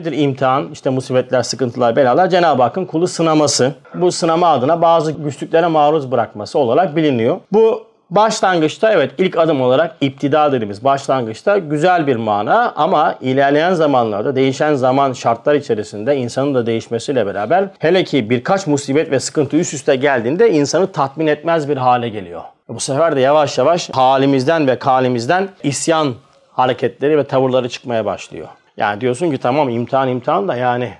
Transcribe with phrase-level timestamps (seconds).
[0.00, 0.68] Nedir imtihan?
[0.72, 3.72] İşte musibetler, sıkıntılar, belalar Cenab-ı Hakk'ın kulu sınaması.
[3.94, 7.36] Bu sınama adına bazı güçlüklere maruz bırakması olarak biliniyor.
[7.52, 14.36] Bu başlangıçta evet ilk adım olarak iptida dediğimiz başlangıçta güzel bir mana ama ilerleyen zamanlarda
[14.36, 19.74] değişen zaman şartlar içerisinde insanın da değişmesiyle beraber hele ki birkaç musibet ve sıkıntı üst
[19.74, 22.42] üste geldiğinde insanı tatmin etmez bir hale geliyor.
[22.68, 26.14] Bu sefer de yavaş yavaş halimizden ve kalimizden isyan
[26.52, 28.48] hareketleri ve tavırları çıkmaya başlıyor.
[28.80, 30.92] Yani diyorsun ki tamam imtihan imtihan da yani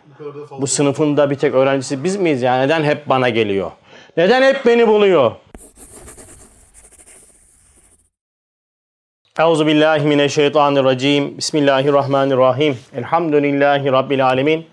[0.61, 3.71] bu sınıfında bir tek öğrencisi biz miyiz yani neden hep bana geliyor?
[4.17, 5.33] Neden hep beni buluyor?
[9.39, 11.39] Euzu billahi mineşşeytanirracim.
[11.39, 12.77] Bismillahirrahmanirrahim.
[12.97, 14.67] Elhamdülillahi rabbil alamin.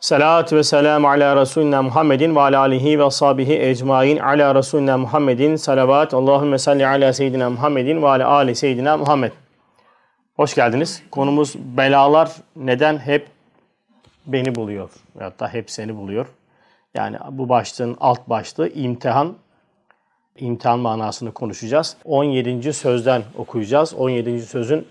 [0.00, 5.56] Salatu ve selamu ala Resulina Muhammedin ve ala alihi ve ashabihi ecmain ala Resulina Muhammedin
[5.56, 6.14] salavat.
[6.14, 9.32] Allahümme salli ala seyyidina Muhammedin ve ala ali seyyidina Muhammed.
[10.38, 11.02] Hoş geldiniz.
[11.10, 13.26] Konumuz belalar neden hep
[14.26, 14.90] beni buluyor
[15.40, 16.26] da hep seni buluyor.
[16.94, 19.34] Yani bu başlığın alt başlığı imtihan.
[20.36, 21.96] İmtihan manasını konuşacağız.
[22.04, 22.72] 17.
[22.72, 23.94] sözden okuyacağız.
[23.94, 24.42] 17.
[24.42, 24.86] sözün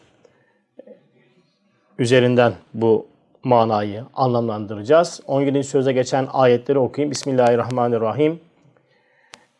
[1.99, 3.07] üzerinden bu
[3.43, 5.21] manayı anlamlandıracağız.
[5.27, 5.63] 17.
[5.63, 7.11] söze geçen ayetleri okuyayım.
[7.11, 8.39] Bismillahirrahmanirrahim.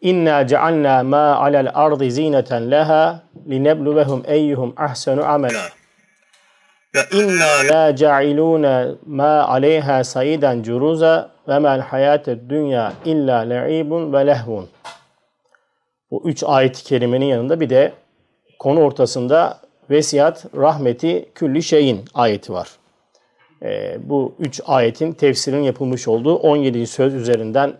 [0.02, 5.77] İnna cealna ma alel ardı zineten leha linebluvehum eyyuhum ahsenu amela.
[6.97, 14.27] Ve inna la ce'ilûne ma aleyha sayiden curuza ve mel hayated dünya illa le'ibun ve
[14.27, 14.69] lehvun.
[16.11, 17.91] Bu üç ayet-i kerimenin yanında bir de
[18.59, 19.59] konu ortasında
[19.89, 22.69] vesiyat rahmeti külli şeyin ayeti var.
[23.63, 26.87] Ee, bu üç ayetin tefsirinin yapılmış olduğu 17.
[26.87, 27.73] söz üzerinden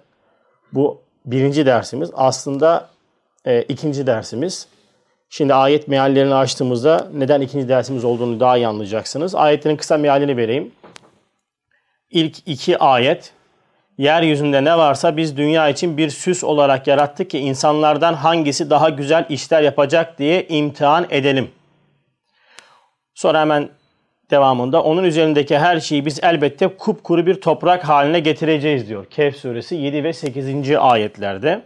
[0.74, 2.10] bu birinci dersimiz.
[2.14, 2.90] Aslında
[3.46, 4.68] e, ikinci dersimiz.
[5.30, 9.36] Şimdi ayet meallerini açtığımızda neden ikinci dersimiz olduğunu daha iyi anlayacaksınız.
[9.36, 10.72] Ayetlerin kısa mealini vereyim.
[12.10, 13.34] İlk iki ayet
[13.98, 19.26] Yeryüzünde ne varsa biz dünya için bir süs olarak yarattık ki insanlardan hangisi daha güzel
[19.30, 21.52] işler yapacak diye imtihan edelim.
[23.16, 23.70] Sonra hemen
[24.32, 29.06] devamında onun üzerindeki her şeyi biz elbette kupkuru bir toprak haline getireceğiz diyor.
[29.06, 30.76] Kehf suresi 7 ve 8.
[30.76, 31.62] ayetlerde.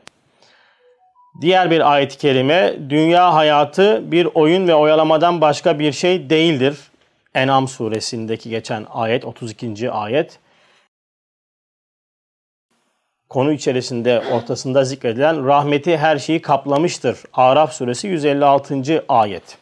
[1.41, 6.77] Diğer bir ayet-i kerime dünya hayatı bir oyun ve oyalamadan başka bir şey değildir.
[7.35, 9.91] En'am suresindeki geçen ayet 32.
[9.91, 10.39] ayet
[13.29, 17.19] konu içerisinde ortasında zikredilen rahmeti her şeyi kaplamıştır.
[17.33, 19.05] Araf suresi 156.
[19.09, 19.57] ayet.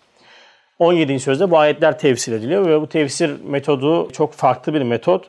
[0.79, 1.19] 17.
[1.19, 5.25] sözde bu ayetler tefsir ediliyor ve bu tefsir metodu çok farklı bir metot.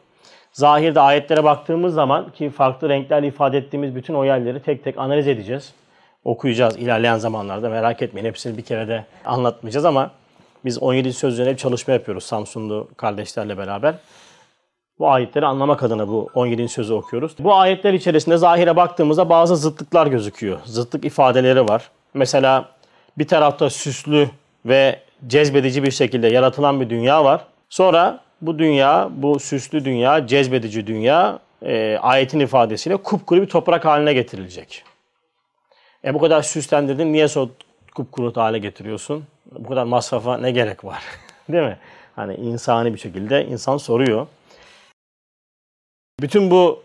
[0.53, 5.29] Zahirde ayetlere baktığımız zaman ki farklı renklerle ifade ettiğimiz bütün o yerleri tek tek analiz
[5.29, 5.75] edeceğiz.
[6.25, 10.11] Okuyacağız ilerleyen zamanlarda merak etmeyin hepsini bir kere de anlatmayacağız ama
[10.65, 11.13] biz 17.
[11.13, 13.95] sözlerine çalışma yapıyoruz Samsunlu kardeşlerle beraber.
[14.99, 16.69] Bu ayetleri anlamak adına bu 17.
[16.69, 17.33] sözü okuyoruz.
[17.39, 20.59] Bu ayetler içerisinde zahire baktığımızda bazı zıtlıklar gözüküyor.
[20.65, 21.91] Zıtlık ifadeleri var.
[22.15, 22.69] Mesela
[23.19, 24.29] bir tarafta süslü
[24.67, 27.45] ve cezbedici bir şekilde yaratılan bir dünya var.
[27.69, 34.13] Sonra bu dünya, bu süslü dünya, cezbedici dünya e, ayetin ifadesiyle kupkuru bir toprak haline
[34.13, 34.85] getirilecek.
[36.05, 37.27] E bu kadar süslendirdin niye
[37.95, 39.25] kupkuru hale getiriyorsun?
[39.53, 41.03] Bu kadar masrafa ne gerek var?
[41.49, 41.79] Değil mi?
[42.17, 44.27] Hani insani bir şekilde insan soruyor.
[46.21, 46.83] Bütün bu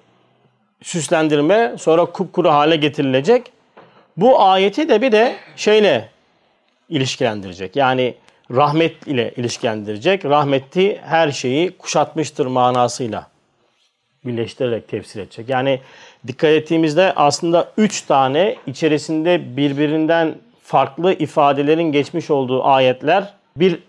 [0.81, 3.51] süslendirme sonra kupkuru hale getirilecek.
[4.17, 6.09] Bu ayeti de bir de şeyle
[6.89, 7.75] ilişkilendirecek.
[7.75, 8.15] Yani
[8.51, 10.25] rahmet ile ilişkilendirecek.
[10.25, 13.27] Rahmeti her şeyi kuşatmıştır manasıyla
[14.25, 15.49] birleştirerek tefsir edecek.
[15.49, 15.79] Yani
[16.27, 23.79] dikkat ettiğimizde aslında üç tane içerisinde birbirinden farklı ifadelerin geçmiş olduğu ayetler bir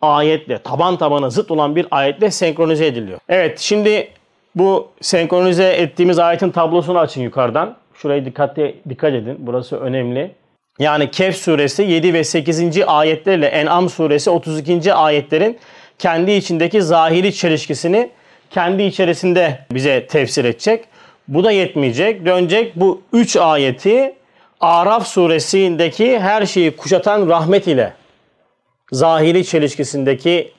[0.00, 3.18] ayetle, taban tabana zıt olan bir ayetle senkronize ediliyor.
[3.28, 4.08] Evet şimdi
[4.54, 7.76] bu senkronize ettiğimiz ayetin tablosunu açın yukarıdan.
[7.94, 9.36] Şurayı dikkatli dikkat edin.
[9.38, 10.30] Burası önemli.
[10.78, 12.82] Yani Kehf suresi 7 ve 8.
[12.86, 14.94] ayetlerle En'am suresi 32.
[14.94, 15.58] ayetlerin
[15.98, 18.10] kendi içindeki zahiri çelişkisini
[18.50, 20.84] kendi içerisinde bize tefsir edecek.
[21.28, 22.26] Bu da yetmeyecek.
[22.26, 24.14] Dönecek bu 3 ayeti
[24.60, 27.92] Araf suresindeki her şeyi kuşatan rahmet ile
[28.92, 30.52] zahiri çelişkisindeki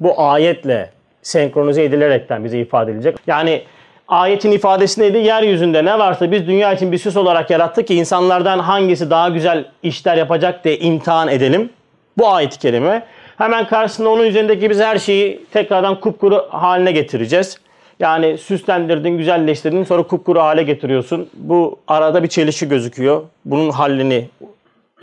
[0.00, 0.90] bu ayetle
[1.22, 3.16] senkronize edilerekten bize ifade edilecek.
[3.26, 3.62] Yani
[4.08, 5.18] ayetin ifadesi neydi?
[5.18, 9.64] Yeryüzünde ne varsa biz dünya için bir süs olarak yarattık ki insanlardan hangisi daha güzel
[9.82, 11.70] işler yapacak diye imtihan edelim.
[12.18, 13.02] Bu ayet-i kerime.
[13.38, 17.58] Hemen karşısında onun üzerindeki biz her şeyi tekrardan kupkuru haline getireceğiz.
[18.02, 21.28] Yani süslendirdin, güzelleştirdin sonra kupkuru hale getiriyorsun.
[21.34, 23.22] Bu arada bir çelişki gözüküyor.
[23.44, 24.28] Bunun hallini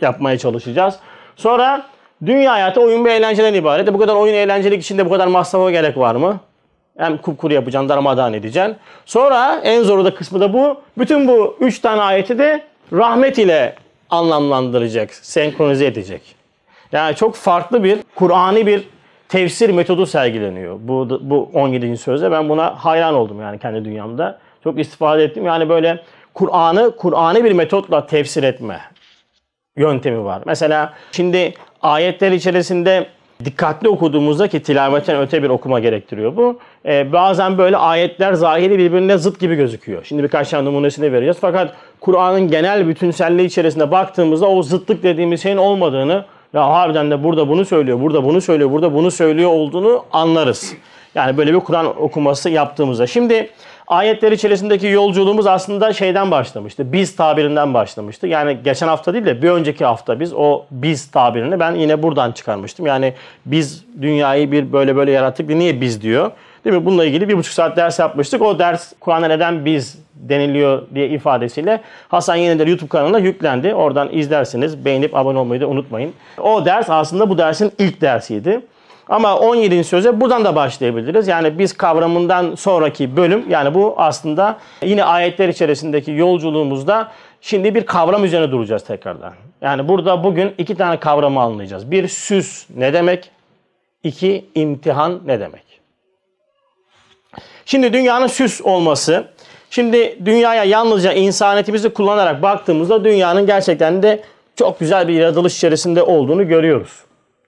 [0.00, 0.94] yapmaya çalışacağız.
[1.36, 1.86] Sonra
[2.26, 3.88] Dünya hayatı oyun ve eğlenceden ibaret.
[3.88, 6.40] E bu kadar oyun eğlencelik içinde bu kadar masrafa gerek var mı?
[6.98, 8.76] Hem kupkuru yapacaksın, darmadağın edeceksin.
[9.06, 10.80] Sonra en zoru da kısmı da bu.
[10.98, 12.62] Bütün bu üç tane ayeti de
[12.92, 13.74] rahmet ile
[14.10, 16.22] anlamlandıracak, senkronize edecek.
[16.92, 18.88] Yani çok farklı bir, Kur'an'i bir
[19.30, 20.78] tefsir metodu sergileniyor.
[20.82, 21.96] Bu, bu 17.
[21.96, 24.38] sözde ben buna hayran oldum yani kendi dünyamda.
[24.64, 25.46] Çok istifade ettim.
[25.46, 26.02] Yani böyle
[26.34, 28.80] Kur'an'ı Kur'an'ı bir metotla tefsir etme
[29.76, 30.42] yöntemi var.
[30.46, 33.06] Mesela şimdi ayetler içerisinde
[33.44, 36.58] dikkatli okuduğumuzda ki tilavetten öte bir okuma gerektiriyor bu.
[36.86, 40.04] Ee, bazen böyle ayetler zahiri birbirine zıt gibi gözüküyor.
[40.04, 41.36] Şimdi birkaç tane numunesini vereceğiz.
[41.40, 46.24] Fakat Kur'an'ın genel bütünselliği içerisinde baktığımızda o zıtlık dediğimiz şeyin olmadığını
[46.54, 50.74] ya harbiden de burada bunu söylüyor, burada bunu söylüyor, burada bunu söylüyor olduğunu anlarız.
[51.14, 53.06] Yani böyle bir Kur'an okuması yaptığımızda.
[53.06, 53.50] Şimdi
[53.86, 56.92] ayetler içerisindeki yolculuğumuz aslında şeyden başlamıştı.
[56.92, 58.26] Biz tabirinden başlamıştı.
[58.26, 62.32] Yani geçen hafta değil de bir önceki hafta biz o biz tabirini ben yine buradan
[62.32, 62.86] çıkarmıştım.
[62.86, 63.14] Yani
[63.46, 65.48] biz dünyayı bir böyle böyle yarattık.
[65.48, 66.30] Niye biz diyor?
[66.64, 66.84] Değil mi?
[66.84, 68.42] Bununla ilgili bir buçuk saat ders yapmıştık.
[68.42, 73.74] O ders Kur'an'a neden biz deniliyor diye ifadesiyle Hasan Yeniler YouTube kanalına yüklendi.
[73.74, 74.84] Oradan izlersiniz.
[74.84, 76.12] Beğenip abone olmayı da unutmayın.
[76.38, 78.60] O ders aslında bu dersin ilk dersiydi.
[79.08, 79.84] Ama 17.
[79.84, 81.28] söze buradan da başlayabiliriz.
[81.28, 88.24] Yani biz kavramından sonraki bölüm yani bu aslında yine ayetler içerisindeki yolculuğumuzda şimdi bir kavram
[88.24, 89.32] üzerine duracağız tekrardan.
[89.60, 91.90] Yani burada bugün iki tane kavramı anlayacağız.
[91.90, 93.30] Bir süs ne demek?
[94.04, 95.69] İki imtihan ne demek?
[97.70, 99.24] Şimdi dünyanın süs olması,
[99.70, 104.22] şimdi dünyaya yalnızca insaniyetimizi kullanarak baktığımızda dünyanın gerçekten de
[104.56, 106.92] çok güzel bir yaratılış içerisinde olduğunu görüyoruz.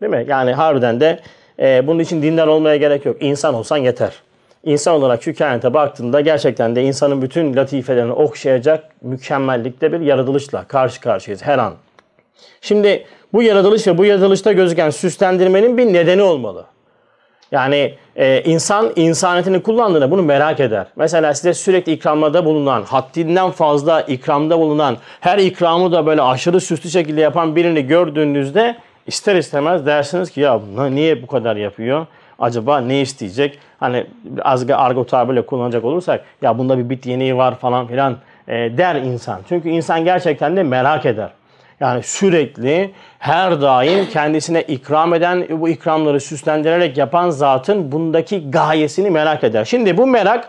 [0.01, 0.25] Değil mi?
[0.29, 1.21] Yani harbiden de
[1.59, 3.17] e, bunun için dindar olmaya gerek yok.
[3.21, 4.13] İnsan olsan yeter.
[4.65, 11.01] İnsan olarak şu kainata baktığında gerçekten de insanın bütün latifelerini okşayacak mükemmellikte bir yaratılışla karşı
[11.01, 11.73] karşıyayız her an.
[12.61, 16.65] Şimdi bu yaratılış ve bu yaratılışta gözüken süslendirmenin bir nedeni olmalı.
[17.53, 20.87] Yani e, insan insaniyetini kullandığında bunu merak eder.
[20.97, 26.91] Mesela size sürekli ikramlarda bulunan, haddinden fazla ikramda bulunan, her ikramı da böyle aşırı süslü
[26.91, 28.77] şekilde yapan birini gördüğünüzde
[29.07, 30.61] ister istemez dersiniz ki ya
[30.91, 32.07] niye bu kadar yapıyor?
[32.39, 33.59] Acaba ne isteyecek?
[33.81, 34.07] Hani
[34.43, 38.17] az argo tabirle kullanacak olursak ya bunda bir bit yeniği var falan filan
[38.49, 39.41] e, der insan.
[39.49, 41.31] Çünkü insan gerçekten de merak eder.
[41.83, 49.45] Yani sürekli her daim kendisine ikram eden bu ikramları süslendirerek yapan zatın bundaki gayesini merak
[49.45, 49.65] eder.
[49.65, 50.49] Şimdi bu merak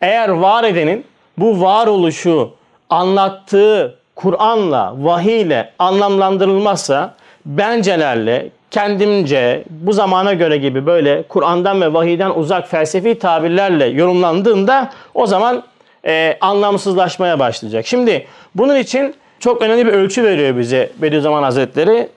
[0.00, 1.04] eğer var edenin
[1.38, 2.50] bu varoluşu
[2.90, 7.14] anlattığı Kur'an'la, vahiyle anlamlandırılmazsa
[7.46, 15.26] bencelerle, kendimce bu zamana göre gibi böyle Kur'an'dan ve vahiyden uzak felsefi tabirlerle yorumlandığında o
[15.26, 15.62] zaman
[16.06, 17.86] e, anlamsızlaşmaya başlayacak.
[17.86, 22.08] Şimdi bunun için çok önemli bir ölçü veriyor bize Bediüzzaman Hazretleri.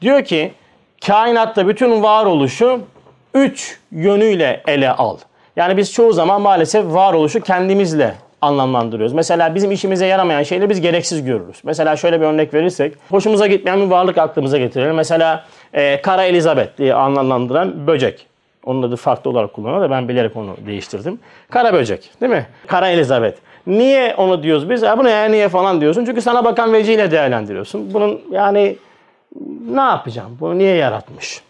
[0.00, 0.52] Diyor ki
[1.06, 2.80] kainatta bütün varoluşu
[3.34, 5.16] üç yönüyle ele al.
[5.56, 9.12] Yani biz çoğu zaman maalesef varoluşu kendimizle anlamlandırıyoruz.
[9.12, 11.60] Mesela bizim işimize yaramayan şeyleri biz gereksiz görürüz.
[11.64, 14.94] Mesela şöyle bir örnek verirsek, hoşumuza gitmeyen bir varlık aklımıza getirelim.
[14.94, 18.26] Mesela e, Kara Elizabeth diye anlamlandıran böcek.
[18.64, 21.18] Onun adı farklı olarak kullanılıyor da ben bilerek onu değiştirdim.
[21.50, 22.46] Kara böcek değil mi?
[22.66, 23.38] Kara Elizabeth.
[23.66, 24.82] Niye onu diyoruz biz?
[24.82, 26.04] Ya bu ne ya niye falan diyorsun.
[26.04, 27.94] Çünkü sana bakan vecihle değerlendiriyorsun.
[27.94, 28.76] Bunun yani
[29.70, 30.36] ne yapacağım?
[30.40, 31.42] Bunu niye yaratmış?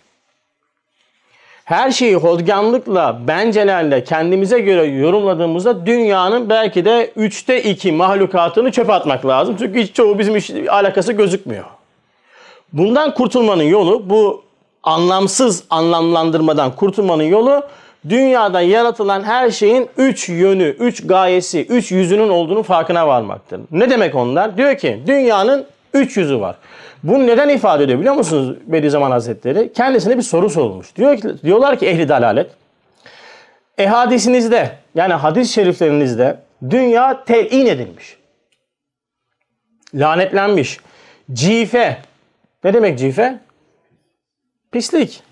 [1.65, 9.27] Her şeyi hodgamlıkla, bencelerle kendimize göre yorumladığımızda dünyanın belki de üçte iki mahlukatını çöpe atmak
[9.27, 9.57] lazım.
[9.59, 11.65] Çünkü hiç çoğu bizim iş, alakası gözükmüyor.
[12.73, 14.43] Bundan kurtulmanın yolu, bu
[14.83, 17.63] anlamsız anlamlandırmadan kurtulmanın yolu
[18.09, 23.61] dünyada yaratılan her şeyin üç yönü, üç gayesi, üç yüzünün olduğunu farkına varmaktır.
[23.71, 24.57] Ne demek onlar?
[24.57, 26.57] Diyor ki dünyanın üç yüzü var.
[27.03, 29.73] Bunu neden ifade ediyor biliyor musunuz Bediüzzaman Hazretleri?
[29.73, 30.97] Kendisine bir soru sorulmuş.
[30.97, 32.51] Diyor ki, diyorlar ki ehli dalalet.
[33.79, 36.37] E hadisinizde yani hadis şeriflerinizde
[36.71, 38.17] dünya telin edilmiş.
[39.95, 40.79] Lanetlenmiş.
[41.33, 41.99] Cife.
[42.65, 43.39] Ne demek cife?
[44.73, 45.23] Pislik.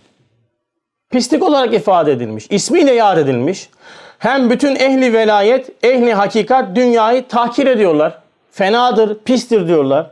[1.12, 2.46] Pislik olarak ifade edilmiş.
[2.50, 3.68] İsmiyle yad edilmiş.
[4.18, 8.18] Hem bütün ehli velayet, ehli hakikat dünyayı tahkir ediyorlar.
[8.50, 10.10] Fenadır, pistir diyorlar.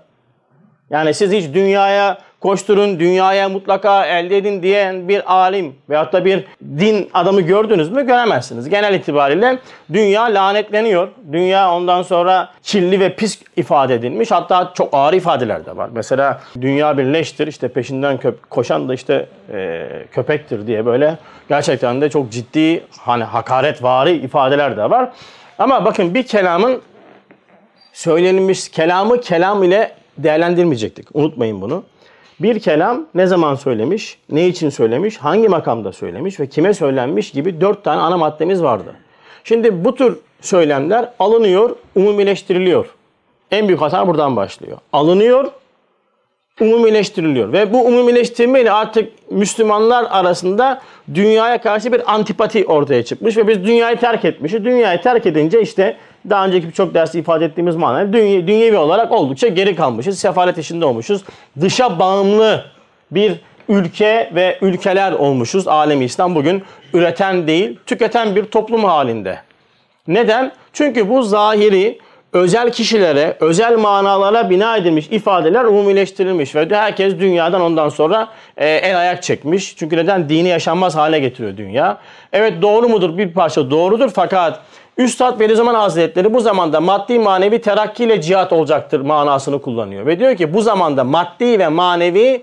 [0.90, 6.44] Yani siz hiç dünyaya koşturun, dünyaya mutlaka elde edin diyen bir alim veyahut da bir
[6.78, 8.06] din adamı gördünüz mü?
[8.06, 8.68] Göremezsiniz.
[8.68, 9.58] Genel itibariyle
[9.92, 11.08] dünya lanetleniyor.
[11.32, 14.30] Dünya ondan sonra kirli ve pis ifade edilmiş.
[14.30, 15.90] Hatta çok ağır ifadeler de var.
[15.92, 21.18] Mesela dünya bir leştir, işte peşinden köp koşan da işte e, köpektir diye böyle
[21.48, 25.12] gerçekten de çok ciddi hani hakaretvari ifadeler de var.
[25.58, 26.82] Ama bakın bir kelamın
[27.92, 31.16] söylenilmiş kelamı kelam ile değerlendirmeyecektik.
[31.16, 31.84] Unutmayın bunu.
[32.40, 37.60] Bir kelam ne zaman söylemiş, ne için söylemiş, hangi makamda söylemiş ve kime söylenmiş gibi
[37.60, 38.94] dört tane ana maddemiz vardı.
[39.44, 42.86] Şimdi bu tür söylemler alınıyor, umumileştiriliyor.
[43.50, 44.78] En büyük hata buradan başlıyor.
[44.92, 45.50] Alınıyor,
[46.60, 47.52] umumileştiriliyor.
[47.52, 50.82] Ve bu umumileştirmeyle artık Müslümanlar arasında
[51.14, 54.64] dünyaya karşı bir antipati ortaya çıkmış ve biz dünyayı terk etmişiz.
[54.64, 55.96] Dünyayı terk edince işte
[56.30, 60.18] daha önceki birçok dersi ifade ettiğimiz manada dünya, dünyevi olarak oldukça geri kalmışız.
[60.18, 61.24] Sefalet içinde olmuşuz.
[61.60, 62.64] Dışa bağımlı
[63.10, 65.68] bir ülke ve ülkeler olmuşuz.
[65.68, 66.62] Alemi İslam bugün
[66.94, 69.38] üreten değil, tüketen bir toplum halinde.
[70.08, 70.52] Neden?
[70.72, 71.98] Çünkü bu zahiri
[72.32, 79.00] özel kişilere, özel manalara bina edilmiş ifadeler umumileştirilmiş ve herkes dünyadan ondan sonra e, el
[79.00, 79.76] ayak çekmiş.
[79.76, 80.28] Çünkü neden?
[80.28, 81.98] Dini yaşanmaz hale getiriyor dünya.
[82.32, 83.18] Evet doğru mudur?
[83.18, 84.60] Bir parça doğrudur fakat
[84.98, 90.06] Üstad Bediüzzaman Hazretleri bu zamanda maddi manevi terakki ile cihat olacaktır manasını kullanıyor.
[90.06, 92.42] Ve diyor ki bu zamanda maddi ve manevi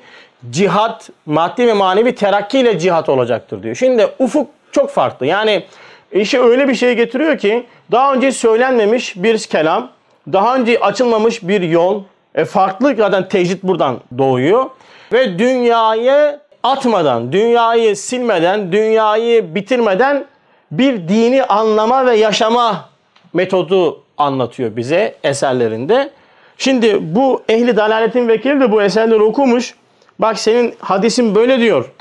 [0.49, 3.75] cihat, maddi ve manevi terakki ile cihat olacaktır diyor.
[3.75, 5.25] Şimdi ufuk çok farklı.
[5.25, 5.63] Yani
[6.11, 9.89] işi öyle bir şey getiriyor ki daha önce söylenmemiş bir kelam,
[10.33, 12.03] daha önce açılmamış bir yol,
[12.35, 14.65] e, farklı zaten tecrit buradan doğuyor.
[15.13, 20.25] Ve dünyayı atmadan, dünyayı silmeden, dünyayı bitirmeden
[20.71, 22.89] bir dini anlama ve yaşama
[23.33, 26.09] metodu anlatıyor bize eserlerinde.
[26.57, 29.75] Şimdi bu ehli dalaletin vekili de bu eserleri okumuş.
[30.19, 31.91] Bak senin hadisin böyle diyor.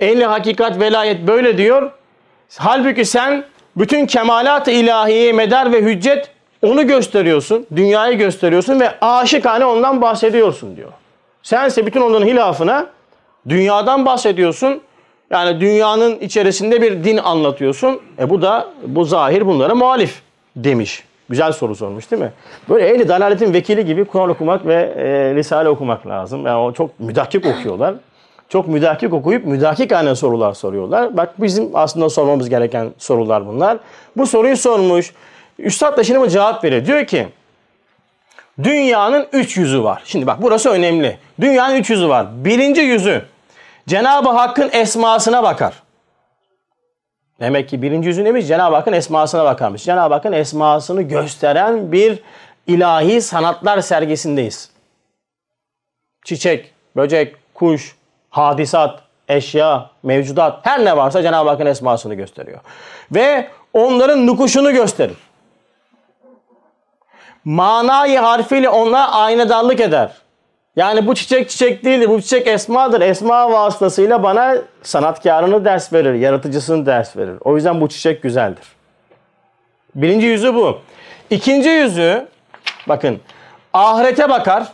[0.00, 1.90] Ehli hakikat velayet böyle diyor.
[2.58, 3.44] Halbuki sen
[3.76, 6.30] bütün kemalat-ı ilahiye medar ve hüccet
[6.62, 7.66] onu gösteriyorsun.
[7.76, 10.92] Dünyayı gösteriyorsun ve aşıkane ondan bahsediyorsun diyor.
[11.42, 12.86] Sense bütün onların hilafına
[13.48, 14.80] dünyadan bahsediyorsun.
[15.30, 18.00] Yani dünyanın içerisinde bir din anlatıyorsun.
[18.18, 20.22] E bu da bu zahir bunlara muhalif
[20.56, 21.04] demiş.
[21.28, 22.32] Güzel soru sormuş değil mi?
[22.68, 26.46] Böyle ehli dalaletin vekili gibi Kur'an okumak ve e, Risale okumak lazım.
[26.46, 27.94] Yani o çok müdahkik okuyorlar.
[28.48, 31.16] Çok müdahkik okuyup müdahkik haline sorular soruyorlar.
[31.16, 33.78] Bak bizim aslında sormamız gereken sorular bunlar.
[34.16, 35.12] Bu soruyu sormuş.
[35.58, 36.86] Üstad da şimdi cevap veriyor.
[36.86, 37.26] Diyor ki
[38.62, 40.02] dünyanın üç yüzü var.
[40.04, 41.18] Şimdi bak burası önemli.
[41.40, 42.26] Dünyanın üç yüzü var.
[42.44, 43.22] Birinci yüzü
[43.88, 45.82] Cenab-ı Hakk'ın esmasına bakar.
[47.40, 48.46] Demek ki birinci yüzü neymiş?
[48.46, 49.84] Cenab-ı Hakk'ın esmasına bakarmış.
[49.84, 52.22] Cenab-ı Hakk'ın esmasını gösteren bir
[52.66, 54.70] ilahi sanatlar sergisindeyiz.
[56.24, 57.96] Çiçek, böcek, kuş,
[58.30, 62.60] hadisat, eşya, mevcudat her ne varsa Cenab-ı Hakk'ın esmasını gösteriyor.
[63.14, 65.16] Ve onların nukuşunu gösterir.
[67.44, 70.12] Manayı harfiyle onlara aynadarlık eder.
[70.80, 72.08] Yani bu çiçek çiçek değildir.
[72.08, 73.00] Bu çiçek esmadır.
[73.00, 76.14] Esma vasıtasıyla bana sanatkarını ders verir.
[76.14, 77.34] Yaratıcısını ders verir.
[77.40, 78.64] O yüzden bu çiçek güzeldir.
[79.94, 80.78] Birinci yüzü bu.
[81.30, 82.28] İkinci yüzü
[82.88, 83.20] bakın
[83.72, 84.72] ahirete bakar.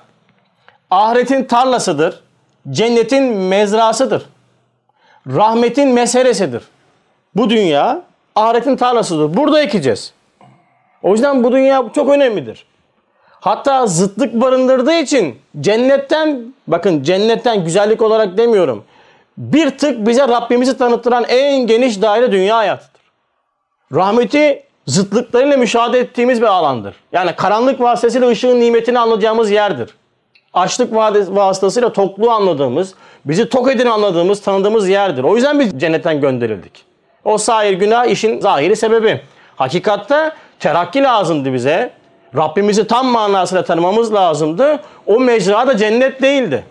[0.91, 2.23] Ahiretin tarlasıdır.
[2.71, 4.27] Cennetin mezrasıdır.
[5.27, 6.63] Rahmetin meselesidir.
[7.37, 8.03] Bu dünya
[8.35, 9.37] ahiretin tarlasıdır.
[9.37, 10.13] Burada ekeceğiz.
[11.03, 12.67] O yüzden bu dünya çok önemlidir.
[13.47, 18.85] Hatta zıtlık barındırdığı için cennetten bakın cennetten güzellik olarak demiyorum.
[19.39, 23.01] Bir tık bize Rabbimizi tanıttıran en geniş daire dünya hayatıdır.
[23.95, 26.95] Rahmeti zıtlıklarıyla müşahede ettiğimiz bir alandır.
[27.13, 29.91] Yani karanlık vasıtasıyla ışığın nimetini anlayacağımız yerdir.
[30.55, 30.95] Açlık
[31.37, 35.25] vasıtasıyla tokluğu anladığımız, bizi tok edin anladığımız, tanıdığımız yerdir.
[35.25, 36.85] O yüzden biz cennetten gönderildik.
[37.25, 39.21] O sahir günah işin zahiri sebebi.
[39.57, 41.93] Hakikatte terakki lazımdı bize.
[42.37, 44.81] Rabbimizi tam manasıyla tanımamız lazımdı.
[45.07, 46.65] O mecra da cennet değildi.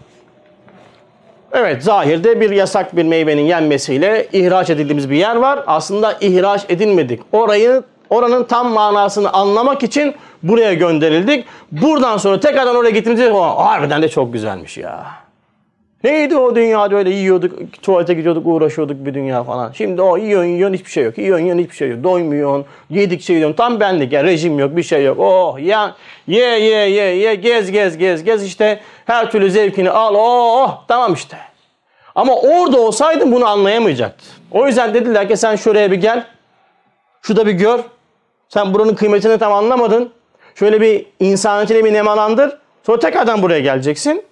[1.51, 5.63] Evet zahirde bir yasak bir meyvenin yenmesiyle ihraç edildiğimiz bir yer var.
[5.67, 7.21] Aslında ihraç edilmedik.
[7.31, 11.45] Orayı oranın tam manasını anlamak için buraya gönderildik.
[11.71, 15.24] Buradan sonra tekrardan oraya gittiğimizde harbiden de çok güzelmiş ya.
[16.05, 19.71] Neydi o dünyada öyle yiyorduk, tuvalete gidiyorduk, uğraşıyorduk bir dünya falan.
[19.71, 21.17] Şimdi o yiyorsun yiyorsun hiçbir şey yok.
[21.17, 22.03] Yiyorsun yiyorsun hiçbir şey yok.
[22.03, 23.55] Doymuyorsun, yedikçe yiyorsun.
[23.55, 25.19] Tam benlik ya rejim yok, bir şey yok.
[25.19, 25.95] Oh ya
[26.27, 30.15] ye ye ye ye gez gez gez gez işte her türlü zevkini al.
[30.15, 31.37] Oh, oh tamam işte.
[32.15, 34.25] Ama orada olsaydın bunu anlayamayacaktı.
[34.51, 36.25] O yüzden dediler ki sen şuraya bir gel.
[37.21, 37.79] Şurada bir gör.
[38.49, 40.11] Sen buranın kıymetini tam anlamadın.
[40.55, 42.57] Şöyle bir insaniyetine bir nemalandır.
[42.83, 44.23] Sonra tekrardan buraya geleceksin.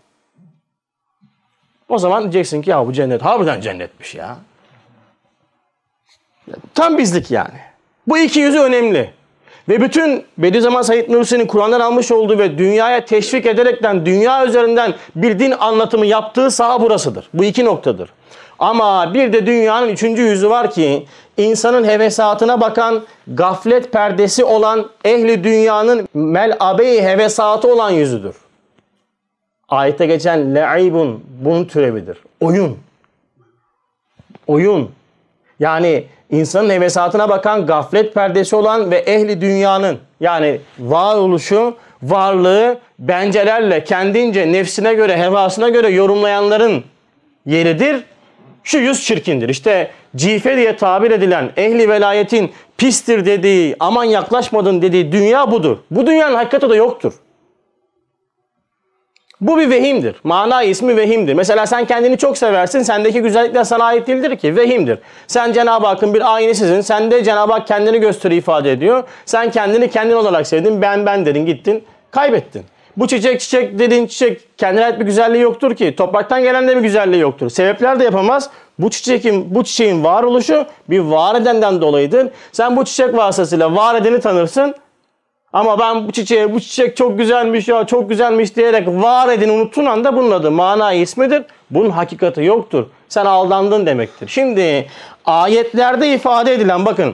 [1.89, 4.37] O zaman diyeceksin ki ya bu cennet harbiden cennetmiş ya.
[6.75, 7.59] Tam bizlik yani.
[8.07, 9.13] Bu iki yüzü önemli.
[9.69, 15.39] Ve bütün Bediüzzaman Said Nursi'nin Kur'an'dan almış olduğu ve dünyaya teşvik ederekten dünya üzerinden bir
[15.39, 17.29] din anlatımı yaptığı saha burasıdır.
[17.33, 18.09] Bu iki noktadır.
[18.59, 21.05] Ama bir de dünyanın üçüncü yüzü var ki
[21.37, 28.35] insanın hevesatına bakan, gaflet perdesi olan ehli dünyanın melabe-i hevesatı olan yüzüdür.
[29.69, 32.17] Ayette geçen le'ibun bunun türevidir.
[32.39, 32.77] Oyun.
[34.47, 34.91] Oyun.
[35.59, 44.51] Yani insanın hevesatına bakan gaflet perdesi olan ve ehli dünyanın yani varoluşu, varlığı bencelerle kendince
[44.51, 46.83] nefsine göre, hevasına göre yorumlayanların
[47.45, 48.03] yeridir.
[48.63, 49.49] Şu yüz çirkindir.
[49.49, 55.77] İşte cife diye tabir edilen ehli velayetin pistir dediği, aman yaklaşmadın dediği dünya budur.
[55.91, 57.13] Bu dünyanın hakikati de yoktur.
[59.43, 60.15] Bu bir vehimdir.
[60.23, 61.33] Mana ismi vehimdir.
[61.33, 62.81] Mesela sen kendini çok seversin.
[62.81, 64.55] Sendeki güzellikler sana ait değildir ki.
[64.55, 64.99] Vehimdir.
[65.27, 66.81] Sen Cenab-ı Hakk'ın bir aynısısın.
[66.81, 69.03] Sen de Cenab-ı Hak kendini gösteriyor, ifade ediyor.
[69.25, 70.81] Sen kendini kendin olarak sevdin.
[70.81, 71.83] Ben ben dedin gittin.
[72.11, 72.63] Kaybettin.
[72.97, 75.95] Bu çiçek çiçek dediğin çiçek kendine ait bir güzelliği yoktur ki.
[75.95, 77.49] Topraktan gelen de bir güzelliği yoktur.
[77.49, 78.49] Sebepler de yapamaz.
[78.79, 82.27] Bu çiçekin bu çiçeğin varoluşu bir var edenden dolayıdır.
[82.51, 84.75] Sen bu çiçek vasıtasıyla var edeni tanırsın.
[85.53, 89.85] Ama ben bu çiçeğe bu çiçek çok güzelmiş ya çok güzelmiş diyerek var edini unuttuğun
[89.85, 91.43] anda bunun adı mana ismidir.
[91.71, 92.85] Bunun hakikati yoktur.
[93.09, 94.27] Sen aldandın demektir.
[94.27, 94.87] Şimdi
[95.25, 97.13] ayetlerde ifade edilen bakın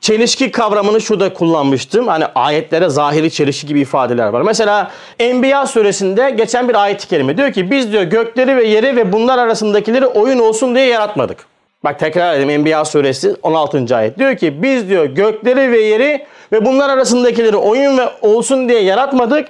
[0.00, 2.08] çelişki kavramını şurada kullanmıştım.
[2.08, 4.42] Hani ayetlere zahiri çelişki gibi ifadeler var.
[4.42, 9.12] Mesela Enbiya suresinde geçen bir ayet-i kerime diyor ki biz diyor gökleri ve yeri ve
[9.12, 11.46] bunlar arasındakileri oyun olsun diye yaratmadık.
[11.86, 13.96] Bak tekrar edeyim Enbiya suresi 16.
[13.96, 14.18] ayet.
[14.18, 19.48] Diyor ki biz diyor gökleri ve yeri ve bunlar arasındakileri oyun ve olsun diye yaratmadık.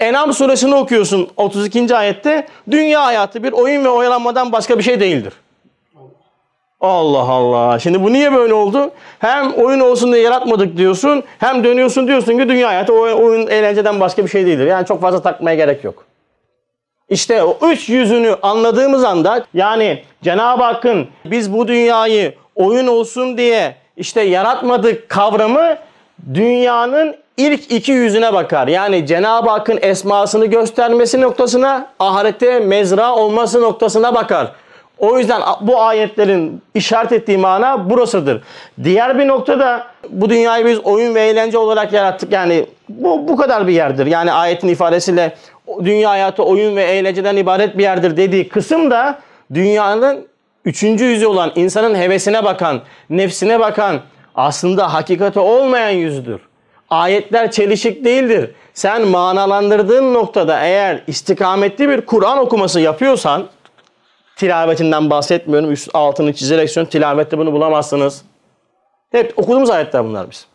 [0.00, 1.96] Enam suresini okuyorsun 32.
[1.96, 2.46] ayette.
[2.70, 5.32] Dünya hayatı bir oyun ve oyalanmadan başka bir şey değildir.
[6.80, 7.78] Allah Allah.
[7.78, 8.90] Şimdi bu niye böyle oldu?
[9.18, 11.22] Hem oyun olsun diye yaratmadık diyorsun.
[11.38, 14.66] Hem dönüyorsun diyorsun ki dünya hayatı oyun eğlenceden başka bir şey değildir.
[14.66, 16.04] Yani çok fazla takmaya gerek yok.
[17.08, 23.76] İşte o üç yüzünü anladığımız anda yani Cenab-ı Hakk'ın biz bu dünyayı oyun olsun diye
[23.96, 25.76] işte yaratmadık kavramı
[26.34, 28.68] dünyanın ilk iki yüzüne bakar.
[28.68, 34.52] Yani Cenab-ı Hakk'ın esmasını göstermesi noktasına, ahirette mezra olması noktasına bakar.
[34.98, 38.42] O yüzden bu ayetlerin işaret ettiği mana burasıdır.
[38.84, 42.32] Diğer bir noktada bu dünyayı biz oyun ve eğlence olarak yarattık.
[42.32, 44.06] Yani bu, bu kadar bir yerdir.
[44.06, 45.36] Yani ayetin ifadesiyle
[45.84, 49.18] dünya hayatı oyun ve eğlenceden ibaret bir yerdir dediği kısım da
[49.54, 50.28] dünyanın
[50.64, 54.00] üçüncü yüzü olan insanın hevesine bakan, nefsine bakan
[54.34, 56.40] aslında hakikati olmayan yüzüdür.
[56.90, 58.50] Ayetler çelişik değildir.
[58.74, 63.46] Sen manalandırdığın noktada eğer istikametli bir Kur'an okuması yapıyorsan
[64.36, 65.72] tilavetinden bahsetmiyorum.
[65.72, 66.90] Üst altını çizerek söylüyorum.
[66.90, 68.22] Tilavette bunu bulamazsınız.
[69.12, 70.46] Hep okuduğumuz ayetler bunlar biz.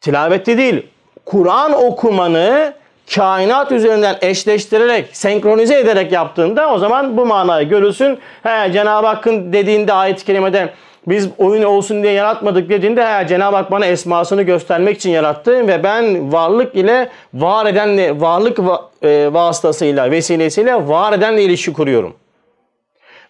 [0.00, 0.86] Tilavette değil.
[1.24, 2.74] Kur'an okumanı
[3.14, 8.18] kainat üzerinden eşleştirerek, senkronize ederek yaptığında o zaman bu manayı görürsün.
[8.42, 10.70] He, Cenab-ı Hakk'ın dediğinde ayet-i kerimede
[11.06, 15.82] biz oyun olsun diye yaratmadık dediğinde he, Cenab-ı Hak bana esmasını göstermek için yarattı ve
[15.82, 18.58] ben varlık ile var edenle varlık
[19.02, 22.14] e, vasıtasıyla vesilesiyle var edenle ilişki kuruyorum.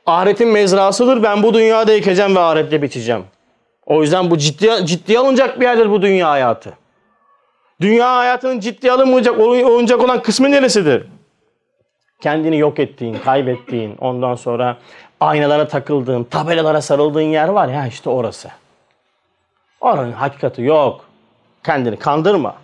[0.06, 1.22] Ahiretin mezrasıdır.
[1.22, 3.24] Ben bu dünyada ekeceğim ve ahirette biteceğim.
[3.86, 6.83] O yüzden bu ciddi ciddi alınacak bir yerdir bu dünya hayatı.
[7.84, 11.06] Dünya hayatının ciddi alınmayacak olunacak olan kısmı neresidir?
[12.20, 14.76] Kendini yok ettiğin, kaybettiğin, ondan sonra
[15.20, 18.48] aynalara takıldığın, tabelalara sarıldığın yer var ya işte orası.
[19.80, 21.04] Oranın hakikati yok.
[21.64, 22.54] Kendini kandırma.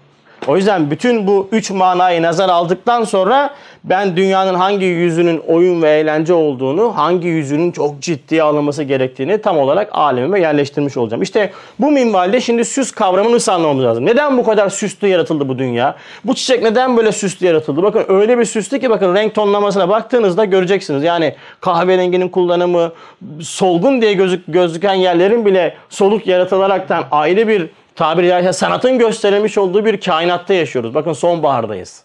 [0.46, 5.90] O yüzden bütün bu üç manayı nazar aldıktan sonra ben dünyanın hangi yüzünün oyun ve
[5.90, 11.22] eğlence olduğunu, hangi yüzünün çok ciddiye alınması gerektiğini tam olarak alemime yerleştirmiş olacağım.
[11.22, 14.06] İşte bu minvalde şimdi süs kavramını nasıl lazım?
[14.06, 15.96] Neden bu kadar süslü yaratıldı bu dünya?
[16.24, 17.82] Bu çiçek neden böyle süslü yaratıldı?
[17.82, 21.04] Bakın öyle bir süslü ki bakın renk tonlamasına baktığınızda göreceksiniz.
[21.04, 22.92] Yani kahverenginin kullanımı,
[23.40, 29.84] solgun diye gözük, gözüken yerlerin bile soluk yaratılaraktan ayrı bir tabiri caizse sanatın gösterilmiş olduğu
[29.84, 30.94] bir kainatta yaşıyoruz.
[30.94, 32.04] Bakın sonbahardayız.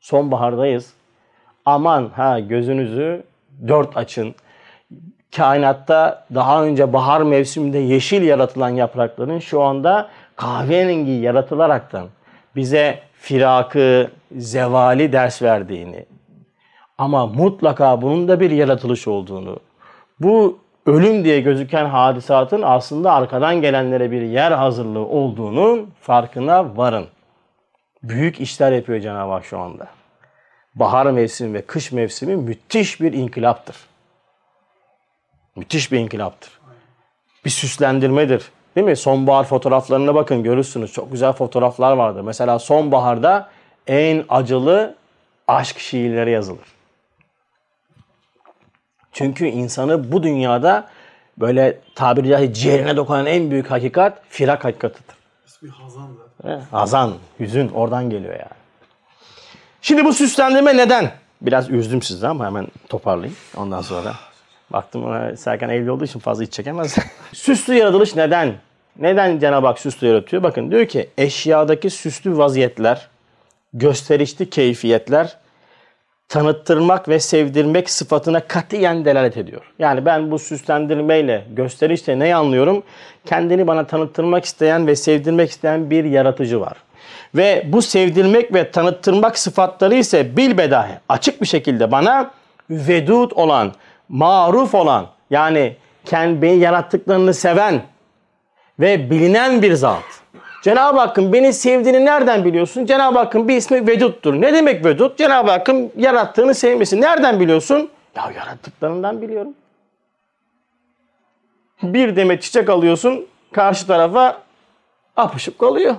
[0.00, 0.92] Sonbahardayız.
[1.64, 3.22] Aman ha gözünüzü
[3.68, 4.34] dört açın.
[5.36, 12.08] Kainatta daha önce bahar mevsiminde yeşil yaratılan yaprakların şu anda kahverengi yaratılaraktan
[12.56, 16.06] bize firakı, zevali ders verdiğini
[16.98, 19.58] ama mutlaka bunun da bir yaratılış olduğunu,
[20.20, 27.06] bu ölüm diye gözüken hadisatın aslında arkadan gelenlere bir yer hazırlığı olduğunun farkına varın.
[28.02, 29.86] Büyük işler yapıyor Cenab-ı Hak şu anda.
[30.74, 33.76] Bahar mevsimi ve kış mevsimi müthiş bir inkılaptır.
[35.56, 36.50] Müthiş bir inkılaptır.
[37.44, 38.50] Bir süslendirmedir.
[38.76, 38.96] Değil mi?
[38.96, 40.92] Sonbahar fotoğraflarına bakın görürsünüz.
[40.92, 42.20] Çok güzel fotoğraflar vardır.
[42.20, 43.50] Mesela sonbaharda
[43.86, 44.94] en acılı
[45.48, 46.81] aşk şiirleri yazılır.
[49.12, 50.88] Çünkü insanı bu dünyada
[51.38, 55.16] böyle tabiri caizse ciğerine dokunan en büyük hakikat firak hakikatidir.
[55.46, 56.08] İsmi Hazan
[56.44, 56.62] da.
[56.70, 58.62] Hazan, hüzün oradan geliyor yani.
[59.82, 61.12] Şimdi bu süslendirme neden?
[61.42, 64.14] Biraz üzdüm sizi ama hemen toparlayayım ondan sonra.
[64.70, 66.96] Baktım ona Serkan evli olduğu için fazla iç çekemez.
[67.32, 68.54] süslü yaratılış neden?
[68.98, 70.42] Neden Cenab-ı Hak süslü yaratıyor?
[70.42, 73.08] Bakın diyor ki eşyadaki süslü vaziyetler,
[73.74, 75.36] gösterişli keyfiyetler
[76.32, 79.62] tanıttırmak ve sevdirmek sıfatına katiyen delalet ediyor.
[79.78, 82.82] Yani ben bu süslendirmeyle, gösterişle neyi anlıyorum?
[83.26, 86.76] Kendini bana tanıttırmak isteyen ve sevdirmek isteyen bir yaratıcı var.
[87.34, 92.30] Ve bu sevdirmek ve tanıttırmak sıfatları ise bilbedahi açık bir şekilde bana
[92.70, 93.72] vedud olan,
[94.08, 97.82] maruf olan yani kendi yarattıklarını seven
[98.80, 100.21] ve bilinen bir zat.
[100.62, 102.86] Cenab-ı Hakk'ın beni sevdiğini nereden biliyorsun?
[102.86, 104.34] Cenab-ı Hakk'ın bir ismi Vedud'dur.
[104.34, 105.18] Ne demek Vedud?
[105.18, 107.00] Cenab-ı Hakk'ın yarattığını sevmesi.
[107.00, 107.90] Nereden biliyorsun?
[108.16, 109.54] Ya yarattıklarından biliyorum.
[111.82, 114.42] Bir demet çiçek alıyorsun, karşı tarafa
[115.16, 115.94] apışıp kalıyor.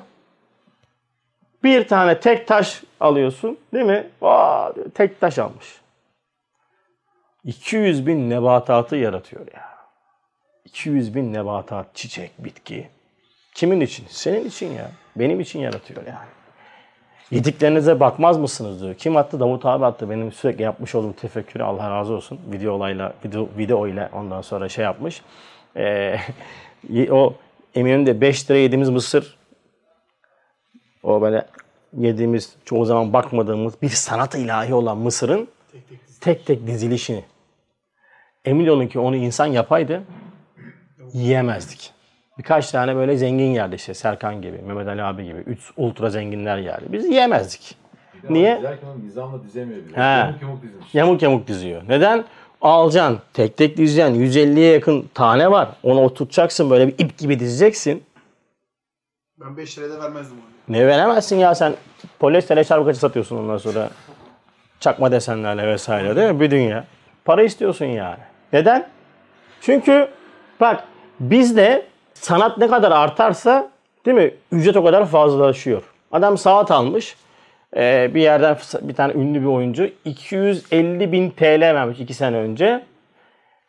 [1.64, 4.08] Bir tane tek taş alıyorsun, değil mi?
[4.22, 5.82] Aa, tek taş almış.
[7.46, 9.70] 200 bin nebatatı yaratıyor ya.
[10.66, 12.90] 200 bin nebatat, çiçek, bitki.
[13.56, 14.06] Kimin için?
[14.10, 14.92] Senin için ya.
[15.16, 16.28] Benim için yaratıyor yani.
[17.32, 18.96] Yediklerinize bakmaz mısınız diyor.
[18.96, 19.40] Kim attı?
[19.40, 20.10] Davut abi attı.
[20.10, 22.40] Benim sürekli yapmış olduğum tefekkürü Allah razı olsun.
[22.52, 25.22] Video olayla, video, video ile ondan sonra şey yapmış.
[25.78, 26.18] Ee,
[27.12, 27.34] o
[27.76, 29.38] Eminönü'nde 5 lira yediğimiz mısır
[31.04, 31.46] o böyle
[31.98, 35.48] yediğimiz çoğu zaman bakmadığımız bir sanat ilahi olan mısırın
[36.22, 37.24] tek tek dizilişini
[38.46, 40.04] emin olun ki onu insan yapaydı
[41.14, 41.93] yiyemezdik.
[42.38, 45.40] Birkaç tane böyle zengin yerdi işte Serkan gibi, Mehmet Ali abi gibi.
[45.40, 46.86] Üç ultra zenginler yerdi.
[46.90, 47.76] Biz yiyemezdik.
[48.30, 48.58] Niye?
[48.58, 49.98] Dizerken onu nizamla dizemiyor bile.
[49.98, 50.02] He.
[50.02, 50.96] Yamuk yamuk dizmiş.
[50.96, 51.82] Yamuk yamuk diziyor.
[51.88, 52.26] Neden?
[52.62, 54.16] Alacaksın, tek tek dizeceksin.
[54.16, 55.70] 150'ye yakın tane var.
[55.84, 58.04] Onu oturtacaksın böyle bir ip gibi dizeceksin.
[59.40, 60.76] Ben 5 liraya da vermezdim onu.
[60.78, 61.74] Ne veremezsin ya sen
[62.20, 63.90] polyester eşarp kaçı satıyorsun ondan sonra.
[64.80, 66.40] Çakma desenlerle vesaire değil mi?
[66.40, 66.86] Bir dünya.
[67.26, 68.20] Para istiyorsun yani.
[68.54, 68.88] Neden?
[69.62, 70.08] Çünkü
[70.60, 70.84] bak
[71.20, 71.86] bizde
[72.24, 73.70] sanat ne kadar artarsa
[74.06, 74.34] değil mi?
[74.52, 75.84] Ücret o kadar fazlalaşıyor.
[76.12, 77.16] Adam saat almış.
[77.76, 82.84] Ee, bir yerden bir tane ünlü bir oyuncu 250 bin TL vermiş 2 sene önce.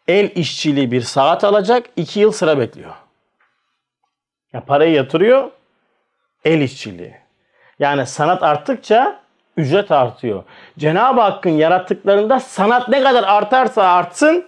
[0.08, 1.86] El işçiliği bir saat alacak.
[1.96, 2.90] 2 yıl sıra bekliyor.
[4.52, 5.50] Ya parayı yatırıyor.
[6.44, 7.14] El işçiliği.
[7.78, 9.20] Yani sanat arttıkça
[9.56, 10.44] ücret artıyor.
[10.78, 14.44] Cenab-ı Hakk'ın yarattıklarında sanat ne kadar artarsa artsın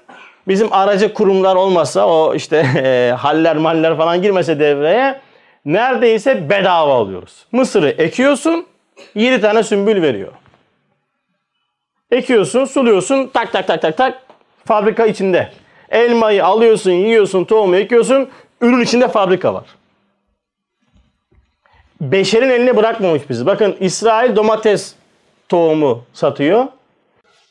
[0.49, 5.21] bizim aracı kurumlar olmasa o işte e, haller maller falan girmese devreye
[5.65, 7.47] neredeyse bedava alıyoruz.
[7.53, 8.67] Mısırı ekiyorsun
[9.15, 10.33] 7 tane sümbül veriyor.
[12.11, 14.23] Ekiyorsun, suluyorsun, tak tak tak tak tak
[14.65, 15.51] fabrika içinde.
[15.89, 18.29] Elmayı alıyorsun, yiyorsun, tohumu ekiyorsun,
[18.61, 19.65] ürün içinde fabrika var.
[22.01, 23.47] Beşerin eline bırakmamış bizi.
[23.47, 24.95] Bakın İsrail domates
[25.49, 26.67] tohumu satıyor.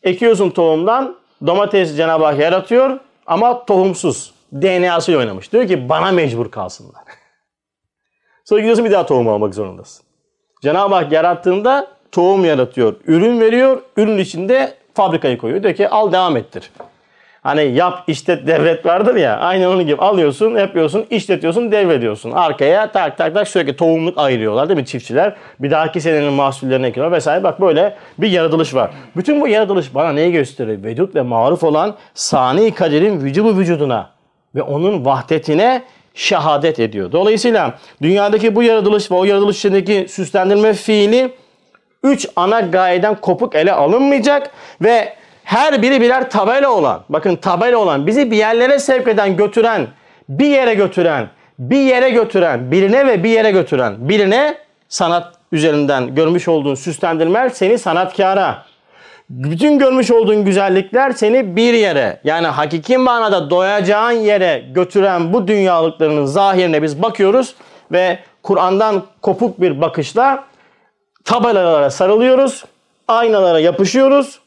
[0.04, 4.36] Ekiyorsun tohumdan, domates Cenab-ı Hak yaratıyor ama tohumsuz.
[4.54, 5.54] DNA'sı oynamış.
[5.54, 7.02] Diyor ki bana mecbur kalsınlar.
[8.46, 10.06] Sonra gidiyorsun bir daha tohum almak zorundasın.
[10.62, 15.64] Cenab-ı Hak yarattığında tohum yaratıyor, ürün veriyor, ürün içinde fabrikayı koyuyor.
[15.64, 16.72] Diyor ki al devam ettir.
[17.46, 22.32] Hani yap işlet devret vardır ya aynen onun gibi alıyorsun yapıyorsun işletiyorsun devrediyorsun.
[22.32, 25.36] Arkaya tak tak tak sürekli tohumluk ayırıyorlar değil mi çiftçiler?
[25.60, 27.44] Bir dahaki senenin mahsullerini ekiyorlar vesaire.
[27.44, 28.92] Bak böyle bir yaratılış var.
[29.18, 30.84] Bütün bu yaratılış bana neyi gösteriyor?
[30.84, 34.10] Vedud ve maruf olan sani kaderin vücubu vücuduna
[34.56, 37.12] ve onun vahdetine şehadet ediyor.
[37.12, 41.32] Dolayısıyla dünyadaki bu yaratılış ve o yaratılış içindeki süslendirme fiili
[42.04, 45.14] üç ana gayeden kopuk ele alınmayacak ve
[45.46, 49.88] her biri birer tabela olan, bakın tabela olan, bizi bir yerlere sevk eden, götüren,
[50.30, 51.28] bir yere götüren,
[51.60, 54.58] bir yere götüren, birine ve bir yere götüren, birine
[54.90, 58.66] sanat üzerinden görmüş olduğun süslendirmeler seni sanatkara,
[59.30, 66.26] bütün görmüş olduğun güzellikler seni bir yere yani hakiki manada doyacağın yere götüren bu dünyalıklarının
[66.26, 67.56] zahirine biz bakıyoruz
[67.92, 70.44] ve Kur'an'dan kopuk bir bakışla
[71.24, 72.66] tabelalara sarılıyoruz,
[73.08, 74.40] aynalara yapışıyoruz.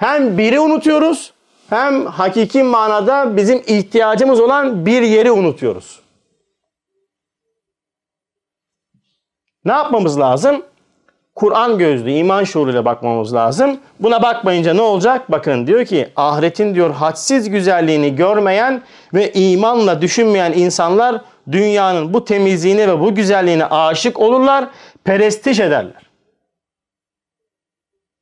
[0.00, 1.32] Hem biri unutuyoruz
[1.70, 6.00] hem hakiki manada bizim ihtiyacımız olan bir yeri unutuyoruz.
[9.64, 10.62] Ne yapmamız lazım?
[11.34, 13.80] Kur'an gözlü, iman şuuruyla bakmamız lazım.
[14.00, 15.30] Buna bakmayınca ne olacak?
[15.30, 18.82] Bakın diyor ki ahiretin diyor hadsiz güzelliğini görmeyen
[19.14, 21.20] ve imanla düşünmeyen insanlar
[21.52, 24.64] dünyanın bu temizliğine ve bu güzelliğine aşık olurlar,
[25.04, 26.09] perestiş ederler.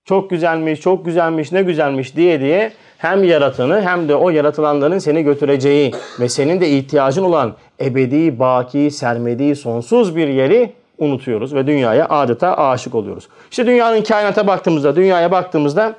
[0.09, 5.23] Çok güzelmiş, çok güzelmiş, ne güzelmiş diye diye hem yaratanı hem de o yaratılanların seni
[5.23, 12.09] götüreceği ve senin de ihtiyacın olan ebedi, baki, sermedi, sonsuz bir yeri unutuyoruz ve dünyaya
[12.09, 13.29] adeta aşık oluyoruz.
[13.51, 15.95] İşte dünyanın kainata baktığımızda, dünyaya baktığımızda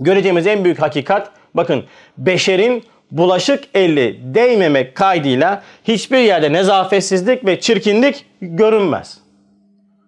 [0.00, 1.84] göreceğimiz en büyük hakikat bakın
[2.18, 9.21] beşerin bulaşık eli değmemek kaydıyla hiçbir yerde nezafetsizlik ve çirkinlik görünmez.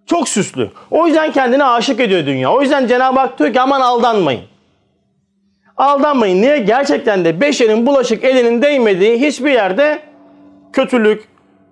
[0.07, 0.71] Çok süslü.
[0.91, 2.53] O yüzden kendine aşık ediyor dünya.
[2.53, 4.43] O yüzden Cenab-ı Hak diyor ki aman aldanmayın.
[5.77, 6.43] Aldanmayın.
[6.43, 6.59] Niye?
[6.59, 10.03] Gerçekten de beşerin bulaşık elinin değmediği hiçbir yerde
[10.73, 11.29] kötülük,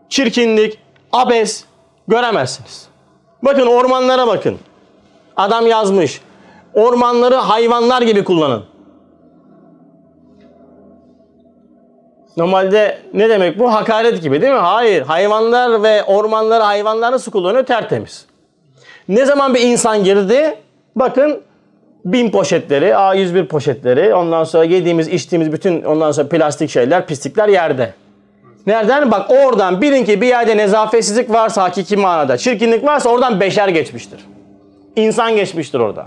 [0.09, 0.79] çirkinlik,
[1.13, 1.65] abes
[2.09, 2.89] göremezsiniz.
[3.43, 4.59] Bakın ormanlara bakın.
[5.37, 6.21] Adam yazmış.
[6.75, 8.65] Ormanları hayvanlar gibi kullanın.
[12.37, 13.75] Normalde ne demek bu?
[13.75, 14.59] Hakaret gibi değil mi?
[14.59, 15.03] Hayır.
[15.03, 17.67] Hayvanlar ve ormanları hayvanlar nasıl kullanıyor?
[17.67, 18.27] Tertemiz.
[19.09, 20.55] Ne zaman bir insan girdi?
[20.97, 21.43] Bakın
[22.05, 27.95] bin poşetleri, A101 poşetleri, ondan sonra yediğimiz, içtiğimiz bütün ondan sonra plastik şeyler, pislikler yerde.
[28.67, 29.11] Nereden?
[29.11, 34.21] Bak oradan bilin ki bir yerde nezafetsizlik varsa hakiki manada, çirkinlik varsa oradan beşer geçmiştir.
[34.97, 36.07] İnsan geçmiştir orada.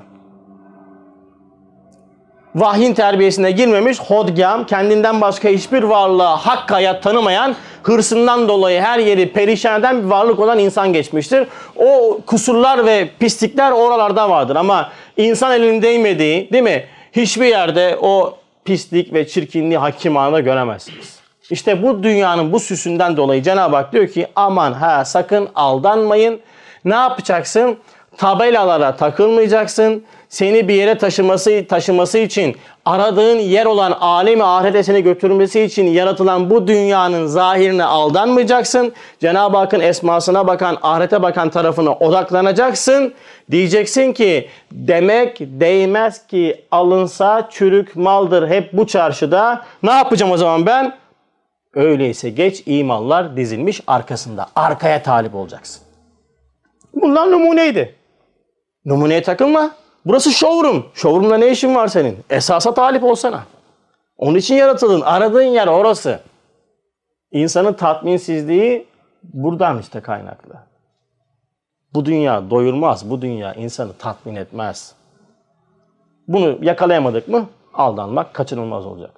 [2.56, 9.34] Vahyin terbiyesine girmemiş hodgam, kendinden başka hiçbir varlığa hak hayat tanımayan, hırsından dolayı her yeri
[9.34, 11.48] perişan eden bir varlık olan insan geçmiştir.
[11.76, 16.86] O kusurlar ve pislikler oralarda vardır ama insan elinin değmediği değil mi?
[17.12, 21.20] Hiçbir yerde o pislik ve çirkinliği hakim anında göremezsiniz.
[21.50, 26.39] İşte bu dünyanın bu süsünden dolayı Cenab-ı Hak diyor ki aman ha sakın aldanmayın.
[26.86, 27.78] Ne yapacaksın?
[28.18, 30.04] Tabelalara takılmayacaksın.
[30.36, 36.50] Seni bir yere taşıması taşıması için aradığın yer olan alemi ahirete seni götürmesi için yaratılan
[36.50, 38.93] bu dünyanın zahirine aldanmayacaksın.
[39.19, 43.13] Cenab-ı Hakk'ın esmasına bakan, ahirete bakan tarafına odaklanacaksın.
[43.52, 49.65] Diyeceksin ki demek değmez ki alınsa çürük maldır hep bu çarşıda.
[49.84, 50.98] Ne yapacağım o zaman ben?
[51.74, 54.48] Öyleyse geç imanlar dizilmiş arkasında.
[54.56, 55.82] Arkaya talip olacaksın.
[56.93, 57.95] Bunlar numuneydi.
[58.86, 59.85] Numuneye takılma.
[60.06, 60.86] Burası showroom.
[60.94, 62.18] Showroom'da ne işin var senin?
[62.30, 63.44] Esasa talip olsana.
[64.18, 65.02] Onun için yaratıldın.
[65.02, 66.20] Aradığın yer orası.
[67.32, 68.88] İnsanın tatminsizliği
[69.24, 70.54] buradan işte kaynaklı.
[71.94, 73.10] Bu dünya doyurmaz.
[73.10, 74.94] Bu dünya insanı tatmin etmez.
[76.28, 79.12] Bunu yakalayamadık mı aldanmak kaçınılmaz olacak.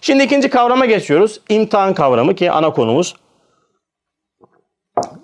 [0.00, 1.40] Şimdi ikinci kavrama geçiyoruz.
[1.48, 3.14] İmtihan kavramı ki ana konumuz.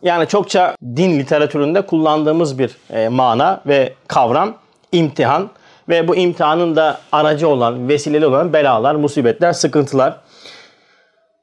[0.02, 4.54] Yani çokça din literatüründe kullandığımız bir e, mana ve kavram
[4.94, 5.50] imtihan
[5.88, 10.16] ve bu imtihanın da aracı olan, vesileli olan belalar, musibetler, sıkıntılar.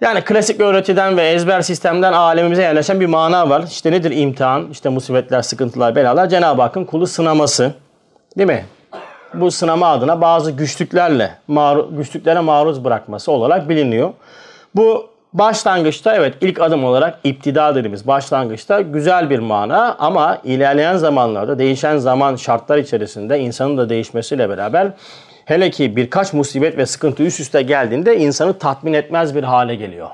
[0.01, 3.63] Yani klasik öğretiden ve ezber sistemden alemimize yerleşen bir mana var.
[3.67, 4.67] İşte nedir imtihan?
[4.71, 6.29] İşte musibetler, sıkıntılar, belalar.
[6.29, 7.73] Cenab-ı Hakk'ın kulu sınaması.
[8.37, 8.65] Değil mi?
[9.33, 14.13] Bu sınama adına bazı güçlüklerle, maru, güçlüklere maruz bırakması olarak biliniyor.
[14.75, 21.59] Bu başlangıçta evet ilk adım olarak iptida dediğimiz başlangıçta güzel bir mana ama ilerleyen zamanlarda
[21.59, 24.91] değişen zaman şartlar içerisinde insanın da değişmesiyle beraber
[25.45, 30.09] hele ki birkaç musibet ve sıkıntı üst üste geldiğinde insanı tatmin etmez bir hale geliyor.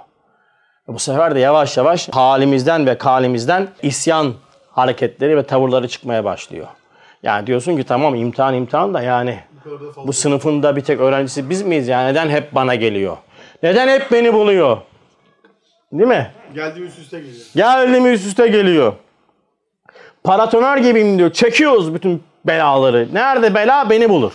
[0.87, 4.33] Bu sefer de yavaş yavaş halimizden ve kalimizden isyan
[4.71, 6.67] hareketleri ve tavırları çıkmaya başlıyor.
[7.23, 9.39] Yani diyorsun ki tamam imtihan imtihan da yani
[10.05, 13.17] bu sınıfında bir tek öğrencisi biz miyiz yani neden hep bana geliyor?
[13.63, 14.77] Neden hep beni buluyor?
[15.91, 16.31] Değil mi?
[16.55, 17.45] Geldiğim üst üste geliyor.
[17.55, 18.93] Geldi mi üst üste geliyor.
[20.23, 21.31] Paratoner gibiyim diyor.
[21.31, 23.07] Çekiyoruz bütün belaları.
[23.13, 24.33] Nerede bela beni bulur.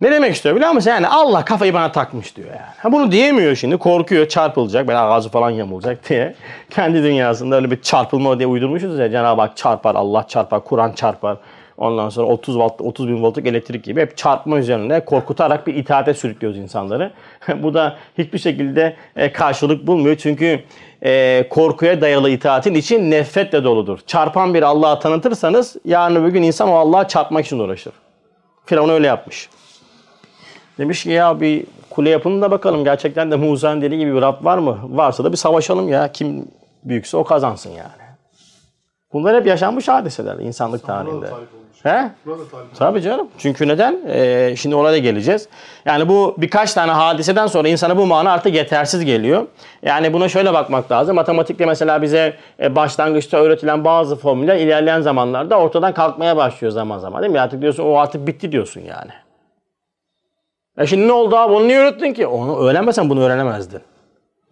[0.00, 0.90] Ne demek istiyor biliyor musun?
[0.90, 2.60] Yani Allah kafayı bana takmış diyor yani.
[2.78, 3.76] Ha bunu diyemiyor şimdi.
[3.76, 4.88] Korkuyor çarpılacak.
[4.88, 6.34] Böyle ağzı falan yamulacak diye.
[6.70, 9.10] Kendi dünyasında öyle bir çarpılma diye uydurmuşuz ya.
[9.10, 11.36] Cenab-ı Hak çarpar, Allah çarpar, Kur'an çarpar.
[11.82, 16.14] Ondan sonra 30 volt, 30 bin voltluk elektrik gibi hep çarpma üzerine korkutarak bir itaate
[16.14, 17.12] sürüklüyoruz insanları.
[17.62, 20.16] Bu da hiçbir şekilde e, karşılık bulmuyor.
[20.16, 20.60] Çünkü
[21.04, 23.98] e, korkuya dayalı itaatin için nefretle doludur.
[24.06, 27.92] Çarpan bir Allah'ı tanıtırsanız yarın öbür gün insan o Allah'a çarpmak için uğraşır.
[28.66, 29.48] Firavun öyle yapmış.
[30.78, 34.44] Demiş ki ya bir kule yapın da bakalım gerçekten de Musa'nın dediği gibi bir Rab
[34.44, 34.78] var mı?
[34.84, 36.12] Varsa da bir savaşalım ya.
[36.12, 36.48] Kim
[36.84, 38.02] büyükse o kazansın yani.
[39.12, 41.30] Bunlar hep yaşanmış hadiseler insanlık tarihinde.
[41.82, 42.10] He?
[42.78, 43.28] Tabii canım.
[43.38, 44.00] Çünkü neden?
[44.08, 45.48] Ee, şimdi oraya da geleceğiz.
[45.84, 49.46] Yani bu birkaç tane hadiseden sonra insana bu mana artık yetersiz geliyor.
[49.82, 51.16] Yani buna şöyle bakmak lazım.
[51.16, 57.22] Matematikte mesela bize e, başlangıçta öğretilen bazı formüller ilerleyen zamanlarda ortadan kalkmaya başlıyor zaman zaman.
[57.22, 57.40] Değil mi?
[57.40, 59.10] Artık diyorsun o artık bitti diyorsun yani.
[60.78, 61.52] E şimdi ne oldu abi?
[61.52, 62.26] Onu niye öğrettin ki?
[62.26, 63.80] Onu öğrenmesen bunu öğrenemezdin.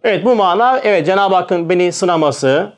[0.03, 2.73] Evet bu mana evet Cenab-ı Hakk'ın beni sınaması,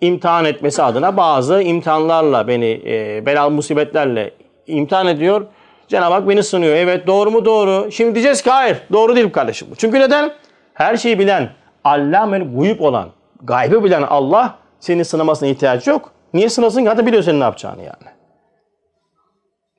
[0.00, 4.34] imtihan etmesi adına bazı imtihanlarla beni e, belalı musibetlerle
[4.66, 5.46] imtihan ediyor.
[5.88, 6.76] Cenab-ı Hak beni sınıyor.
[6.76, 7.92] Evet doğru mu doğru.
[7.92, 9.68] Şimdi diyeceğiz ki hayır doğru değil kardeşim.
[9.78, 10.32] Çünkü neden?
[10.74, 11.50] Her şeyi bilen,
[11.84, 13.08] allamel guyup olan,
[13.42, 16.12] gaybı bilen Allah senin sınamasına ihtiyaç yok.
[16.34, 16.84] Niye sınasın?
[16.84, 18.16] Zaten biliyor senin ne yapacağını yani.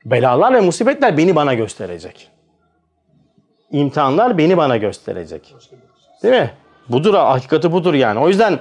[0.05, 2.29] Belalar ve musibetler beni bana gösterecek.
[3.71, 5.55] İmtihanlar beni bana gösterecek.
[6.23, 6.51] Değil mi?
[6.89, 8.19] Budur, hakikati budur yani.
[8.19, 8.60] O yüzden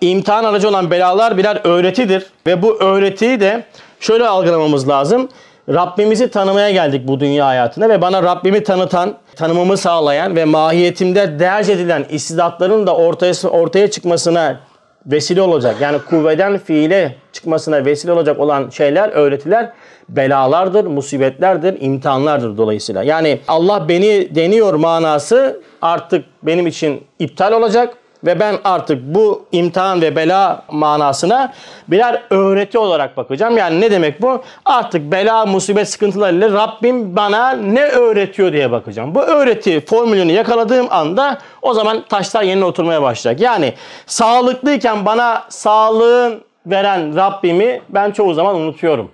[0.00, 2.26] imtihan aracı olan belalar birer öğretidir.
[2.46, 3.64] Ve bu öğretiyi de
[4.00, 5.28] şöyle algılamamız lazım.
[5.68, 11.72] Rabbimizi tanımaya geldik bu dünya hayatına ve bana Rabbimi tanıtan, tanımamı sağlayan ve mahiyetimde derc
[11.72, 14.60] edilen istidatların da ortaya, ortaya çıkmasına
[15.06, 15.76] vesile olacak.
[15.80, 19.72] Yani kuvveden fiile çıkmasına vesile olacak olan şeyler, öğretiler
[20.08, 23.02] belalardır, musibetlerdir, imtihanlardır dolayısıyla.
[23.02, 30.02] Yani Allah beni deniyor manası artık benim için iptal olacak ve ben artık bu imtihan
[30.02, 31.52] ve bela manasına
[31.88, 33.56] birer öğreti olarak bakacağım.
[33.56, 34.42] Yani ne demek bu?
[34.64, 39.14] Artık bela, musibet, sıkıntılarıyla Rabbim bana ne öğretiyor diye bakacağım.
[39.14, 43.40] Bu öğreti formülünü yakaladığım anda o zaman taşlar yerine oturmaya başlayacak.
[43.40, 43.74] Yani
[44.06, 49.10] sağlıklıyken bana sağlığın veren Rabbimi ben çoğu zaman unutuyorum.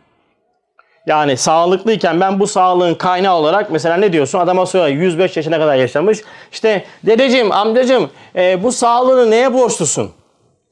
[1.07, 4.39] Yani sağlıklıyken ben bu sağlığın kaynağı olarak mesela ne diyorsun?
[4.39, 6.19] Adama soruyor 105 yaşına kadar yaşamış.
[6.53, 10.11] İşte dedeciğim, amcacığım e, bu sağlığını neye borçlusun?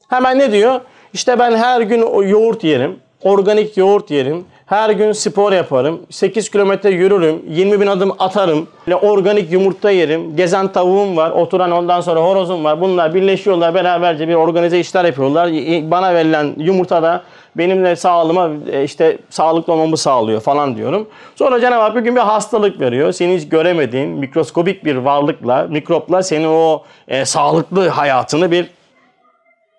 [0.09, 0.81] Hemen ne diyor?
[1.13, 2.99] İşte ben her gün yoğurt yerim.
[3.23, 4.45] Organik yoğurt yerim.
[4.65, 6.01] Her gün spor yaparım.
[6.09, 7.41] 8 kilometre yürürüm.
[7.49, 8.67] 20 bin adım atarım.
[8.87, 10.35] Böyle organik yumurta yerim.
[10.35, 11.31] Gezen tavuğum var.
[11.31, 12.81] Oturan ondan sonra horozum var.
[12.81, 13.75] Bunlar birleşiyorlar.
[13.75, 15.49] Beraberce bir organize işler yapıyorlar.
[15.91, 17.23] Bana verilen yumurta da
[17.57, 21.07] benimle sağlığıma e, işte sağlıklı olmamı sağlıyor falan diyorum.
[21.35, 23.11] Sonra Cenab-ı Hak bir gün bir hastalık veriyor.
[23.11, 28.69] Seni hiç göremediğin mikroskobik bir varlıkla, mikropla senin o e, sağlıklı hayatını bir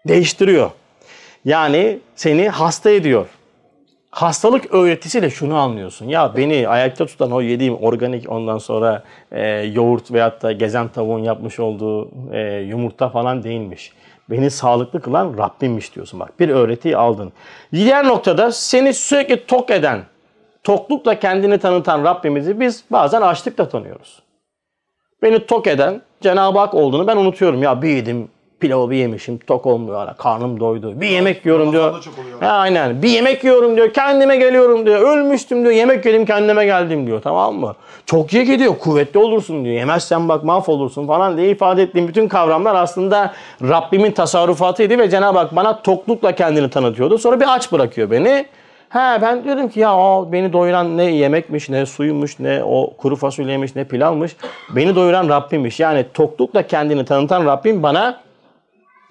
[0.09, 0.71] değiştiriyor.
[1.45, 3.27] Yani seni hasta ediyor.
[4.11, 6.09] Hastalık öğretisiyle şunu anlıyorsun.
[6.09, 11.19] Ya beni ayakta tutan o yediğim organik ondan sonra e, yoğurt veyahut da gezen tavuğun
[11.19, 13.93] yapmış olduğu e, yumurta falan değilmiş.
[14.31, 16.21] Beni sağlıklı kılan Rabbimmiş diyorsun.
[16.21, 17.33] Bak bir öğretiyi aldın.
[17.73, 20.03] Diğer noktada seni sürekli tok eden,
[20.63, 24.23] toklukla kendini tanıtan Rabbimizi biz bazen açlıkla tanıyoruz.
[25.23, 27.63] Beni tok eden Cenab-ı Hak olduğunu ben unutuyorum.
[27.63, 27.97] Ya bir
[28.65, 31.01] pilavı bir yemişim tok olmuyor hala karnım doydu.
[31.01, 32.03] Bir yemek yiyorum diyor.
[32.03, 32.43] Çok oluyor.
[32.43, 35.01] Ha, aynen bir yemek yiyorum diyor kendime geliyorum diyor.
[35.01, 37.75] Ölmüştüm diyor yemek yedim kendime geldim diyor tamam mı?
[38.07, 39.75] Çok ye gidiyor kuvvetli olursun diyor.
[39.77, 45.57] Yemezsen bak mahvolursun falan diye ifade ettiğim bütün kavramlar aslında Rabbimin tasarrufatıydı ve Cenab-ı Hak
[45.57, 47.19] bana toklukla kendini tanıtıyordu.
[47.19, 48.47] Sonra bir aç bırakıyor beni.
[48.89, 53.17] He ben diyordum ki ya o beni doyuran ne yemekmiş ne suymuş ne o kuru
[53.17, 54.37] fasulyeymiş ne pilavmış.
[54.71, 55.81] Beni doyuran Rabbimmiş.
[55.81, 58.21] Yani toklukla kendini tanıtan Rabbim bana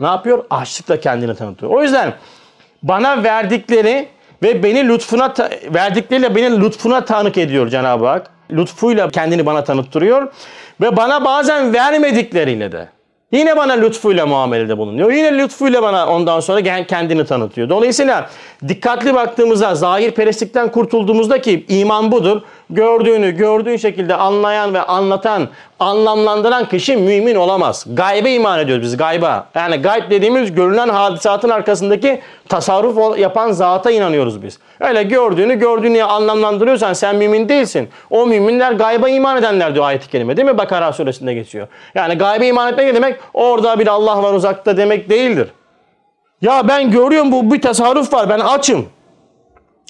[0.04, 0.46] ne yapıyor?
[0.50, 1.72] Açlıkla kendini tanıtıyor.
[1.72, 2.14] O yüzden
[2.84, 4.08] bana verdikleri
[4.44, 5.34] ve beni lütfuna
[5.74, 8.30] verdikleriyle beni lütfuna tanık ediyor Cenab-ı Hak.
[8.52, 10.34] Lütfuyla kendini bana tanıttırıyor
[10.82, 12.88] ve bana bazen vermedikleriyle de
[13.32, 15.12] yine bana lütfuyla muamelede bulunuyor.
[15.12, 17.70] Yine lütfuyla bana ondan sonra kendini tanıtıyor.
[17.70, 18.30] Dolayısıyla
[18.68, 22.42] dikkatli baktığımızda zahir perestlikten kurtulduğumuzda ki iman budur.
[22.70, 25.48] Gördüğünü gördüğün şekilde anlayan ve anlatan,
[25.80, 27.86] anlamlandıran kişi mümin olamaz.
[27.94, 29.48] Gaybe iman ediyoruz biz gayba.
[29.56, 34.60] Yani gayb dediğimiz görünen hadisatın arkasındaki tasarruf yapan zata inanıyoruz biz.
[34.80, 37.90] Öyle gördüğünü gördüğünü anlamlandırıyorsan sen mümin değilsin.
[38.10, 40.58] O müminler gayba iman edenler diyor ayet-i kerime değil mi?
[40.58, 41.68] Bakara suresinde geçiyor.
[41.96, 43.20] Yani gaybe iman etmek demek?
[43.34, 45.48] Orada bir Allah var uzakta demek değildir.
[46.42, 48.86] Ya ben görüyorum bu bir tasarruf var ben açım.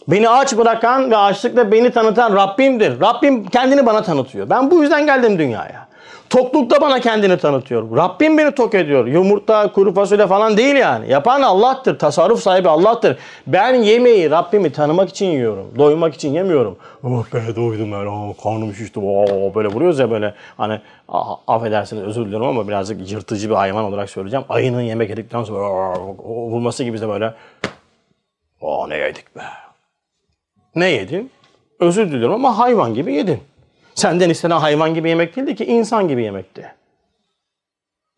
[0.08, 3.02] Beni aç bırakan ve açlıkla beni tanıtan Rabbimdir.
[3.02, 4.50] Rabbim kendini bana tanıtıyor.
[4.50, 5.88] Ben bu yüzden geldim dünyaya.
[6.30, 7.98] Toklukta bana kendini tanıtıyor.
[7.98, 9.08] Rabbim beni tok ediyor.
[9.08, 11.12] Yumurta, kuru fasulye falan değil yani.
[11.12, 12.00] Yapan Allah'tır.
[12.00, 13.18] Tasarruf sahibi Allah'tır.
[13.48, 15.66] Ben yemeği Rabbimi tanımak için yiyorum.
[15.78, 16.78] Doymak için yemiyorum.
[17.04, 18.06] Oh be doydum ben.
[18.06, 19.00] Oh, karnım şişti.
[19.00, 20.34] Oh, böyle vuruyoruz ya böyle.
[20.58, 24.46] Hani ah, affedersiniz özür dilerim ama birazcık yırtıcı bir hayvan olarak söyleyeceğim.
[24.50, 25.68] Ayının yemek yedikten sonra
[26.00, 27.34] oh, vurması gibi de böyle.
[28.62, 29.42] Oh ne yedik be.
[30.76, 31.32] Ne yedin?
[31.80, 33.40] Özür diliyorum ama hayvan gibi yedin.
[33.96, 36.72] Senden istenen hayvan gibi yemek değildi ki insan gibi yemekti.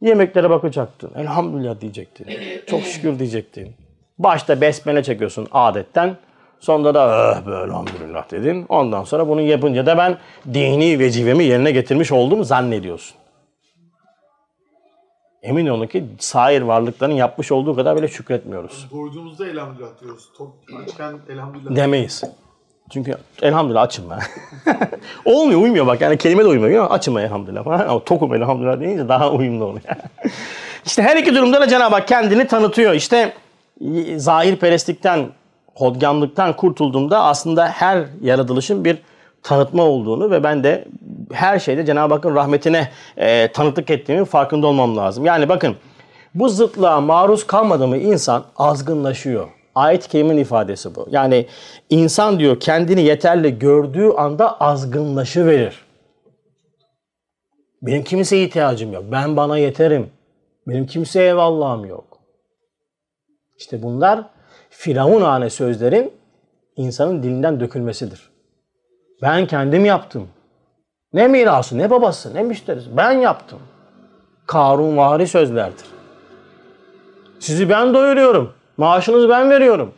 [0.01, 1.11] Yemeklere bakacaktın.
[1.15, 2.27] Elhamdülillah diyecektin.
[2.67, 3.75] Çok şükür diyecektin.
[4.17, 6.17] Başta besmele çekiyorsun adetten.
[6.59, 8.65] Sonunda da öh be elhamdülillah dedin.
[8.69, 10.17] Ondan sonra bunu yapınca da ben
[10.53, 13.17] dini vecibemi yerine getirmiş oldum zannediyorsun.
[15.43, 18.87] Emin olun ki sair varlıkların yapmış olduğu kadar bile şükretmiyoruz.
[18.91, 20.29] Doyduğumuzda elhamdülillah diyoruz.
[20.83, 21.75] Açken elhamdülillah.
[21.75, 22.23] Demeyiz.
[22.89, 24.19] Çünkü elhamdülillah açım ben.
[25.25, 26.01] Olmuyor, uymuyor bak.
[26.01, 26.85] Yani kelime de uymuyor.
[26.85, 27.79] Ama açım elhamdülillah falan.
[27.79, 29.81] Ama tokum elhamdülillah deyince daha uyumlu oluyor.
[30.85, 32.93] işte her iki durumda da Cenab-ı Hak kendini tanıtıyor.
[32.93, 33.33] İşte
[34.15, 35.25] zahir perestlikten,
[35.75, 38.97] hodgamlıktan kurtulduğumda aslında her yaratılışın bir
[39.43, 40.85] tanıtma olduğunu ve ben de
[41.33, 45.25] her şeyde Cenab-ı Hakk'ın rahmetine e, tanıklık ettiğimin farkında olmam lazım.
[45.25, 45.75] Yani bakın
[46.35, 49.47] bu zıtlığa maruz kalmadı mı insan azgınlaşıyor.
[49.75, 51.07] Ayet-i ifadesi bu.
[51.11, 51.45] Yani
[51.89, 55.85] insan diyor kendini yeterli gördüğü anda azgınlaşı verir.
[57.81, 59.03] Benim kimseye ihtiyacım yok.
[59.11, 60.09] Ben bana yeterim.
[60.67, 62.19] Benim kimseye eyvallahım yok.
[63.57, 64.29] İşte bunlar
[64.69, 66.13] Firavun hane sözlerin
[66.75, 68.29] insanın dilinden dökülmesidir.
[69.21, 70.27] Ben kendim yaptım.
[71.13, 72.97] Ne mirası, ne babası, ne müşterisi.
[72.97, 73.59] Ben yaptım.
[74.47, 75.85] Karun vari sözlerdir.
[77.39, 78.53] Sizi ben doyuruyorum.
[78.77, 79.93] Maaşınızı ben veriyorum.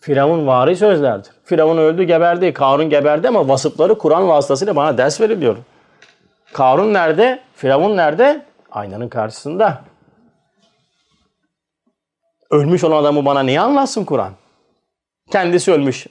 [0.00, 1.32] Firavun vari sözlerdir.
[1.44, 2.52] Firavun öldü geberdi.
[2.52, 5.56] Karun geberdi ama vasıfları Kur'an vasıtasıyla bana ders veriliyor.
[6.52, 7.40] Karun nerede?
[7.54, 8.46] Firavun nerede?
[8.70, 9.82] Aynanın karşısında.
[12.50, 14.32] Ölmüş olan adamı bana niye anlatsın Kur'an?
[15.30, 16.06] Kendisi ölmüş.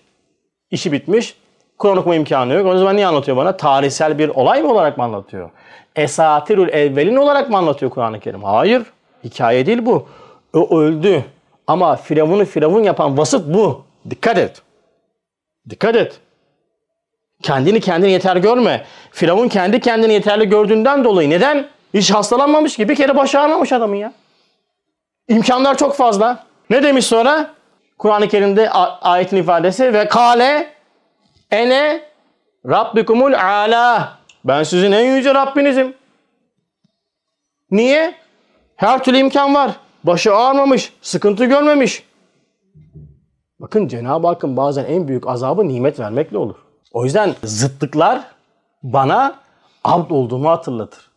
[0.72, 1.36] işi bitmiş.
[1.78, 2.68] Kur'an okuma imkanı yok.
[2.68, 3.58] O zaman niye anlatıyor bana?
[3.58, 5.50] Tarihsel bir olay mı olarak mı anlatıyor?
[5.96, 8.44] Esatirül evvelin olarak mı anlatıyor Kur'an-ı Kerim?
[8.44, 8.84] Hayır.
[9.24, 10.08] Hikaye değil bu.
[10.54, 11.24] O öldü.
[11.68, 13.86] Ama Firavun'u Firavun yapan vasıf bu.
[14.10, 14.62] Dikkat et.
[15.70, 16.20] Dikkat et.
[17.44, 18.86] Kendini kendini yeter görme.
[19.12, 21.68] Firavun kendi kendini yeterli gördüğünden dolayı neden?
[21.94, 22.90] Hiç hastalanmamış ki.
[22.90, 24.14] Bir kere başı ağrımamış adamın ya.
[25.28, 26.44] İmkanlar çok fazla.
[26.70, 27.54] Ne demiş sonra?
[27.98, 30.74] Kur'an-ı Kerim'de ayetin ifadesi ve kale
[31.52, 32.02] ene
[32.70, 34.18] rabbikumul ala.
[34.46, 35.94] Ben sizin en yüce Rabbinizim.
[37.72, 38.16] Niye?
[38.76, 39.72] Her türlü imkan var.
[40.04, 42.04] Başı ağrımamış, sıkıntı görmemiş.
[43.60, 46.56] Bakın Cenab-ı Hakk'ın bazen en büyük azabı nimet vermekle olur.
[46.94, 48.22] O yüzden zıtlıklar
[48.84, 49.36] bana
[49.84, 51.12] abd olduğumu hatırlatır.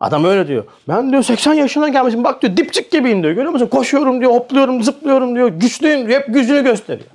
[0.00, 0.64] Adam öyle diyor.
[0.88, 2.24] Ben diyor 80 yaşına gelmişim.
[2.24, 3.34] Bak diyor dipçik gibiyim diyor.
[3.34, 3.66] Görüyor musun?
[3.66, 5.48] Koşuyorum diyor, hopluyorum, zıplıyorum diyor.
[5.48, 6.20] Güçlüyüm diyor.
[6.20, 7.10] Hep gücünü gösteriyor.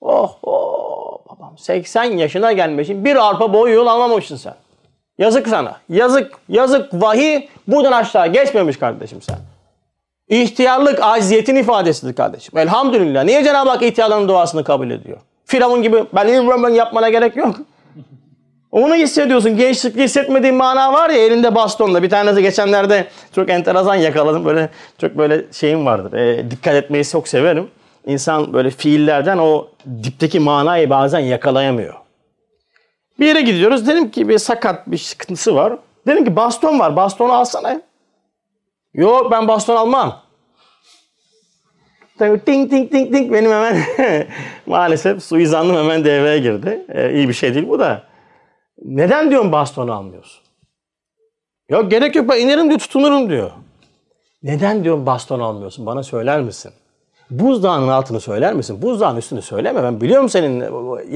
[0.00, 3.04] Oh oh babam 80 yaşına gelmişsin.
[3.04, 4.54] Bir arpa boyu yol almamışsın sen.
[5.18, 5.76] Yazık sana.
[5.88, 6.94] Yazık, yazık.
[6.94, 9.38] Vahiy buradan aşağı geçmemiş kardeşim sen.
[10.28, 12.58] İhtiyarlık aciziyetin ifadesidir kardeşim.
[12.58, 13.24] Elhamdülillah.
[13.24, 15.18] Niye Cenab-ı Hak ihtiyarların duasını kabul ediyor?
[15.44, 17.56] Firavun gibi ben bilmem ben yapmana gerek yok.
[18.72, 19.56] Onu hissediyorsun.
[19.56, 22.02] Gençlikte hissetmediğin mana var ya elinde bastonla.
[22.02, 24.44] Bir tanesi geçenlerde çok enteresan yakaladım.
[24.44, 24.68] Böyle
[25.00, 26.12] çok böyle şeyim vardır.
[26.12, 27.68] E, dikkat etmeyi çok severim.
[28.06, 29.68] İnsan böyle fiillerden o
[30.02, 31.94] dipteki manayı bazen yakalayamıyor.
[33.20, 33.88] Bir yere gidiyoruz.
[33.88, 35.72] Dedim ki bir sakat bir sıkıntısı var.
[36.06, 36.96] Dedim ki baston var.
[36.96, 37.80] Bastonu alsana.
[38.96, 40.22] Yok ben baston almam.
[42.18, 43.82] Tabii ting ting ting ting benim hemen
[44.66, 46.86] maalesef suizanlım hemen devreye girdi.
[46.88, 48.02] Ee, iyi bir şey değil bu da.
[48.84, 50.42] Neden diyorum bastonu almıyorsun?
[51.68, 53.50] Yok gerek yok ben inerim diyor tutunurum diyor.
[54.42, 56.72] Neden diyorum baston almıyorsun bana söyler misin?
[57.30, 58.82] Buzdağının altını söyler misin?
[58.82, 59.82] Buzdağının üstünü söyleme.
[59.82, 60.60] Ben biliyorum senin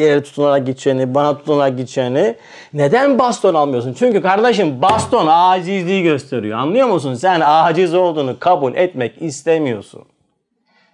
[0.01, 2.37] yere tutunarak gideceğini, bana tutunarak gideceğini.
[2.73, 3.95] Neden baston almıyorsun?
[3.99, 6.59] Çünkü kardeşim baston acizliği gösteriyor.
[6.59, 7.15] Anlıyor musun?
[7.15, 10.03] Sen aciz olduğunu kabul etmek istemiyorsun.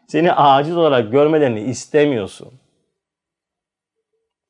[0.07, 2.49] Seni aciz olarak görmelerini istemiyorsun.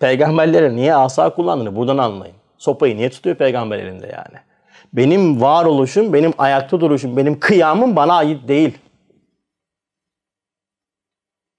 [0.00, 2.36] Peygamberlerin niye asa kullandığını buradan anlayın.
[2.58, 4.38] Sopayı niye tutuyor peygamber elinde yani?
[4.92, 8.78] Benim varoluşum, benim ayakta duruşum, benim kıyamım bana ait değil.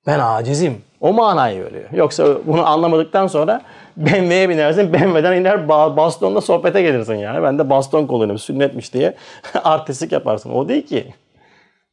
[0.07, 0.81] Ben acizim.
[1.01, 1.89] O manayı veriyor.
[1.91, 3.61] Yoksa bunu anlamadıktan sonra
[3.97, 7.43] BMW'ye binersin, BMW'den iner ba- bastonla sohbete gelirsin yani.
[7.43, 9.13] Ben de baston kullanıyorum sünnetmiş diye
[9.63, 10.51] artistlik yaparsın.
[10.51, 11.13] O değil ki.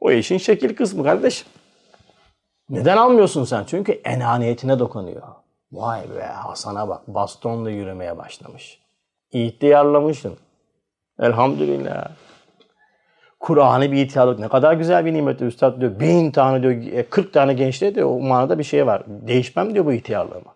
[0.01, 1.47] O işin şekil kısmı kardeşim.
[2.71, 3.65] Neden almıyorsun sen?
[3.67, 5.23] Çünkü enaniyetine dokunuyor.
[5.73, 8.79] Vay be Hasan'a bak bastonla yürümeye başlamış.
[9.33, 10.37] İhtiyarlamışsın.
[11.21, 12.09] Elhamdülillah.
[13.45, 16.01] Kur'an'ı bir ihtiyarlık ne kadar güzel bir nimet diyor üstad diyor.
[16.01, 19.03] Bin tane diyor, 40 tane gençliğe diyor o manada bir şey var.
[19.07, 20.51] Değişmem diyor bu ihtiyarlığımı.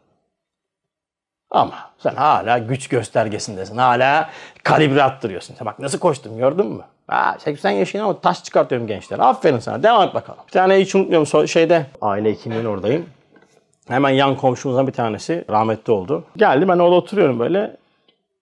[1.51, 3.77] Ama sen hala güç göstergesindesin.
[3.77, 4.31] Hala
[4.63, 5.57] kalibre attırıyorsun.
[5.65, 6.83] Bak nasıl koştum gördün mü?
[7.07, 9.19] Ha, 80 yaşına ama taş çıkartıyorum gençler.
[9.19, 9.83] Aferin sana.
[9.83, 10.41] Devam et bakalım.
[10.47, 13.07] Bir tane hiç unutmuyorum şeyde aile hekimliğin oradayım.
[13.89, 16.25] Hemen yan komşumuzdan bir tanesi rahmetli oldu.
[16.37, 17.77] Geldi ben orada oturuyorum böyle.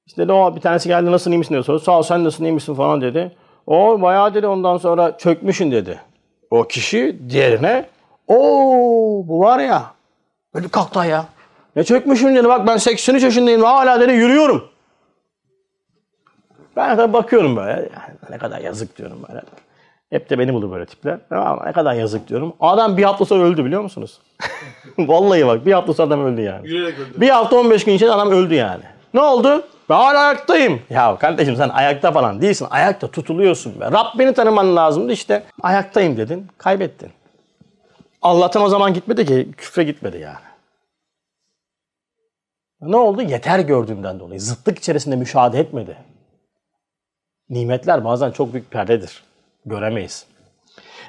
[0.06, 1.80] İşte o bir tanesi geldi nasılsın iyi misin diyor.
[1.80, 3.32] Sağ ol sen nasılsın iyi misin falan dedi.
[3.66, 6.00] O bayağı dedi ondan sonra çökmüşün dedi.
[6.50, 7.86] O kişi diğerine
[8.28, 8.36] o
[9.26, 9.82] bu var ya
[10.54, 11.24] böyle kalktı ya.
[11.76, 14.68] Ne çökmüşüm dedi bak ben 83 yaşındayım hala dedi yürüyorum.
[16.76, 19.42] Ben de bakıyorum böyle yani ne kadar yazık diyorum böyle.
[20.10, 21.18] Hep de beni bulur böyle tipler.
[21.30, 21.58] Mı?
[21.66, 22.52] Ne kadar yazık diyorum.
[22.60, 24.20] Adam bir hafta sonra öldü biliyor musunuz?
[24.98, 26.68] Vallahi bak bir hafta sonra adam öldü yani.
[26.68, 27.20] Yürüyerek öldü.
[27.20, 28.82] Bir hafta 15 gün içinde adam öldü yani.
[29.16, 29.66] Ne oldu?
[29.88, 30.82] Ben hala ayaktayım.
[30.90, 32.66] Ya kardeşim sen ayakta falan değilsin.
[32.70, 33.80] Ayakta tutuluyorsun.
[33.80, 33.84] Be.
[33.84, 35.42] Rabbini tanıman lazımdı işte.
[35.62, 36.46] Ayaktayım dedin.
[36.58, 37.10] Kaybettin.
[38.22, 39.48] Allah'tan o zaman gitmedi ki.
[39.56, 40.46] Küfre gitmedi yani.
[42.80, 43.22] Ne oldu?
[43.22, 44.40] Yeter gördüğünden dolayı.
[44.40, 45.96] Zıtlık içerisinde müşahede etmedi.
[47.50, 49.22] Nimetler bazen çok büyük perdedir.
[49.66, 50.26] Göremeyiz.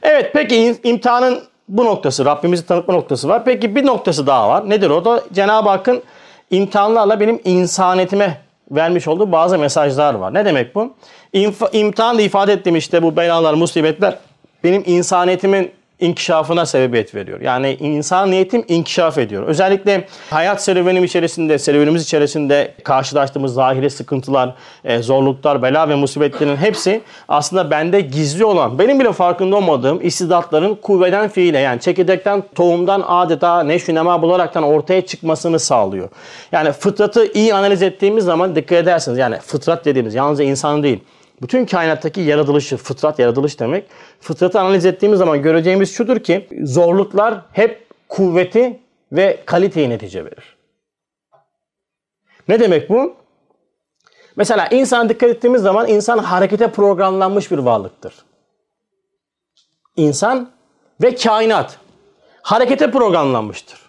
[0.03, 3.45] Evet peki im- imtihanın bu noktası, Rabbimizi tanıtma noktası var.
[3.45, 4.69] Peki bir noktası daha var.
[4.69, 5.23] Nedir o da?
[5.33, 6.03] Cenab-ı Hakk'ın
[6.51, 8.37] imtihanlarla benim insaniyetime
[8.71, 10.33] vermiş olduğu bazı mesajlar var.
[10.33, 10.93] Ne demek bu?
[11.33, 14.17] İmf- imtihan da ifade ettiğim işte bu belalar, musibetler
[14.63, 17.41] benim insaniyetimin inkişafına sebebiyet veriyor.
[17.41, 19.43] Yani insan niyetim inkişaf ediyor.
[19.43, 27.01] Özellikle hayat serüvenim içerisinde, serüvenimiz içerisinde karşılaştığımız zahiri sıkıntılar, e, zorluklar, bela ve musibetlerin hepsi
[27.27, 33.63] aslında bende gizli olan, benim bile farkında olmadığım istidatların kuvveden fiile yani çekirdekten, tohumdan adeta
[33.63, 36.09] neşvi nema bularaktan ortaya çıkmasını sağlıyor.
[36.51, 39.17] Yani fıtratı iyi analiz ettiğimiz zaman dikkat edersiniz.
[39.17, 40.99] Yani fıtrat dediğimiz yalnızca insan değil.
[41.41, 43.89] Bütün kainattaki yaratılışı, fıtrat yaratılış demek.
[44.19, 48.79] Fıtratı analiz ettiğimiz zaman göreceğimiz şudur ki zorluklar hep kuvveti
[49.11, 50.57] ve kaliteyi netice verir.
[52.47, 53.15] Ne demek bu?
[54.35, 58.13] Mesela insan dikkat ettiğimiz zaman insan harekete programlanmış bir varlıktır.
[59.95, 60.51] İnsan
[61.01, 61.79] ve kainat
[62.41, 63.79] harekete programlanmıştır.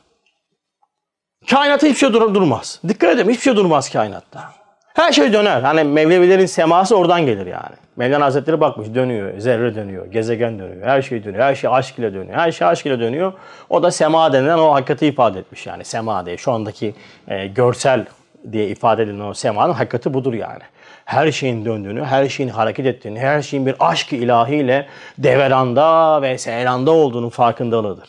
[1.50, 2.80] Kainatta hiçbir şey dur- durmaz.
[2.88, 4.57] Dikkat edin hiçbir şey durmaz kainatta.
[4.98, 5.62] Her şey döner.
[5.62, 7.76] Hani Mevlevilerin seması oradan gelir yani.
[7.96, 9.38] Mevlana Hazretleri bakmış dönüyor.
[9.38, 10.06] Zerre dönüyor.
[10.06, 10.86] Gezegen dönüyor.
[10.86, 11.44] Her şey dönüyor.
[11.44, 12.38] Her şey aşk ile dönüyor.
[12.38, 13.32] Her şey aşk ile dönüyor.
[13.70, 15.84] O da sema denilen o hakikati ifade etmiş yani.
[15.84, 16.36] Sema diye.
[16.36, 16.94] Şu andaki
[17.28, 18.06] e, görsel
[18.52, 20.62] diye ifade edilen o semanın hakikati budur yani.
[21.04, 24.86] Her şeyin döndüğünü, her şeyin hareket ettiğini, her şeyin bir aşk-ı ilahiyle
[25.18, 28.08] deveranda ve seyranda olduğunun farkındalığıdır.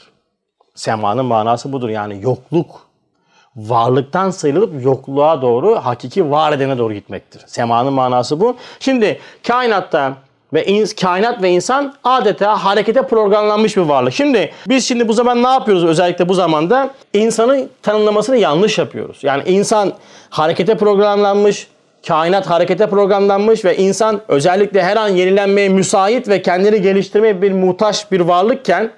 [0.76, 2.89] Semanın manası budur yani yokluk
[3.68, 7.42] varlıktan sıyrılıp yokluğa doğru hakiki var edene doğru gitmektir.
[7.48, 8.56] Semanın manası bu.
[8.80, 10.14] Şimdi kainatta
[10.54, 14.14] ve ins- kainat ve insan adeta harekete programlanmış bir varlık.
[14.14, 16.90] Şimdi biz şimdi bu zaman ne yapıyoruz özellikle bu zamanda?
[17.14, 19.24] İnsanın tanımlamasını yanlış yapıyoruz.
[19.24, 19.94] Yani insan
[20.30, 21.68] harekete programlanmış,
[22.08, 28.12] kainat harekete programlanmış ve insan özellikle her an yenilenmeye müsait ve kendini geliştirmeye bir muhtaç
[28.12, 28.92] bir varlıkken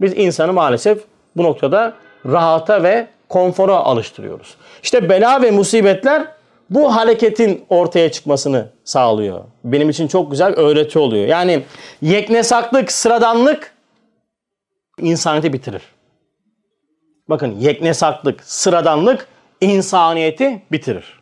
[0.00, 0.98] biz insanı maalesef
[1.36, 1.92] bu noktada
[2.26, 4.54] rahata ve konfora alıştırıyoruz.
[4.82, 6.26] İşte bela ve musibetler
[6.70, 9.44] bu hareketin ortaya çıkmasını sağlıyor.
[9.64, 11.26] Benim için çok güzel öğreti oluyor.
[11.26, 11.62] Yani
[12.02, 13.74] yeknesaklık, sıradanlık
[14.98, 15.82] insaniyeti bitirir.
[17.28, 19.26] Bakın yeknesaklık, sıradanlık
[19.60, 21.20] insaniyeti bitirir.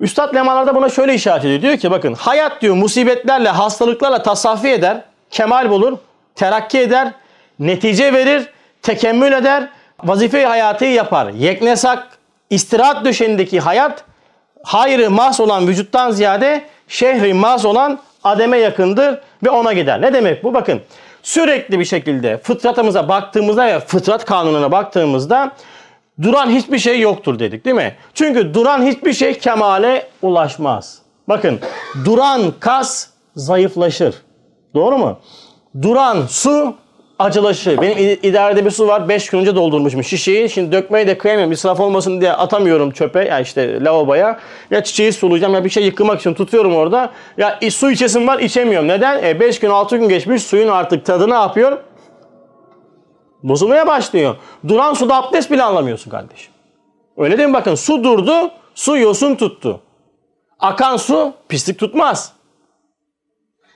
[0.00, 1.62] Üstad lemalarda buna şöyle işaret ediyor.
[1.62, 5.98] Diyor ki bakın hayat diyor musibetlerle, hastalıklarla tasaffi eder, kemal bulur,
[6.34, 7.12] terakki eder,
[7.58, 8.48] netice verir,
[8.82, 9.68] tekemmül eder,
[10.04, 11.30] vazife-i hayatı yapar.
[11.30, 12.08] Yeknesak,
[12.50, 14.04] istirahat döşeğindeki hayat,
[14.62, 20.02] hayrı mahs olan vücuttan ziyade şehri mahs olan ademe yakındır ve ona gider.
[20.02, 20.54] Ne demek bu?
[20.54, 20.80] Bakın
[21.22, 25.52] sürekli bir şekilde fıtratımıza baktığımızda ve fıtrat kanununa baktığımızda
[26.22, 27.94] duran hiçbir şey yoktur dedik değil mi?
[28.14, 30.98] Çünkü duran hiçbir şey kemale ulaşmaz.
[31.28, 31.60] Bakın
[32.04, 34.14] duran kas zayıflaşır.
[34.74, 35.18] Doğru mu?
[35.82, 36.74] Duran su
[37.18, 37.80] acılaşır.
[37.80, 39.08] Benim id- idarede bir su var.
[39.08, 40.50] 5 gün önce doldurmuşum şişeyi.
[40.50, 41.52] Şimdi dökmeyi de kıyamıyorum.
[41.52, 43.24] İsraf olmasın diye atamıyorum çöpe.
[43.24, 44.38] Ya işte lavaboya.
[44.70, 47.12] Ya çiçeği sulayacağım ya bir şey yıkamak için tutuyorum orada.
[47.36, 48.88] Ya su içesim var içemiyorum.
[48.88, 49.40] Neden?
[49.40, 51.78] 5 gün 6 gün geçmiş suyun artık tadı ne yapıyor?
[53.42, 54.36] Bozulmaya başlıyor.
[54.68, 56.52] Duran suda abdest bile anlamıyorsun kardeşim.
[57.16, 57.54] Öyle değil mi?
[57.54, 59.80] Bakın su durdu, su yosun tuttu.
[60.60, 62.32] Akan su pislik tutmaz.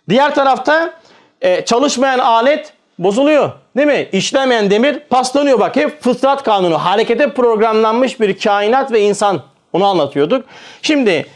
[0.09, 0.95] Diğer tarafta
[1.41, 3.51] e, çalışmayan alet bozuluyor.
[3.77, 4.09] Değil mi?
[4.13, 5.61] İşlemeyen demir paslanıyor.
[5.61, 6.79] Bak hep fıtrat kanunu.
[6.79, 9.43] Harekete programlanmış bir kainat ve insan.
[9.73, 10.45] Onu anlatıyorduk.
[10.83, 11.27] Şimdi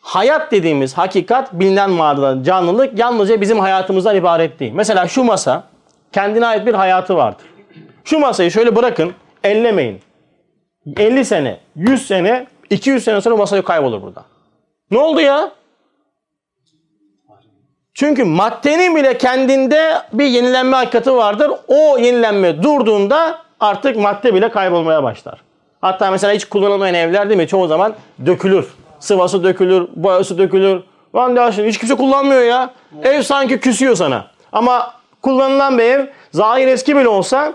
[0.00, 4.72] hayat dediğimiz hakikat bilinen varlığın canlılık yalnızca bizim hayatımızdan ibaret değil.
[4.74, 5.64] Mesela şu masa
[6.12, 7.46] kendine ait bir hayatı vardır.
[8.04, 9.12] Şu masayı şöyle bırakın,
[9.44, 10.00] ellemeyin.
[10.96, 14.24] 50 sene, 100 sene, 200 sene sonra masa kaybolur burada.
[14.90, 15.50] Ne oldu ya?
[17.94, 21.50] Çünkü maddenin bile kendinde bir yenilenme hakikati vardır.
[21.68, 25.40] O yenilenme durduğunda artık madde bile kaybolmaya başlar.
[25.80, 27.48] Hatta mesela hiç kullanılmayan evler değil mi?
[27.48, 27.94] Çoğu zaman
[28.26, 28.66] dökülür.
[29.00, 30.82] Sıvası dökülür, boyası dökülür.
[31.14, 32.70] Lan şimdi hiç kimse kullanmıyor ya.
[33.02, 34.26] Ev sanki küsüyor sana.
[34.52, 37.52] Ama kullanılan bir ev zahir eski bile olsa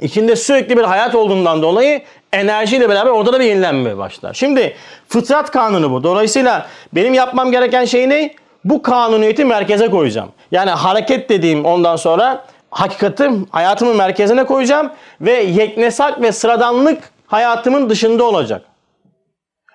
[0.00, 4.34] İçinde sürekli bir hayat olduğundan dolayı enerjiyle beraber orada da bir yenilenme başlar.
[4.34, 4.76] Şimdi
[5.08, 6.02] fıtrat kanunu bu.
[6.02, 8.34] Dolayısıyla benim yapmam gereken şey ne?
[8.64, 10.28] Bu kanuniyeti merkeze koyacağım.
[10.50, 18.24] Yani hareket dediğim ondan sonra hakikati hayatımın merkezine koyacağım ve yeknesak ve sıradanlık hayatımın dışında
[18.24, 18.62] olacak.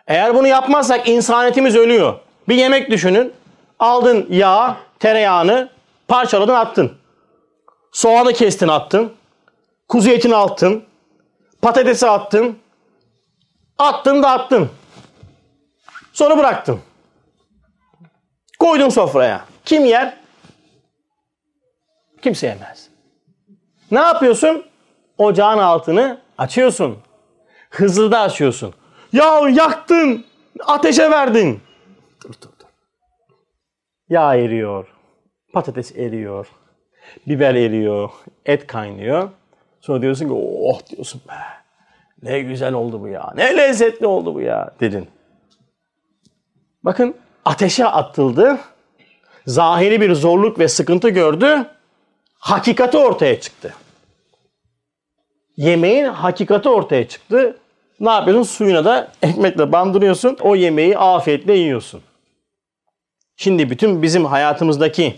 [0.07, 2.13] Eğer bunu yapmazsak insaniyetimiz ölüyor.
[2.49, 3.33] Bir yemek düşünün.
[3.79, 5.69] Aldın yağ, tereyağını
[6.07, 6.91] parçaladın attın.
[7.91, 9.13] Soğanı kestin attın.
[9.87, 10.83] Kuzu etini attın.
[11.61, 12.57] Patatesi attın.
[13.77, 14.69] Attın da attın.
[16.13, 16.79] Sonra bıraktın.
[18.63, 19.45] Koydun sofraya.
[19.65, 20.17] Kim yer?
[22.21, 22.89] Kimse yemez.
[23.91, 24.65] Ne yapıyorsun?
[25.17, 26.97] Ocağın altını açıyorsun.
[27.69, 28.73] Hızlı da açıyorsun.
[29.13, 30.25] Ya yaktın,
[30.59, 31.61] ateşe verdin.
[32.23, 32.67] Dur dur dur.
[34.09, 34.87] Yağ eriyor,
[35.53, 36.47] patates eriyor,
[37.27, 38.09] biber eriyor,
[38.45, 39.29] et kaynıyor.
[39.81, 41.33] Sonra diyorsun ki oh diyorsun be.
[42.21, 43.33] Ne güzel oldu bu ya.
[43.35, 45.07] Ne lezzetli oldu bu ya dedin.
[46.83, 48.59] Bakın ateşe atıldı.
[49.47, 51.65] Zahiri bir zorluk ve sıkıntı gördü.
[52.39, 53.73] Hakikati ortaya çıktı.
[55.57, 57.57] Yemeğin hakikati ortaya çıktı.
[57.99, 58.43] Ne yapıyorsun?
[58.43, 60.37] Suyuna da ekmekle bandırıyorsun.
[60.41, 62.01] O yemeği afiyetle yiyorsun.
[63.37, 65.15] Şimdi bütün bizim hayatımızdaki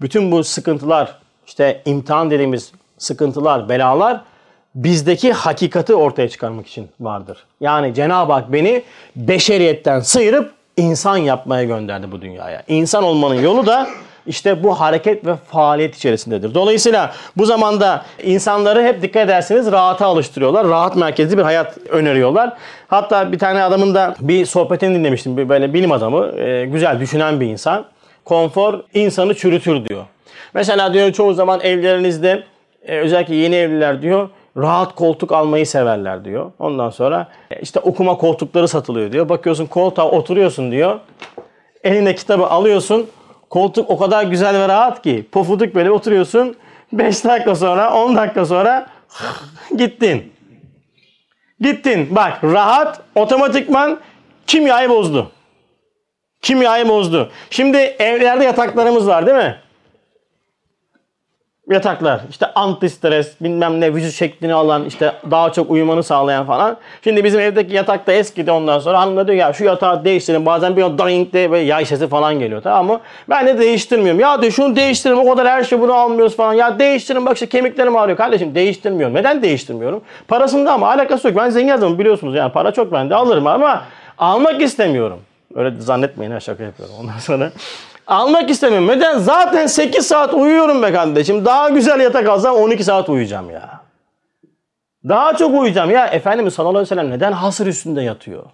[0.00, 4.24] bütün bu sıkıntılar, işte imtihan dediğimiz sıkıntılar, belalar
[4.74, 7.44] bizdeki hakikati ortaya çıkarmak için vardır.
[7.60, 8.82] Yani Cenab-ı Hak beni
[9.16, 12.62] beşeriyetten sıyırıp insan yapmaya gönderdi bu dünyaya.
[12.68, 13.86] İnsan olmanın yolu da
[14.26, 16.54] işte bu hareket ve faaliyet içerisindedir.
[16.54, 20.68] Dolayısıyla bu zamanda insanları hep dikkat ederseniz rahata alıştırıyorlar.
[20.68, 22.52] Rahat merkezli bir hayat öneriyorlar.
[22.88, 25.36] Hatta bir tane adamın da bir sohbetini dinlemiştim.
[25.36, 27.84] Bir Böyle bilim adamı, e, güzel düşünen bir insan.
[28.24, 30.04] Konfor insanı çürütür diyor.
[30.54, 32.42] Mesela diyor çoğu zaman evlerinizde
[32.86, 36.52] e, özellikle yeni evliler diyor rahat koltuk almayı severler diyor.
[36.58, 39.28] Ondan sonra e, işte okuma koltukları satılıyor diyor.
[39.28, 41.00] Bakıyorsun koltuğa oturuyorsun diyor.
[41.84, 43.10] Eline kitabı alıyorsun.
[43.50, 46.56] Koltuk o kadar güzel ve rahat ki pofuduk böyle oturuyorsun.
[46.92, 48.86] 5 dakika sonra 10 dakika sonra
[49.76, 50.32] gittin.
[51.60, 52.16] Gittin.
[52.16, 54.00] Bak rahat otomatikman
[54.46, 55.30] kimyayı bozdu.
[56.42, 57.30] Kimyayı bozdu.
[57.50, 59.56] Şimdi evlerde yataklarımız var değil mi?
[61.70, 66.76] Yataklar işte anti stres bilmem ne vücut şeklini alan işte daha çok uyumanı sağlayan falan.
[67.04, 70.76] Şimdi bizim evdeki yatak da eskidi ondan sonra hanım diyor ya şu yatağı değiştirin bazen
[70.76, 73.00] bir o doink diye böyle yay sesi falan geliyor tamam mı?
[73.28, 74.20] Ben de değiştirmiyorum.
[74.20, 76.52] Ya diyor şunu değiştirin o kadar her şey bunu almıyoruz falan.
[76.52, 78.18] Ya değiştirin bak işte kemiklerim ağrıyor.
[78.18, 79.14] Kardeşim değiştirmiyorum.
[79.14, 80.02] Neden değiştirmiyorum?
[80.28, 81.36] Parasında ama alakası yok.
[81.36, 83.82] Ben zengin adamım biliyorsunuz yani para çok bende alırım ama
[84.18, 85.18] almak istemiyorum.
[85.54, 87.50] Öyle zannetmeyin ha şaka yapıyorum ondan sonra.
[88.10, 88.88] Almak istemiyorum.
[88.88, 89.18] Neden?
[89.18, 91.44] Zaten 8 saat uyuyorum be kardeşim.
[91.44, 93.80] Daha güzel yatak alsam 12 saat uyuyacağım ya.
[95.08, 95.90] Daha çok uyuyacağım.
[95.90, 98.44] Ya Efendimiz sallallahu aleyhi ve sellem neden hasır üstünde yatıyor?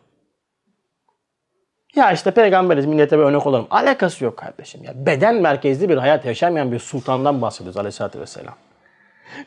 [1.94, 3.66] Ya işte peygamberiz millete bir örnek olalım.
[3.70, 4.92] Alakası yok kardeşim ya.
[5.06, 8.54] Beden merkezli bir hayat yaşamayan bir sultandan bahsediyoruz aleyhissalatü vesselam.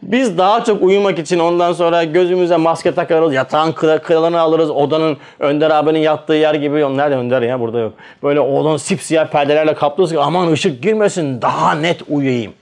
[0.01, 5.69] Biz daha çok uyumak için ondan sonra gözümüze maske takarız, yatağın kralını alırız, odanın Önder
[5.71, 6.97] abinin yattığı yer gibi.
[6.97, 7.93] Nerede Önder ya burada yok.
[8.23, 12.53] Böyle odanın sipsiyah perdelerle kaplıyoruz ki aman ışık girmesin daha net uyuyayım.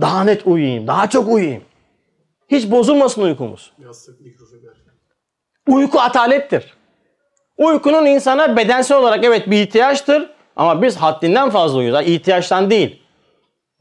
[0.00, 1.62] Daha net uyuyayım, daha çok uyuyayım.
[2.48, 3.72] Hiç bozulmasın uykumuz.
[5.68, 6.74] Uyku atalettir.
[7.58, 12.06] Uykunun insana bedensel olarak evet bir ihtiyaçtır ama biz haddinden fazla uyuyoruz.
[12.06, 13.02] Yani ihtiyaçtan değil.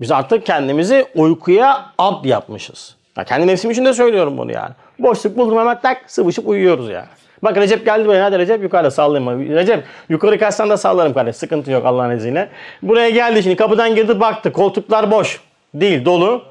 [0.02, 2.95] Biz artık kendimizi uykuya abd yapmışız.
[3.18, 4.74] Ya kendi nefsim için de söylüyorum bunu yani.
[5.00, 7.08] Boşluk buldum hemen tak sıvışıp uyuyoruz yani.
[7.43, 8.26] Bak Recep geldi buraya.
[8.26, 9.56] Hadi Recep yukarıda sallayayım.
[9.56, 11.36] Recep yukarı kaçsan da sallarım kardeş.
[11.36, 12.50] Sıkıntı yok Allah'ın izniyle.
[12.82, 14.54] Buraya geldi şimdi kapıdan girdi baktı.
[14.54, 15.41] Koltuklar boş.
[15.74, 16.43] Değil dolu.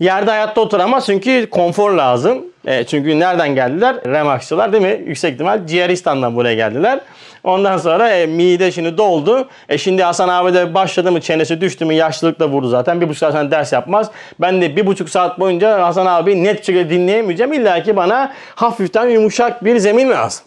[0.00, 2.44] Yerde hayatta oturamaz çünkü konfor lazım.
[2.66, 3.96] E, çünkü nereden geldiler?
[4.06, 5.02] Remakçılar değil mi?
[5.06, 7.00] Yüksek ihtimal Ciğeristan'dan buraya geldiler.
[7.44, 9.48] Ondan sonra e, mide şimdi doldu.
[9.68, 13.00] E şimdi Hasan abi de başladı mı çenesi düştü mü yaşlılıkla vurdu zaten.
[13.00, 14.10] Bir buçuk saat sonra ders yapmaz.
[14.40, 17.52] Ben de bir buçuk saat boyunca Hasan abi net şekilde dinleyemeyeceğim.
[17.52, 20.44] İlla ki bana hafiften yumuşak bir zemin lazım.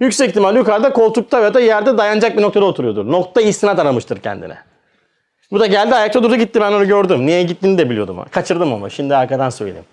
[0.00, 3.12] Yüksek ihtimal yukarıda koltukta ya da yerde dayanacak bir noktada oturuyordur.
[3.12, 4.58] Nokta istinat aramıştır kendine.
[5.52, 7.26] Bu da geldi ayakta durdu gitti ben onu gördüm.
[7.26, 8.24] Niye gittiğini de biliyordum.
[8.30, 9.84] Kaçırdım ama şimdi arkadan söyleyeyim.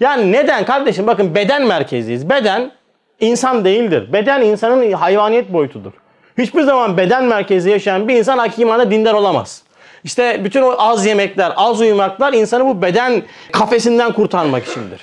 [0.00, 2.30] Yani neden kardeşim bakın beden merkeziyiz.
[2.30, 2.72] Beden
[3.20, 4.12] insan değildir.
[4.12, 5.92] Beden insanın hayvaniyet boyutudur.
[6.38, 9.62] Hiçbir zaman beden merkezi yaşayan bir insan hakiki manada dindar olamaz.
[10.04, 13.22] İşte bütün o az yemekler, az uyumaklar insanı bu beden
[13.52, 15.00] kafesinden kurtarmak içindir.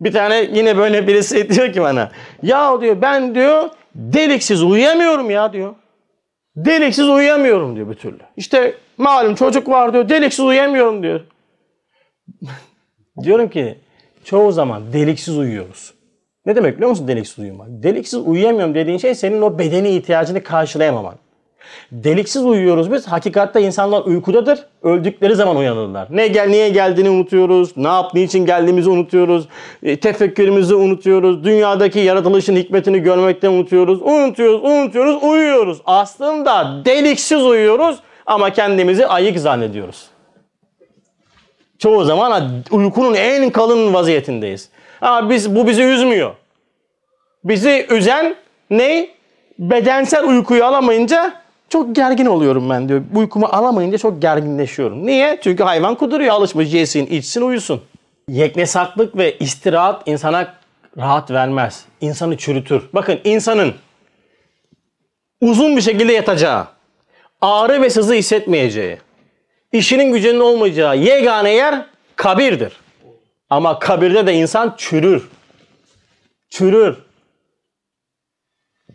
[0.00, 2.10] Bir tane yine böyle birisi diyor ki bana.
[2.42, 5.74] Ya diyor ben diyor deliksiz uyuyamıyorum ya diyor.
[6.56, 8.20] Deliksiz uyuyamıyorum diyor bir türlü.
[8.36, 10.08] İşte malum çocuk var diyor.
[10.08, 11.20] Deliksiz uyuyamıyorum diyor.
[13.22, 13.78] Diyorum ki
[14.24, 15.94] çoğu zaman deliksiz uyuyoruz.
[16.46, 17.68] Ne demek biliyor musun deliksiz uyumak?
[17.70, 21.14] Deliksiz uyuyamıyorum dediğin şey senin o bedeni ihtiyacını karşılayamaman.
[21.92, 23.06] Deliksiz uyuyoruz biz.
[23.06, 24.66] Hakikatte insanlar uykudadır.
[24.82, 26.08] Öldükleri zaman uyanırlar.
[26.10, 27.76] Ne gel niye geldiğini unutuyoruz.
[27.76, 29.48] Ne yap niçin geldiğimizi unutuyoruz.
[29.82, 31.44] E, tefekkürümüzü unutuyoruz.
[31.44, 34.02] Dünyadaki yaratılışın hikmetini görmekten unutuyoruz.
[34.02, 35.78] Unutuyoruz, unutuyoruz, uyuyoruz.
[35.84, 37.96] Aslında deliksiz uyuyoruz
[38.26, 40.11] ama kendimizi ayık zannediyoruz.
[41.82, 44.68] Çoğu zaman uykunun en kalın vaziyetindeyiz.
[45.00, 46.34] Ama biz bu bizi üzmüyor.
[47.44, 48.34] Bizi üzen
[48.70, 49.08] ne?
[49.58, 53.02] Bedensel uykuyu alamayınca Çok gergin oluyorum ben diyor.
[53.14, 55.06] Uykumu alamayınca çok gerginleşiyorum.
[55.06, 55.38] Niye?
[55.42, 56.34] Çünkü hayvan kuduruyor.
[56.34, 57.82] Alışmış yesin, içsin, uyusun.
[58.28, 60.54] Yeknesaklık ve istirahat insana
[60.98, 61.84] rahat vermez.
[62.00, 62.82] İnsanı çürütür.
[62.92, 63.74] Bakın insanın
[65.40, 66.66] uzun bir şekilde yatacağı,
[67.40, 68.98] ağrı ve sızı hissetmeyeceği,
[69.72, 72.80] işinin gücünün olmayacağı yegane yer kabirdir.
[73.50, 75.28] Ama kabirde de insan çürür.
[76.50, 76.96] Çürür.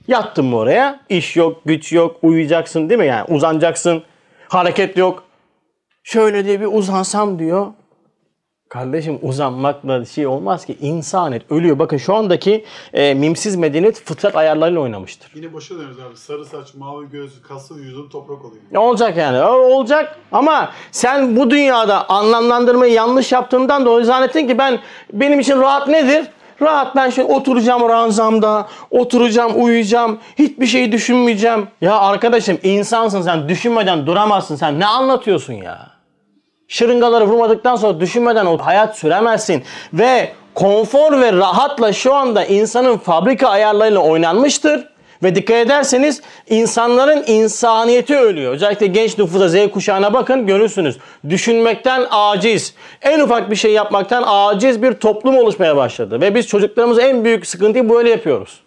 [0.08, 1.00] Yattın mı oraya?
[1.10, 3.08] İş yok, güç yok, uyuyacaksın değil mi?
[3.08, 4.04] Yani uzanacaksın,
[4.50, 5.24] hareket yok.
[6.04, 7.68] Şöyle diye bir uzansam diyor.
[8.70, 10.78] Kardeşim uzanmakla şey olmaz ki.
[10.82, 11.80] İnsan et, ölüyor.
[11.80, 15.32] Bakın şu andaki e, mimsiz medeniyet fıtrat ayarlarıyla oynamıştır.
[15.36, 16.18] Yine boşa dönüyoruz abi.
[16.18, 18.62] Sarı saç, mavi göz, kaslı vücudun toprak oluyor.
[18.72, 19.42] Ne olacak yani?
[19.42, 24.80] O olacak ama sen bu dünyada anlamlandırmayı yanlış yaptığından dolayı zannettin ki ben
[25.14, 26.26] benim için rahat nedir?
[26.62, 31.68] Rahat ben şöyle oturacağım ranzamda, oturacağım, uyuyacağım, hiçbir şey düşünmeyeceğim.
[31.82, 34.80] Ya arkadaşım insansın sen, düşünmeden duramazsın sen.
[34.80, 35.97] Ne anlatıyorsun ya?
[36.68, 39.64] Şırıngaları vurmadıktan sonra düşünmeden o hayat süremezsin.
[39.94, 44.88] Ve konfor ve rahatla şu anda insanın fabrika ayarlarıyla oynanmıştır.
[45.24, 48.54] Ve dikkat ederseniz insanların insaniyeti ölüyor.
[48.54, 50.98] Özellikle genç nüfusa Z kuşağına bakın görürsünüz.
[51.30, 52.74] Düşünmekten aciz.
[53.02, 56.22] En ufak bir şey yapmaktan aciz bir toplum oluşmaya başladı.
[56.22, 58.67] Ve biz çocuklarımıza en büyük sıkıntıyı böyle yapıyoruz.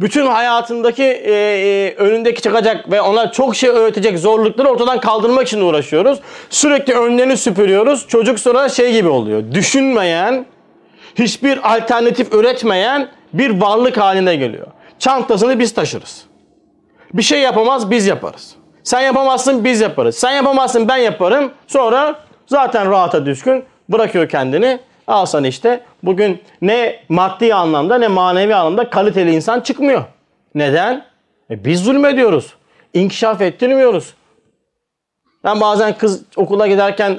[0.00, 5.60] Bütün hayatındaki e, e, önündeki çıkacak ve ona çok şey öğretecek zorlukları ortadan kaldırmak için
[5.60, 6.20] uğraşıyoruz.
[6.50, 8.08] Sürekli önlerini süpürüyoruz.
[8.08, 9.42] Çocuk sonra şey gibi oluyor.
[9.52, 10.46] Düşünmeyen,
[11.14, 14.66] hiçbir alternatif üretmeyen bir varlık haline geliyor.
[14.98, 16.24] Çantasını biz taşırız.
[17.14, 18.54] Bir şey yapamaz biz yaparız.
[18.82, 20.16] Sen yapamazsın biz yaparız.
[20.16, 21.52] Sen yapamazsın ben yaparım.
[21.66, 22.14] Sonra
[22.46, 24.78] zaten rahata düşkün bırakıyor kendini.
[25.06, 30.04] Al sana işte bugün ne maddi anlamda ne manevi anlamda kaliteli insan çıkmıyor.
[30.54, 31.04] Neden?
[31.50, 32.54] E biz zulmediyoruz.
[32.94, 34.14] İnkişaf ettirmiyoruz.
[35.44, 37.18] Ben bazen kız okula giderken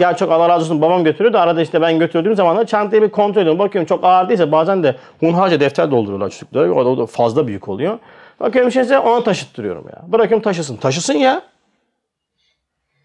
[0.00, 3.02] ya çok Allah razı olsun babam götürüyor da arada işte ben götürdüğüm zaman da çantayı
[3.02, 3.58] bir kontrol ediyorum.
[3.58, 6.68] Bakıyorum çok ağır değilse bazen de hunharca defter dolduruyorlar çocuklar.
[6.68, 7.98] O da, o da fazla büyük oluyor.
[8.40, 10.02] Bakıyorum şeyse ona taşıttırıyorum ya.
[10.06, 10.76] Bırakıyorum taşısın.
[10.76, 11.42] Taşısın ya.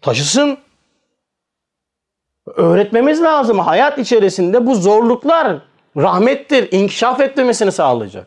[0.00, 0.58] Taşısın.
[2.56, 3.58] Öğretmemiz lazım.
[3.58, 5.56] Hayat içerisinde bu zorluklar
[5.96, 6.68] rahmettir.
[6.72, 8.26] inkişaf etmemesini sağlayacak.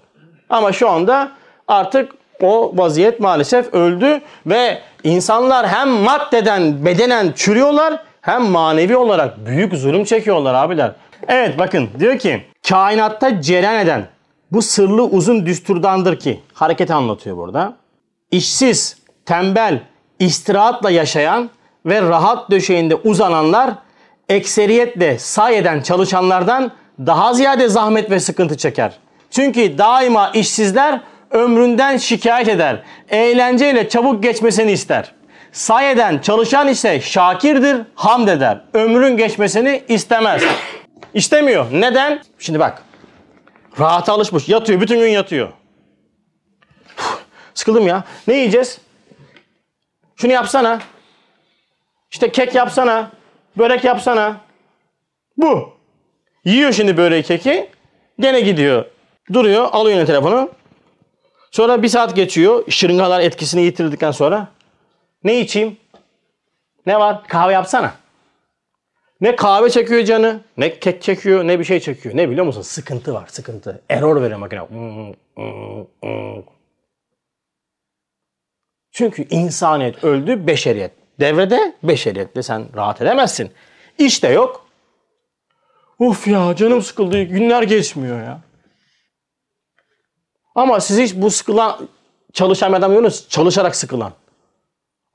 [0.50, 1.32] Ama şu anda
[1.68, 2.12] artık
[2.42, 10.04] o vaziyet maalesef öldü ve insanlar hem maddeden bedenen çürüyorlar hem manevi olarak büyük zulüm
[10.04, 10.92] çekiyorlar abiler.
[11.28, 14.08] Evet bakın diyor ki kainatta cereyan eden
[14.52, 17.74] bu sırlı uzun düsturdandır ki hareketi anlatıyor burada.
[18.32, 19.80] İşsiz, tembel,
[20.20, 21.50] istirahatla yaşayan
[21.86, 23.72] ve rahat döşeğinde uzananlar
[24.32, 28.98] ekseriyetle say eden çalışanlardan daha ziyade zahmet ve sıkıntı çeker.
[29.32, 31.02] Çünkü daima işsizler
[31.32, 32.84] ömründen şikayet eder.
[33.10, 35.14] Eğlenceyle çabuk geçmesini ister.
[35.52, 38.62] Say eden çalışan ise şakirdir, hamd eder.
[38.74, 40.44] Ömrün geçmesini istemez.
[41.14, 41.66] İstemiyor.
[41.72, 42.22] Neden?
[42.40, 42.84] Şimdi bak.
[43.80, 44.50] Rahata alışmış.
[44.50, 44.82] Yatıyor.
[44.82, 45.50] Bütün gün yatıyor.
[47.54, 48.04] Sıkıldım ya.
[48.28, 48.78] Ne yiyeceğiz?
[50.16, 50.80] Şunu yapsana.
[52.12, 53.12] İşte kek yapsana.
[53.58, 54.42] Börek yapsana.
[55.38, 55.74] Bu.
[56.46, 57.70] Yiyor şimdi böreği keki.
[58.20, 58.86] Gene gidiyor.
[59.34, 59.70] Duruyor.
[59.72, 60.50] Alıyor yine telefonu.
[61.52, 62.64] Sonra bir saat geçiyor.
[62.70, 64.48] Şırıngalar etkisini yitirdikten sonra.
[65.24, 65.78] Ne içeyim?
[66.86, 67.24] Ne var?
[67.28, 67.94] Kahve yapsana.
[69.22, 72.18] Ne kahve çekiyor canı, ne kek çekiyor, ne bir şey çekiyor.
[72.18, 72.62] Ne biliyor musun?
[72.62, 73.82] Sıkıntı var, sıkıntı.
[73.90, 74.62] Error veriyor makine.
[78.92, 80.92] Çünkü insaniyet öldü, beşeriyet.
[81.22, 83.52] Devrede beşeriyette sen rahat edemezsin.
[83.98, 84.66] İş de yok.
[86.00, 88.40] Uf ya canım sıkıldı, günler geçmiyor ya.
[90.56, 91.88] Ama siz hiç bu sıkılan
[92.34, 94.12] çalışan adam görüyorsunuz, çalışarak sıkılan.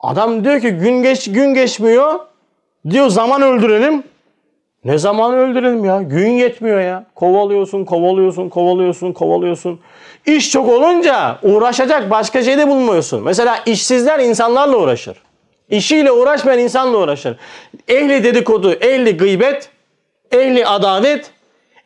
[0.00, 2.20] Adam diyor ki gün geç gün geçmiyor.
[2.90, 4.02] Diyor zaman öldürelim.
[4.84, 6.02] Ne zaman öldürelim ya?
[6.02, 7.06] Gün yetmiyor ya.
[7.14, 9.80] Kovalıyorsun, kovalıyorsun, kovalıyorsun, kovalıyorsun.
[10.26, 13.22] İş çok olunca uğraşacak başka şey de bulmuyorsun.
[13.22, 15.25] Mesela işsizler insanlarla uğraşır.
[15.70, 17.36] İşiyle uğraşmayan insanla uğraşır.
[17.88, 19.68] Ehli dedikodu, ehli gıybet,
[20.32, 21.30] ehli adalet,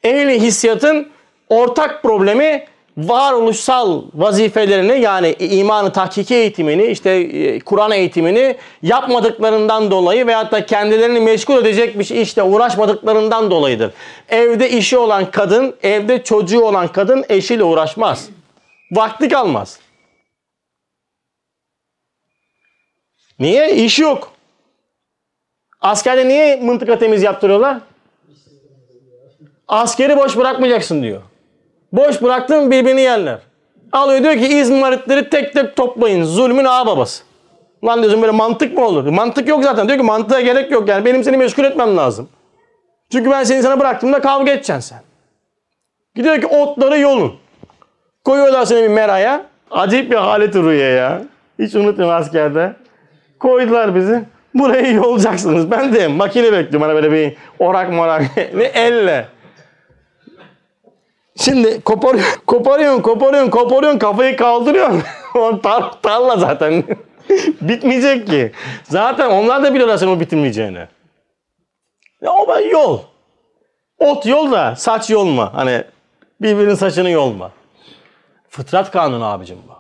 [0.05, 1.09] ehli hissiyatın
[1.49, 2.64] ortak problemi
[2.99, 11.20] varoluşsal vazifelerini yani imanı tahkiki eğitimini işte e, Kur'an eğitimini yapmadıklarından dolayı veyahut da kendilerini
[11.20, 13.91] meşgul edecek bir şey işte uğraşmadıklarından dolayıdır.
[14.28, 18.28] Evde işi olan kadın, evde çocuğu olan kadın eşiyle uğraşmaz.
[18.93, 19.78] Vakti kalmaz.
[23.41, 23.74] Niye?
[23.74, 24.32] İş yok.
[25.80, 27.78] Askerde niye mıntıka temiz yaptırıyorlar?
[29.68, 31.22] Askeri boş bırakmayacaksın diyor.
[31.93, 33.38] Boş bıraktın birbirini yerler.
[33.93, 36.24] Alıyor diyor ki İzmaritleri tek tek toplayın.
[36.24, 36.97] Zulmün ağababası.
[36.97, 37.24] babası.
[37.84, 39.07] Lan diyorsun böyle mantık mı olur?
[39.07, 39.88] Mantık yok zaten.
[39.88, 41.05] Diyor ki mantığa gerek yok yani.
[41.05, 42.28] Benim seni meşgul etmem lazım.
[43.12, 45.03] Çünkü ben seni sana bıraktığımda kavga edeceksin sen.
[46.14, 47.34] Gidiyor ki otları yolun.
[48.24, 49.47] Koyuyorlar seni bir meraya.
[49.70, 51.22] Acayip bir halet rüya ya.
[51.59, 52.76] Hiç unutmuyorum askerde.
[53.41, 54.24] Koydular bizi.
[54.55, 55.70] Burayı yolacaksınız.
[55.70, 56.82] Ben de makine bekliyorum.
[56.82, 58.22] Hani böyle bir orak morak.
[58.36, 59.28] Ve elle.
[61.36, 65.03] Şimdi koparıyor, koparıyorsun, koparıyorsun, koparıyorsun, kafayı kaldırıyorsun.
[65.62, 66.84] tar tarla zaten.
[67.61, 68.53] Bitmeyecek ki.
[68.82, 70.86] Zaten onlar da biliyorlar senin o bitirmeyeceğini.
[72.22, 72.99] Ya o ben yol.
[73.99, 75.55] Ot yol da saç yolma.
[75.55, 75.84] Hani
[76.41, 77.51] birbirinin saçını yolma.
[78.49, 79.80] Fıtrat kanunu abicim bu.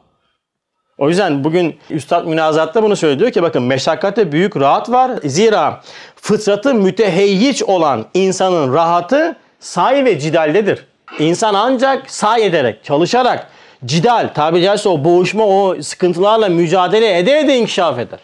[1.00, 5.10] O yüzden bugün Üstad münazatta bunu söylüyor diyor ki bakın meşakkatte büyük rahat var.
[5.24, 5.80] Zira
[6.16, 10.86] fıtratı müteheyyiç olan insanın rahatı say ve cidaldedir.
[11.18, 13.46] İnsan ancak say ederek, çalışarak,
[13.84, 18.20] cidal, tabi caizse o boğuşma, o sıkıntılarla mücadele ede ede inkişaf eder.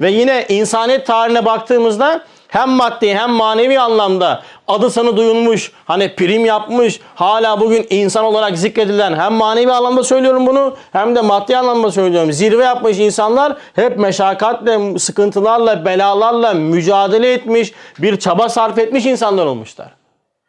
[0.00, 6.44] Ve yine insaniyet tarihine baktığımızda hem maddi hem manevi anlamda adı sanı duyulmuş, hani prim
[6.44, 11.92] yapmış, hala bugün insan olarak zikredilen hem manevi anlamda söylüyorum bunu hem de maddi anlamda
[11.92, 12.32] söylüyorum.
[12.32, 19.88] Zirve yapmış insanlar hep meşakkatle, sıkıntılarla, belalarla mücadele etmiş, bir çaba sarf etmiş insanlar olmuşlar.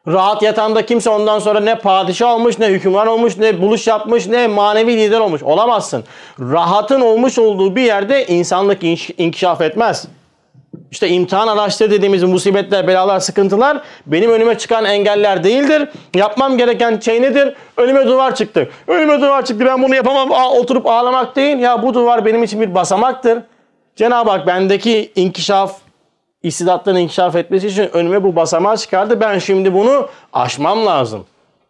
[0.08, 4.48] Rahat yatağında kimse ondan sonra ne padişah olmuş, ne hükümran olmuş, ne buluş yapmış, ne
[4.48, 5.43] manevi lider olmuş.
[5.43, 6.04] Olamazsın.
[6.39, 8.84] Rahatın olmuş olduğu bir yerde insanlık
[9.18, 10.08] inkişaf etmez.
[10.92, 15.90] İşte imtihan araçları dediğimiz musibetler, belalar, sıkıntılar benim önüme çıkan engeller değildir.
[16.16, 17.54] Yapmam gereken şey nedir?
[17.78, 18.70] Önüme duvar çıktı.
[18.88, 20.32] Önüme duvar çıktı ben bunu yapamam.
[20.32, 21.58] Aa, oturup ağlamak değil.
[21.58, 23.40] Ya bu duvar benim için bir basamaktır.
[23.96, 25.76] Cenab-ı Hak bendeki inkişaf,
[26.44, 29.20] istidatların inkişaf etmesi için önüme bu basamağı çıkardı.
[29.22, 31.26] Ben şimdi bunu aşmam lazım.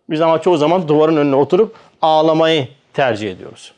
[0.10, 3.74] Biz ama çoğu zaman duvarın önüne oturup ağlamayı tercih ediyoruz.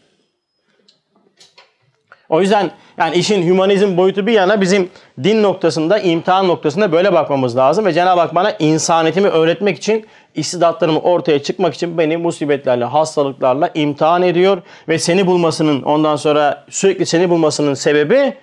[2.30, 4.90] O yüzden yani işin hümanizm boyutu bir yana bizim
[5.24, 7.86] din noktasında, imtihan noktasında böyle bakmamız lazım.
[7.86, 14.22] Ve Cenab-ı Hak bana insaniyetimi öğretmek için, istidatlarımı ortaya çıkmak için beni musibetlerle, hastalıklarla imtihan
[14.22, 14.62] ediyor.
[14.88, 18.34] Ve seni bulmasının, ondan sonra sürekli seni bulmasının sebebi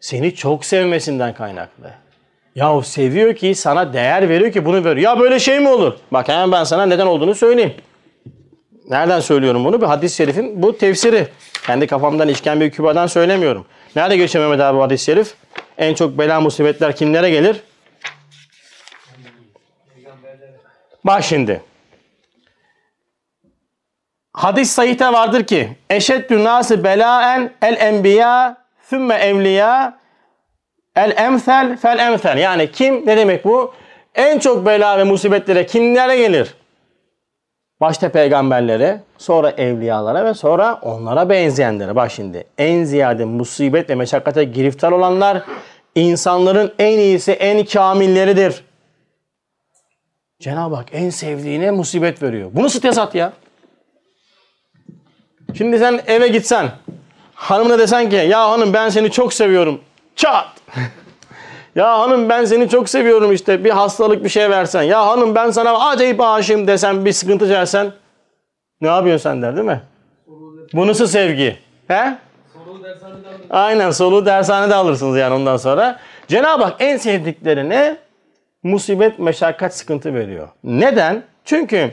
[0.00, 1.90] seni çok sevmesinden kaynaklı.
[2.54, 4.96] Yahu seviyor ki sana değer veriyor ki bunu veriyor.
[4.96, 5.92] Ya böyle şey mi olur?
[6.10, 7.74] Bak hemen ben sana neden olduğunu söyleyeyim.
[8.88, 9.80] Nereden söylüyorum bunu?
[9.80, 11.26] Bir hadis-i şerifin bu tefsiri.
[11.66, 13.64] Kendi kafamdan işkembe kübadan söylemiyorum.
[13.96, 15.34] Nerede geçiyor Mehmet abi bu hadis-i şerif?
[15.78, 17.60] En çok bela musibetler kimlere gelir?
[21.04, 21.62] Bak şimdi.
[24.32, 28.56] Hadis sahihte vardır ki eşeddü nası belaen el enbiya
[28.90, 29.98] sümme evliya
[30.96, 32.38] el emsel fel emsel.
[32.38, 33.74] Yani kim ne demek bu?
[34.14, 36.54] En çok bela ve musibetlere kimlere gelir?
[37.82, 41.96] Başta peygamberlere, sonra evliyalara ve sonra onlara benzeyenlere.
[41.96, 45.42] Bak şimdi en ziyade musibet ve meşakkate giriftar olanlar
[45.94, 48.64] insanların en iyisi, en kamilleridir.
[50.40, 52.50] Cenab-ı Hak en sevdiğine musibet veriyor.
[52.52, 53.32] Bunu site sat ya.
[55.54, 56.70] Şimdi sen eve gitsen,
[57.34, 59.80] hanımına desen ki ya hanım ben seni çok seviyorum.
[60.16, 60.48] Çat.
[61.74, 64.82] Ya hanım ben seni çok seviyorum işte bir hastalık bir şey versen.
[64.82, 67.92] Ya hanım ben sana acayip aşığım desen bir sıkıntı çelsen.
[68.80, 69.82] Ne yapıyorsun sen der değil mi?
[70.72, 71.58] Bu nasıl sevgi?
[71.88, 72.18] He?
[73.50, 75.98] Aynen soluğu dershanede alırsınız yani ondan sonra.
[76.28, 77.96] Cenab-ı Hak en sevdiklerine
[78.62, 80.48] musibet, meşakkat, sıkıntı veriyor.
[80.64, 81.22] Neden?
[81.44, 81.92] Çünkü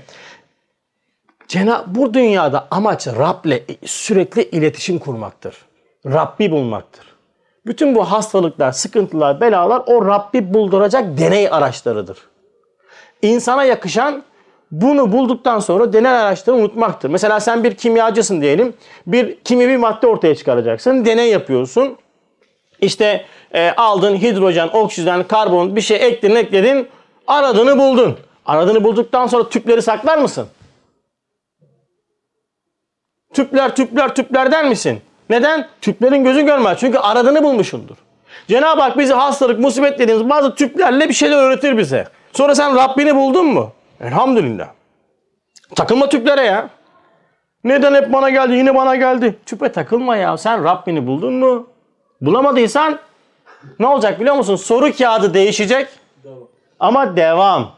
[1.48, 5.56] Cenab bu dünyada amaç Rab'le sürekli iletişim kurmaktır.
[6.06, 7.09] Rabbi bulmaktır.
[7.66, 12.18] Bütün bu hastalıklar, sıkıntılar, belalar o Rabbi bulduracak deney araçlarıdır.
[13.22, 14.24] İnsana yakışan
[14.72, 17.10] bunu bulduktan sonra deney araçları unutmaktır.
[17.10, 18.74] Mesela sen bir kimyacısın diyelim.
[19.08, 21.06] Bir kimyevi madde ortaya çıkaracaksın.
[21.06, 21.98] Deney yapıyorsun.
[22.82, 26.88] İşte e, aldın hidrojen, oksijen, karbon bir şey ekledin ekledin.
[27.28, 28.18] Aradığını buldun.
[28.46, 30.48] Aradığını bulduktan sonra tüpleri saklar mısın?
[33.34, 35.02] Tüpler, tüpler, tüpler der misin?
[35.30, 35.68] Neden?
[35.82, 36.78] Tüplerin gözü görmez.
[36.80, 37.96] Çünkü aradığını bulmuşundur.
[38.48, 42.08] Cenab-ı Hak bizi hastalık, musibet dediğimiz bazı tüplerle bir şeyler öğretir bize.
[42.34, 43.72] Sonra sen Rabbini buldun mu?
[44.02, 44.68] Elhamdülillah.
[45.76, 46.70] Takılma tüplere ya.
[47.64, 49.40] Neden hep bana geldi, yine bana geldi.
[49.46, 50.38] Tüpe takılma ya.
[50.38, 51.68] Sen Rabbini buldun mu?
[52.22, 53.00] Bulamadıysan
[53.80, 54.56] ne olacak biliyor musun?
[54.56, 55.88] Soru kağıdı değişecek.
[56.80, 57.72] Ama devam.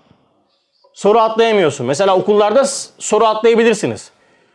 [0.93, 1.85] Soru atlayamıyorsun.
[1.85, 2.65] Mesela okullarda
[2.97, 4.11] soru atlayabilirsiniz.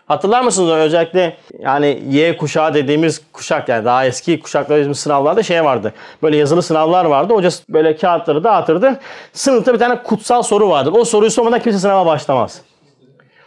[0.07, 5.65] Hatırlar mısınız özellikle yani Y kuşağı dediğimiz kuşak yani daha eski kuşaklar bizim sınavlarda şey
[5.65, 5.93] vardı.
[6.23, 7.35] Böyle yazılı sınavlar vardı.
[7.35, 9.01] Hoca böyle kağıtları dağıtırdı.
[9.33, 10.93] Sınıfta bir tane kutsal soru vardır.
[10.97, 12.61] O soruyu sormadan kimse sınava başlamaz.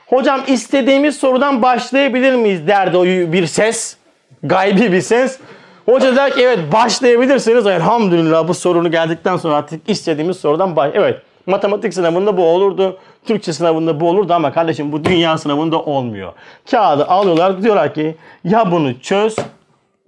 [0.08, 3.98] Hocam istediğimiz sorudan başlayabilir miyiz derdi o bir ses.
[4.44, 5.40] Gaybi bir ses.
[5.86, 7.68] Hoca der ki evet başlayabilirsiniz.
[7.68, 10.92] Elhamdülillah bu sorunu geldikten sonra artık istediğimiz sorudan baş...
[10.94, 12.98] Evet matematik sınavında bu olurdu.
[13.26, 16.34] Türkçe sınavında bu olurdu ama kardeşim bu dünya sınavında olmuyor.
[16.72, 19.36] Kağıdı alıyorlar diyorlar ki ya bunu çöz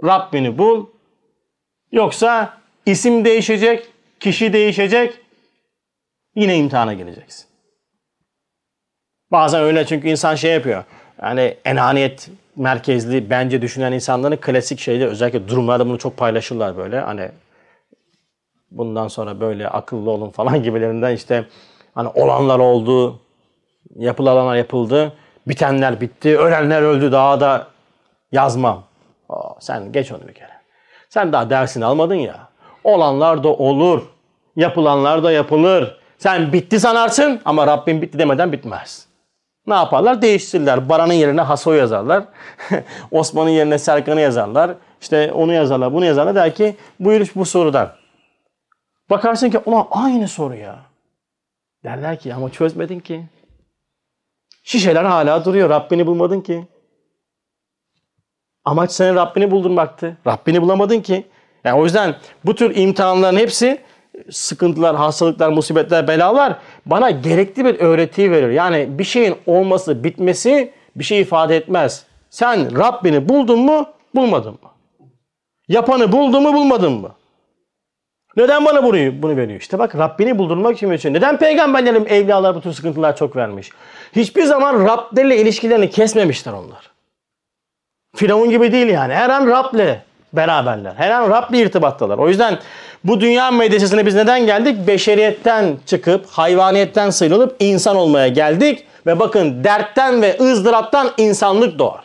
[0.04, 0.86] Rabbini bul
[1.92, 3.88] yoksa isim değişecek,
[4.20, 5.14] kişi değişecek
[6.36, 7.46] yine imtihana gireceksin.
[9.32, 10.84] Bazen öyle çünkü insan şey yapıyor.
[11.22, 17.00] Yani enaniyet merkezli bence düşünen insanların klasik şeyde özellikle durumlarda bunu çok paylaşırlar böyle.
[17.00, 17.30] Hani
[18.72, 21.46] bundan sonra böyle akıllı olun falan gibilerinden işte
[21.96, 23.20] hani olanlar oldu,
[23.96, 25.14] yapılanlar yapıldı,
[25.48, 27.68] bitenler bitti, ölenler öldü daha da
[28.32, 28.84] yazmam.
[29.30, 30.52] Aa, sen geç onu bir kere.
[31.10, 32.48] Sen daha dersini almadın ya.
[32.84, 34.02] Olanlar da olur.
[34.56, 35.98] Yapılanlar da yapılır.
[36.18, 39.08] Sen bitti sanarsın ama Rabbim bitti demeden bitmez.
[39.68, 40.22] Ne yaparlar?
[40.22, 40.90] Değiştirirler.
[40.90, 42.24] Baran'ın yerine Haso yazarlar.
[43.12, 44.72] Osman'ın yerine Serkan'ı yazarlar.
[45.02, 46.36] İşte onu yazarlar, bunu yazarlar.
[46.36, 47.90] Der ki buyur bu sorudan.
[49.10, 50.76] Bakarsın ki ulan aynı soru ya.
[51.84, 53.24] Derler ki ama çözmedin ki.
[54.64, 55.70] Şişeler hala duruyor.
[55.70, 56.68] Rabbini bulmadın ki.
[58.66, 60.18] Amaç senin Rabbini buldurmaktı.
[60.28, 61.28] Rabbini bulamadın ki.
[61.64, 62.16] Yani o yüzden
[62.46, 63.82] bu tür imtihanların hepsi
[64.30, 68.50] sıkıntılar, hastalıklar, musibetler, belalar bana gerekli bir öğretiyi verir.
[68.50, 72.06] Yani bir şeyin olması, bitmesi bir şey ifade etmez.
[72.30, 74.70] Sen Rabbini buldun mu, bulmadın mı?
[75.68, 77.16] Yapanı buldun mu, bulmadın mı?
[78.38, 79.60] Neden bana bunu, bunu veriyor?
[79.60, 81.14] İşte bak Rabbini buldurmak için veriyor.
[81.14, 83.70] Neden peygamberlerim, evliyalar bu tür sıkıntılar çok vermiş?
[84.16, 86.92] Hiçbir zaman Rablerle ilişkilerini kesmemişler onlar.
[88.16, 89.14] Firavun gibi değil yani.
[89.14, 90.02] Her an Rab'le
[90.34, 90.94] beraberler.
[90.98, 92.18] Her an Rab'le irtibattalar.
[92.18, 92.60] O yüzden
[93.04, 94.88] bu dünya medresesine biz neden geldik?
[94.88, 98.86] Beşeriyetten çıkıp, hayvaniyetten sıyrılıp insan olmaya geldik.
[99.06, 102.04] Ve bakın dertten ve ızdıraptan insanlık doğar.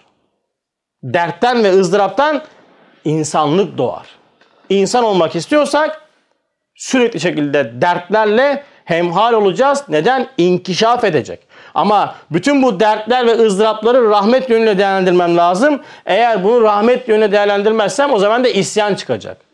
[1.03, 2.43] Dertten ve ızdıraptan
[3.05, 4.07] insanlık doğar.
[4.69, 6.06] İnsan olmak istiyorsak
[6.77, 9.85] sürekli şekilde dertlerle hemhal olacağız.
[9.89, 10.29] Neden?
[10.39, 11.41] İnkişaf edecek.
[11.75, 15.83] Ama bütün bu dertler ve ızdırapları rahmet yönüyle değerlendirmem lazım.
[16.07, 19.46] Eğer bunu rahmet yönüyle değerlendirmezsem o zaman da isyan çıkacak.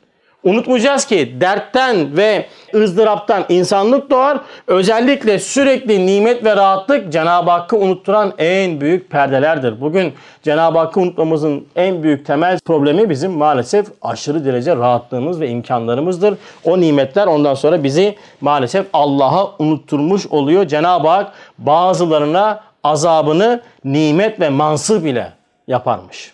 [0.45, 4.41] Unutmayacağız ki dertten ve ızdıraptan insanlık doğar.
[4.67, 9.81] Özellikle sürekli nimet ve rahatlık Cenab-ı Hakk'ı unutturan en büyük perdelerdir.
[9.81, 10.13] Bugün
[10.43, 16.35] Cenab-ı Hakk'ı unutmamızın en büyük temel problemi bizim maalesef aşırı derece rahatlığımız ve imkanlarımızdır.
[16.65, 20.67] O nimetler ondan sonra bizi maalesef Allah'a unutturmuş oluyor.
[20.67, 25.33] Cenab-ı Hak bazılarına azabını nimet ve mansıp ile
[25.69, 26.33] yaparmış.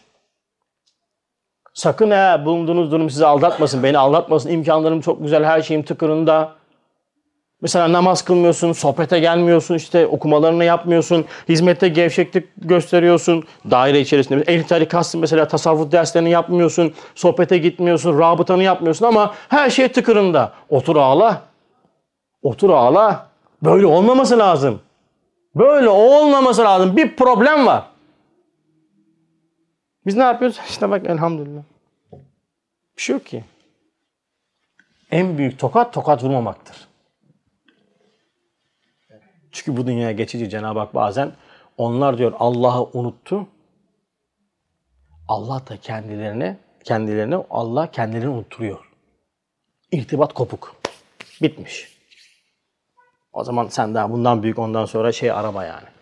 [1.78, 4.50] Sakın ha bulunduğunuz durum sizi aldatmasın, beni aldatmasın.
[4.50, 6.52] İmkanlarım çok güzel, her şeyim tıkırında.
[7.62, 14.44] Mesela namaz kılmıyorsun, sohbete gelmiyorsun, işte okumalarını yapmıyorsun, hizmette gevşeklik gösteriyorsun, daire içerisinde.
[14.52, 20.52] Ehl tarikasın mesela tasavvuf derslerini yapmıyorsun, sohbete gitmiyorsun, rabıtanı yapmıyorsun ama her şey tıkırında.
[20.70, 21.40] Otur ağla,
[22.42, 23.26] otur ağla.
[23.62, 24.80] Böyle olmaması lazım.
[25.54, 26.96] Böyle olmaması lazım.
[26.96, 27.82] Bir problem var.
[30.08, 30.60] Biz ne yapıyoruz?
[30.68, 31.62] İşte bak elhamdülillah.
[32.96, 33.44] Bir şey yok ki.
[35.10, 36.88] En büyük tokat tokat vurmamaktır.
[39.52, 41.32] Çünkü bu dünyaya geçici Cenab-ı Hak bazen
[41.76, 43.46] onlar diyor Allah'ı unuttu.
[45.28, 48.90] Allah da kendilerine kendilerine Allah kendilerini unutturuyor.
[49.92, 50.76] İrtibat kopuk.
[51.42, 51.98] Bitmiş.
[53.32, 55.97] O zaman sen daha bundan büyük ondan sonra şey arama yani.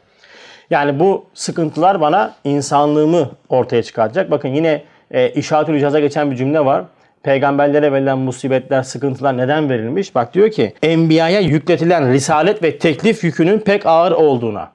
[0.71, 4.31] Yani bu sıkıntılar bana insanlığımı ortaya çıkartacak.
[4.31, 6.85] Bakın yine e, İşaretül İcaz'a geçen bir cümle var.
[7.23, 10.15] Peygamberlere verilen musibetler, sıkıntılar neden verilmiş?
[10.15, 14.69] Bak diyor ki, Enbiya'ya yükletilen risalet ve teklif yükünün pek ağır olduğuna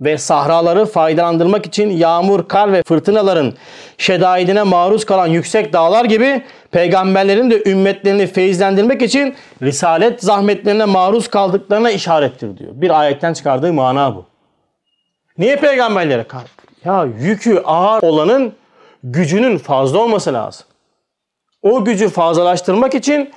[0.00, 3.52] ve sahraları faydalandırmak için yağmur, kar ve fırtınaların
[3.98, 11.90] şedaidine maruz kalan yüksek dağlar gibi peygamberlerin de ümmetlerini feyizlendirmek için risalet zahmetlerine maruz kaldıklarına
[11.90, 12.70] işarettir diyor.
[12.74, 14.24] Bir ayetten çıkardığı mana bu.
[15.38, 16.44] Niye peygamberlere kar?
[16.84, 18.52] Ya yükü ağır olanın
[19.04, 20.66] gücünün fazla olması lazım.
[21.62, 23.30] O gücü fazlalaştırmak için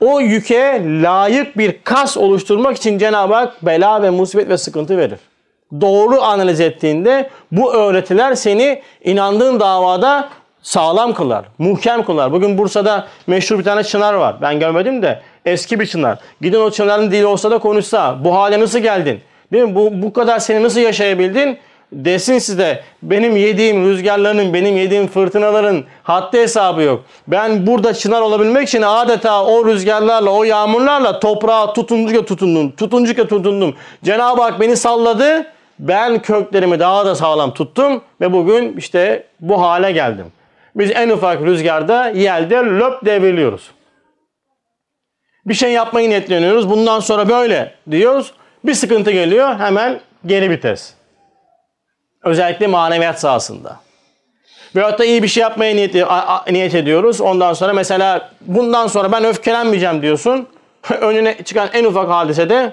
[0.00, 5.18] o yüke layık bir kas oluşturmak için Cenab-ı Hak bela ve musibet ve sıkıntı verir.
[5.80, 10.28] Doğru analiz ettiğinde bu öğretiler seni inandığın davada
[10.62, 12.32] sağlam kılar, muhkem kılar.
[12.32, 14.36] Bugün Bursa'da meşhur bir tane çınar var.
[14.42, 16.18] Ben görmedim de eski bir çınar.
[16.40, 19.20] Gidin o çınarın dili olsa da konuşsa bu hale nasıl geldin?
[19.52, 19.74] Değil mi?
[19.74, 21.58] Bu, bu kadar seni nasıl yaşayabildin?
[21.92, 27.04] Desin size benim yediğim rüzgarların, benim yediğim fırtınaların haddi hesabı yok.
[27.28, 32.70] Ben burada çınar olabilmek için adeta o rüzgarlarla, o yağmurlarla toprağa tutuncuca tutundum.
[32.70, 33.74] Tutuncuca tutundum.
[34.04, 35.46] Cenab-ı Hak beni salladı.
[35.78, 40.26] ben köklerimi daha da sağlam tuttum ve bugün işte bu hale geldim.
[40.74, 43.70] Biz en ufak rüzgarda yelde löp devriliyoruz.
[45.46, 46.70] Bir şey yapmayı niyetleniyoruz.
[46.70, 48.32] Bundan sonra böyle diyoruz.
[48.64, 50.94] Bir sıkıntı geliyor hemen geri vites.
[52.24, 53.76] Özellikle maneviyat sahasında.
[54.76, 55.94] Veyahut da iyi bir şey yapmaya niyet,
[56.50, 57.20] niyet ediyoruz.
[57.20, 60.48] Ondan sonra mesela bundan sonra ben öfkelenmeyeceğim diyorsun.
[61.00, 62.72] Önüne çıkan en ufak hadisede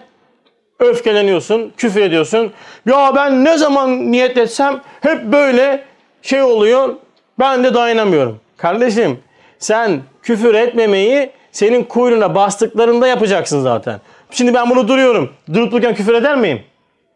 [0.80, 2.54] öfkeleniyorsun, küfür ediyorsun.
[2.86, 5.84] Ya ben ne zaman niyet etsem hep böyle
[6.22, 6.96] şey oluyor.
[7.40, 8.40] Ben de dayanamıyorum.
[8.58, 9.20] Kardeşim
[9.60, 14.00] sen küfür etmemeyi senin kuyruğuna bastıklarında yapacaksın zaten.
[14.32, 15.30] Şimdi ben bunu duruyorum.
[15.54, 16.62] Durup dururken küfür eder miyim?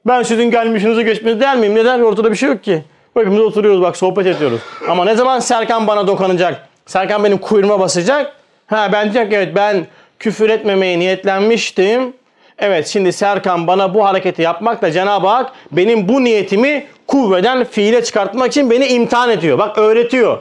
[0.08, 1.76] Ben sizin gelmişinizi geçmişinizi der miyim?
[1.76, 2.02] Neden?
[2.02, 2.84] Ortada bir şey yok ki.
[3.14, 4.62] Hepimiz oturuyoruz bak sohbet ediyoruz.
[4.90, 6.68] Ama ne zaman Serkan bana dokanacak?
[6.86, 8.36] Serkan benim kuyruğuma basacak.
[8.68, 9.88] Ha ben diyecek ki, evet ben
[10.20, 12.14] küfür etmemeye niyetlenmiştim.
[12.60, 18.48] Evet şimdi Serkan bana bu hareketi yapmakla Cenab-ı Hak benim bu niyetimi kuvveden fiile çıkartmak
[18.48, 19.58] için beni imtihan ediyor.
[19.58, 20.38] Bak öğretiyor.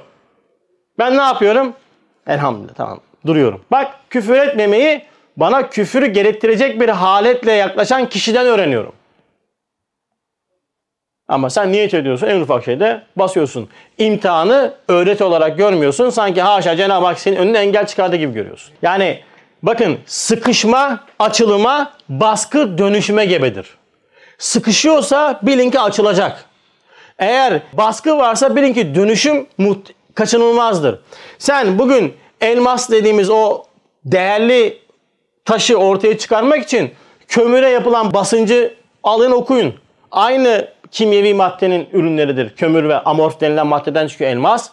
[0.99, 1.73] Ben ne yapıyorum?
[2.27, 3.61] Elhamdülillah tamam duruyorum.
[3.71, 5.03] Bak küfür etmemeyi
[5.37, 8.93] bana küfürü gerektirecek bir haletle yaklaşan kişiden öğreniyorum.
[11.29, 13.69] Ama sen niyet ediyorsun en ufak şeyde basıyorsun.
[13.99, 16.11] İmtihanı öğreti olarak görmüyorsun.
[16.11, 18.75] Sanki haşa Cenab-ı Hak senin önüne engel çıkardı gibi görüyorsun.
[18.83, 19.21] Yani
[19.63, 23.67] bakın sıkışma açılıma, baskı dönüşüme gebedir.
[24.39, 26.45] Sıkışıyorsa bilin ki açılacak.
[27.19, 29.47] Eğer baskı varsa bilin ki dönüşüm
[30.15, 31.01] kaçınılmazdır.
[31.39, 33.65] Sen bugün elmas dediğimiz o
[34.05, 34.82] değerli
[35.45, 36.91] taşı ortaya çıkarmak için
[37.29, 39.75] kömüre yapılan basıncı alın okuyun.
[40.11, 42.57] Aynı kimyevi maddenin ürünleridir.
[42.57, 44.71] Kömür ve amorf denilen maddeden çıkıyor elmas.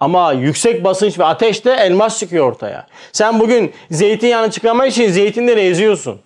[0.00, 2.86] Ama yüksek basınç ve ateşte elmas çıkıyor ortaya.
[3.12, 6.20] Sen bugün zeytinyağını çıkarmak için zeytinleri eziyorsun.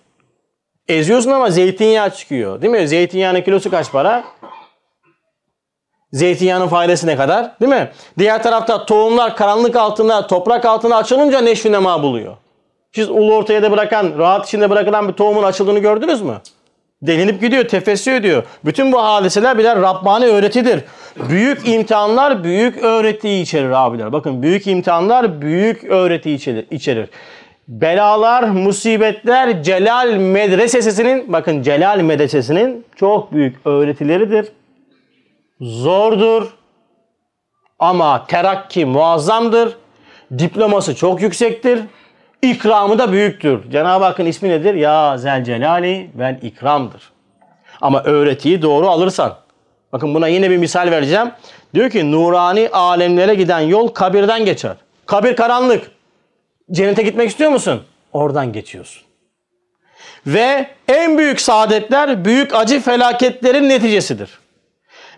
[0.87, 2.61] Eziyorsun ama zeytinyağı çıkıyor.
[2.61, 2.87] Değil mi?
[2.87, 4.23] Zeytinyağının kilosu kaç para?
[6.11, 7.59] Zeytinyağının faydası ne kadar?
[7.61, 7.91] Değil mi?
[8.19, 12.37] Diğer tarafta tohumlar karanlık altında, toprak altında açılınca neşvi nema buluyor.
[12.95, 16.41] Siz ulu ortaya da bırakan, rahat içinde bırakılan bir tohumun açıldığını gördünüz mü?
[17.01, 18.43] Delinip gidiyor, tefessü ediyor.
[18.65, 20.81] Bütün bu hadiseler birer Rabbani öğretidir.
[21.29, 24.13] Büyük imtihanlar büyük öğretiyi içerir abiler.
[24.13, 27.09] Bakın büyük imtihanlar büyük öğretiyi içerir.
[27.67, 34.47] Belalar, musibetler Celal Medresesi'nin, bakın Celal Medresesi'nin çok büyük öğretileridir.
[35.61, 36.47] Zordur
[37.79, 39.77] ama terakki muazzamdır.
[40.37, 41.79] Diploması çok yüksektir.
[42.43, 43.71] İkramı da büyüktür.
[43.71, 44.73] Cenab-ı Hakk'ın ismi nedir?
[44.73, 47.11] Ya Zelcelali vel ikramdır.
[47.81, 49.35] Ama öğretiyi doğru alırsan.
[49.93, 51.31] Bakın buna yine bir misal vereceğim.
[51.73, 54.75] Diyor ki nurani alemlere giden yol kabirden geçer.
[55.05, 55.91] Kabir karanlık.
[56.71, 57.83] Cennete gitmek istiyor musun?
[58.13, 59.03] Oradan geçiyorsun.
[60.27, 64.39] Ve en büyük saadetler büyük acı felaketlerin neticesidir.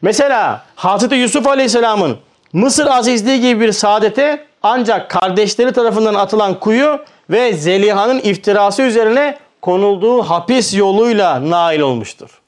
[0.02, 2.18] Mesela Hazreti Yusuf Aleyhisselam'ın
[2.56, 7.00] Mısır azizliği gibi bir saadete ancak kardeşleri tarafından atılan kuyu
[7.30, 12.42] ve Zeliha'nın iftirası üzerine konulduğu hapis yoluyla nail olmuştur.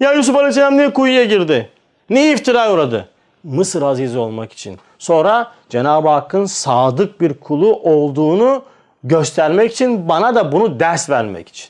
[0.00, 1.70] Ya Yusuf Aleyhisselam niye kuyuya girdi?
[2.10, 3.08] Niye iftira uğradı?
[3.44, 4.78] Mısır azizi olmak için.
[4.98, 8.62] Sonra Cenab-ı Hakk'ın sadık bir kulu olduğunu
[9.04, 11.68] göstermek için bana da bunu ders vermek için.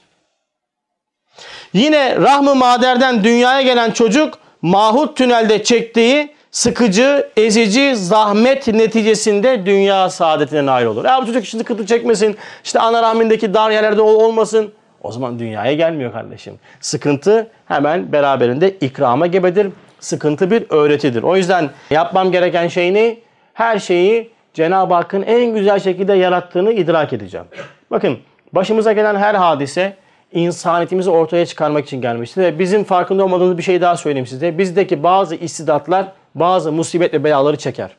[1.73, 10.67] Yine rahm-ı maderden dünyaya gelen çocuk mahut tünelde çektiği sıkıcı, ezici zahmet neticesinde dünya saadetine
[10.67, 11.05] nail olur.
[11.05, 14.73] Ya bu çocuk şimdi sıkıntı çekmesin, işte ana rahmindeki dar yerlerde ol- olmasın.
[15.03, 16.55] O zaman dünyaya gelmiyor kardeşim.
[16.81, 19.69] Sıkıntı hemen beraberinde ikrama gebedir.
[20.01, 21.23] Sıkıntı bir öğretidir.
[21.23, 23.17] O yüzden yapmam gereken şey ne?
[23.55, 27.47] Her şeyi Cenab-ı Hakk'ın en güzel şekilde yarattığını idrak edeceğim.
[27.91, 28.19] Bakın
[28.53, 29.97] başımıza gelen her hadise
[30.33, 32.43] insaniyetimizi ortaya çıkarmak için gelmiştir.
[32.43, 34.59] Ve bizim farkında olmadığımız bir şey daha söyleyeyim size.
[34.59, 37.91] Bizdeki bazı istidatlar bazı musibet ve belaları çeker.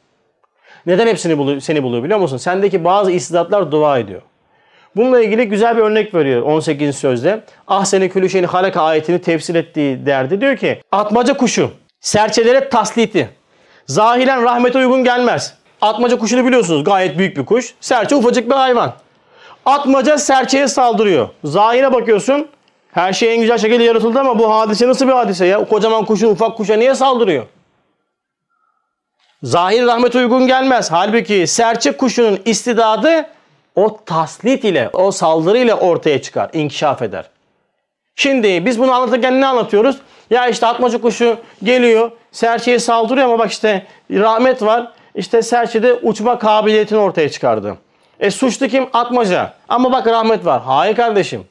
[0.86, 2.38] Neden hepsini buluyor, seni buluyor biliyor musun?
[2.38, 4.22] Sendeki bazı istidatlar dua ediyor.
[4.96, 6.96] Bununla ilgili güzel bir örnek veriyor 18.
[6.96, 7.44] sözde.
[7.68, 10.42] Ah seni külü şeyin halak ayetini tefsir ettiği derdi.
[10.42, 13.30] Diyor ki atmaca kuşu serçelere tasliti.
[13.86, 15.54] Zahiren rahmete uygun gelmez.
[15.82, 17.74] Atmaca kuşunu biliyorsunuz gayet büyük bir kuş.
[17.82, 18.94] Serçe ufacık bir hayvan.
[19.66, 21.30] Atmaca serçeye saldırıyor.
[21.44, 22.48] Zahire bakıyorsun
[22.92, 25.66] her şey en güzel şekilde yaratıldı ama bu hadise nasıl bir hadise ya?
[25.66, 27.46] Kocaman kuşun ufak kuşa niye saldırıyor?
[29.44, 30.92] Zahir rahmet uygun gelmez.
[30.92, 33.26] Halbuki serçe kuşunun istidadı
[33.76, 37.26] o taslit ile, o saldırı ile ortaya çıkar, inkişaf eder.
[38.16, 39.98] Şimdi biz bunu anlatırken ne anlatıyoruz?
[40.30, 44.92] Ya işte atmaca kuşu geliyor, serçeye saldırıyor ama bak işte rahmet var.
[45.16, 47.78] İşte serçede uçma kabiliyetini ortaya çıkardı.
[48.20, 48.90] E suçlu kim?
[48.94, 49.54] Atmaca.
[49.70, 50.62] Ama bak rahmet var.
[50.62, 51.48] Hayır kardeşim.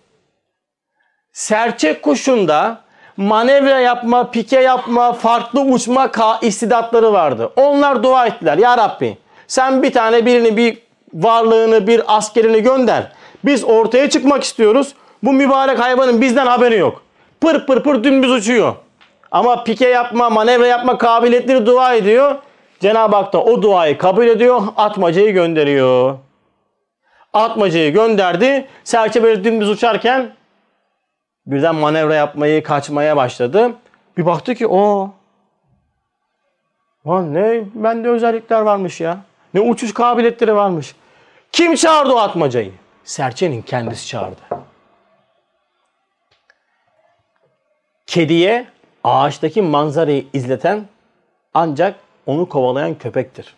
[1.32, 2.80] Serçe kuşunda
[3.16, 6.10] manevra yapma, pike yapma, farklı uçma
[6.42, 7.52] istidatları vardı.
[7.56, 8.58] Onlar dua ettiler.
[8.58, 10.78] Ya Rabbi sen bir tane birini bir
[11.14, 13.12] varlığını bir askerini gönder.
[13.44, 14.94] Biz ortaya çıkmak istiyoruz.
[15.22, 17.02] Bu mübarek hayvanın bizden haberi yok.
[17.40, 18.74] Pır pır pır dümdüz uçuyor.
[19.30, 22.34] Ama pike yapma, manevra yapma kabiliyetleri dua ediyor.
[22.80, 24.62] Cenab-ı Hak da o duayı kabul ediyor.
[24.76, 26.14] Atmacayı gönderiyor.
[27.32, 28.68] Atmacayı gönderdi.
[28.84, 30.30] Serçe böyle dümdüz uçarken
[31.46, 33.72] birden manevra yapmayı, kaçmaya başladı.
[34.16, 35.10] Bir baktı ki o
[37.06, 39.18] Lan ne bende özellikler varmış ya.
[39.54, 40.94] Ne uçuş kabiliyetleri varmış.
[41.52, 42.72] Kim çağırdı o atmacayı?
[43.04, 44.40] Serçenin kendisi çağırdı.
[48.06, 48.66] Kediye
[49.04, 50.88] ağaçtaki manzarayı izleten
[51.54, 51.94] ancak
[52.26, 53.56] onu kovalayan köpektir.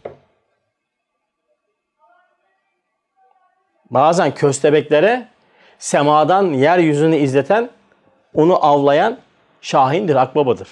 [3.90, 5.28] Bazen köstebeklere
[5.82, 7.70] semadan yeryüzünü izleten,
[8.34, 9.18] onu avlayan
[9.60, 10.68] şahindir, akbabadır.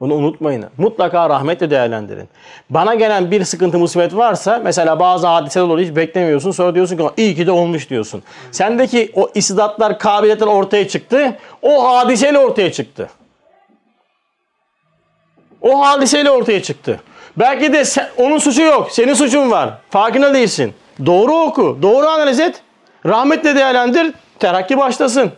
[0.00, 0.64] Bunu unutmayın.
[0.78, 2.28] Mutlaka rahmetle değerlendirin.
[2.70, 6.50] Bana gelen bir sıkıntı musibet varsa mesela bazı hadiseler oluyor hiç beklemiyorsun.
[6.50, 8.22] Sonra diyorsun ki iyi ki de olmuş diyorsun.
[8.50, 11.36] Sendeki o istidatlar, kabiliyetler ortaya çıktı.
[11.62, 13.10] O hadiseyle ortaya çıktı.
[15.60, 17.00] O hadiseyle ortaya çıktı.
[17.36, 18.92] Belki de sen- onun suçu yok.
[18.92, 19.70] Senin suçun var.
[19.90, 20.74] Farkında değilsin.
[21.06, 21.78] Doğru oku.
[21.82, 22.62] Doğru analiz et.
[23.06, 24.14] Rahmetle değerlendir.
[24.38, 25.32] Terakki başlasın.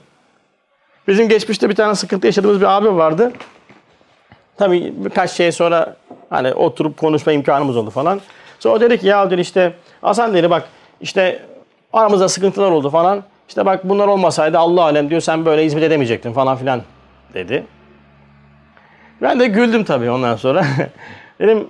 [1.09, 3.33] Bizim geçmişte bir tane sıkıntı yaşadığımız bir abi vardı.
[4.57, 5.97] Tabii birkaç şey sonra
[6.31, 8.21] hani oturup konuşma imkanımız oldu falan.
[8.61, 10.69] Sonra dedi ki ya dedi işte Hasan dedi bak
[11.01, 11.43] işte
[11.93, 13.23] aramızda sıkıntılar oldu falan.
[13.49, 16.83] İşte bak bunlar olmasaydı Allah alem diyor sen böyle hizmet edemeyecektin falan filan
[17.35, 17.67] dedi.
[19.23, 20.65] Ben de güldüm tabii ondan sonra.
[21.41, 21.69] Dedim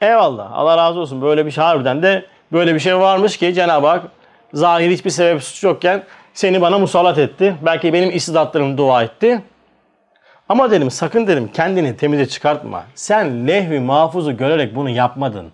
[0.00, 3.86] eyvallah Allah razı olsun böyle bir şey harbiden de böyle bir şey varmış ki Cenab-ı
[3.86, 4.02] Hak
[4.54, 6.02] zahir hiçbir sebep suç yokken
[6.34, 7.56] seni bana musallat etti.
[7.62, 9.42] Belki benim istidatlarım dua etti.
[10.48, 12.84] Ama dedim sakın dedim kendini temize çıkartma.
[12.94, 15.52] Sen lehvi mahfuzu görerek bunu yapmadın.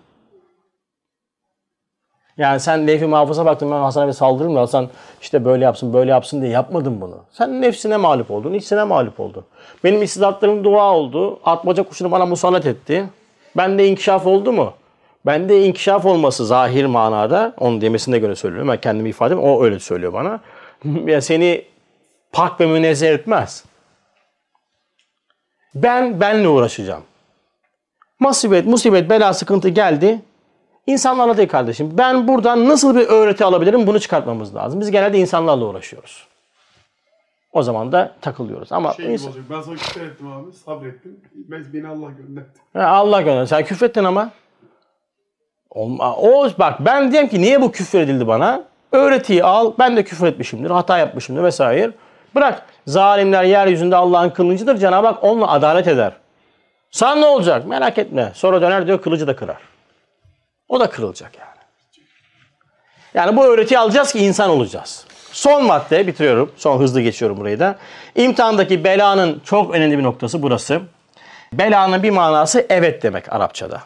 [2.37, 4.89] Yani sen lehvi mahfuza baktın ben Hasan'a bir saldırırım da Hasan
[5.21, 7.17] işte böyle yapsın böyle yapsın diye yapmadın bunu.
[7.31, 9.45] Sen nefsine mağlup oldun, içsine mağlup oldun.
[9.83, 11.39] Benim istidatlarım dua oldu.
[11.45, 13.09] Atmaca kuşunu bana musallat etti.
[13.57, 14.73] Bende inkişaf oldu mu?
[15.25, 18.69] Bende inkişaf olması zahir manada, onun demesine göre söylüyorum.
[18.69, 20.39] Ben kendimi ifade edeyim, o öyle söylüyor bana.
[21.05, 21.65] Ya seni
[22.31, 23.65] pak ve münezzeh etmez.
[25.75, 27.03] Ben benle uğraşacağım.
[28.19, 30.21] Musibet, musibet, bela, sıkıntı geldi.
[30.87, 31.97] İnsanlarla değil kardeşim.
[31.97, 34.79] Ben buradan nasıl bir öğreti alabilirim bunu çıkartmamız lazım.
[34.79, 36.27] Biz genelde insanlarla uğraşıyoruz.
[37.53, 38.71] O zaman da takılıyoruz.
[38.71, 39.43] Ama Şey insan- olacak.
[39.49, 40.53] Ben sana küfür ettim abi.
[40.53, 41.19] Sabrettim.
[41.33, 42.47] Ben, beni Allah gönderdi.
[42.73, 43.45] Ha, Allah gönder.
[43.45, 44.31] Sen küfrettin ama.
[45.71, 46.15] Olma.
[46.15, 48.63] O bak ben diyeyim ki niye bu küfür edildi bana?
[48.91, 49.73] Öğretiyi al.
[49.79, 50.69] Ben de küfür etmişimdir.
[50.69, 51.91] Hata yapmışımdır vesaire.
[52.35, 52.65] Bırak.
[52.87, 54.77] Zalimler yeryüzünde Allah'ın kılıncıdır.
[54.77, 56.13] Cenab-ı Hak onunla adalet eder.
[56.91, 57.67] Sana ne olacak?
[57.67, 58.31] Merak etme.
[58.35, 59.57] Sonra döner diyor kılıcı da kırar.
[60.69, 61.47] O da kırılacak yani.
[63.13, 65.05] Yani bu öğretiyi alacağız ki insan olacağız.
[65.31, 66.51] Son madde bitiriyorum.
[66.57, 67.75] Son hızlı geçiyorum burayı da.
[68.15, 70.81] İmtihandaki belanın çok önemli bir noktası burası.
[71.53, 73.81] Belanın bir manası evet demek Arapçada.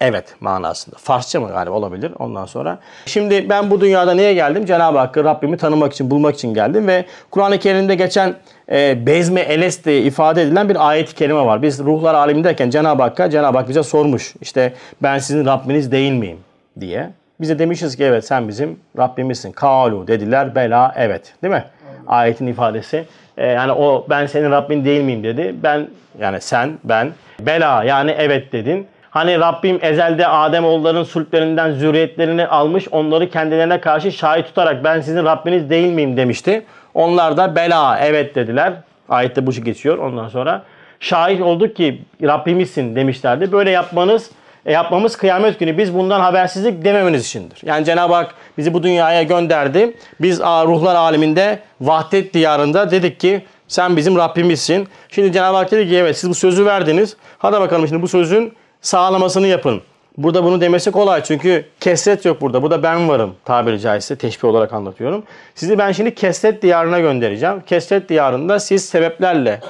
[0.00, 0.96] Evet manasında.
[0.98, 2.78] Farsça mı galiba olabilir ondan sonra.
[3.06, 4.66] Şimdi ben bu dünyada niye geldim?
[4.66, 8.34] Cenab-ı Hakk'ı Rabbimi tanımak için, bulmak için geldim ve Kur'an-ı Kerim'de geçen
[8.72, 11.62] e, bezme eles diye ifade edilen bir ayet-i kerime var.
[11.62, 14.34] Biz ruhlar alemindeyken Cenab-ı Hakk'a Cenab-ı Hak bize sormuş.
[14.40, 14.72] İşte
[15.02, 16.38] ben sizin Rabbiniz değil miyim
[16.80, 17.10] diye.
[17.40, 19.52] Bize demişiz ki evet sen bizim Rabbimizsin.
[19.52, 21.64] Kalu dediler bela evet değil mi?
[22.06, 23.04] Ayetin ifadesi.
[23.36, 25.54] Ee, yani o ben senin Rabbin değil miyim dedi.
[25.62, 25.88] Ben
[26.20, 28.86] yani sen ben bela yani evet dedin.
[29.10, 35.24] Hani Rabbim ezelde Adem oğulların sulplerinden zürriyetlerini almış onları kendilerine karşı şahit tutarak ben sizin
[35.24, 36.64] Rabbiniz değil miyim demişti.
[36.94, 38.72] Onlar da bela evet dediler.
[39.08, 40.62] Ayette bu şey geçiyor ondan sonra.
[41.00, 43.52] Şahit olduk ki Rabbimizsin demişlerdi.
[43.52, 44.30] Böyle yapmanız
[44.66, 47.58] e, yapmamız kıyamet günü biz bundan habersizlik dememeniz içindir.
[47.64, 49.96] Yani Cenab-ı Hak bizi bu dünyaya gönderdi.
[50.20, 54.88] Biz ruhlar aleminde vahdet diyarında dedik ki sen bizim Rabbimizsin.
[55.08, 57.16] Şimdi Cenab-ı Hak dedi ki evet siz bu sözü verdiniz.
[57.38, 59.82] Hadi bakalım şimdi bu sözün sağlamasını yapın.
[60.18, 62.62] Burada bunu demesi kolay çünkü kesret yok burada.
[62.62, 65.22] Burada ben varım tabiri caizse teşbih olarak anlatıyorum.
[65.54, 67.62] Sizi ben şimdi kesret diyarına göndereceğim.
[67.66, 69.60] Kesret diyarında siz sebeplerle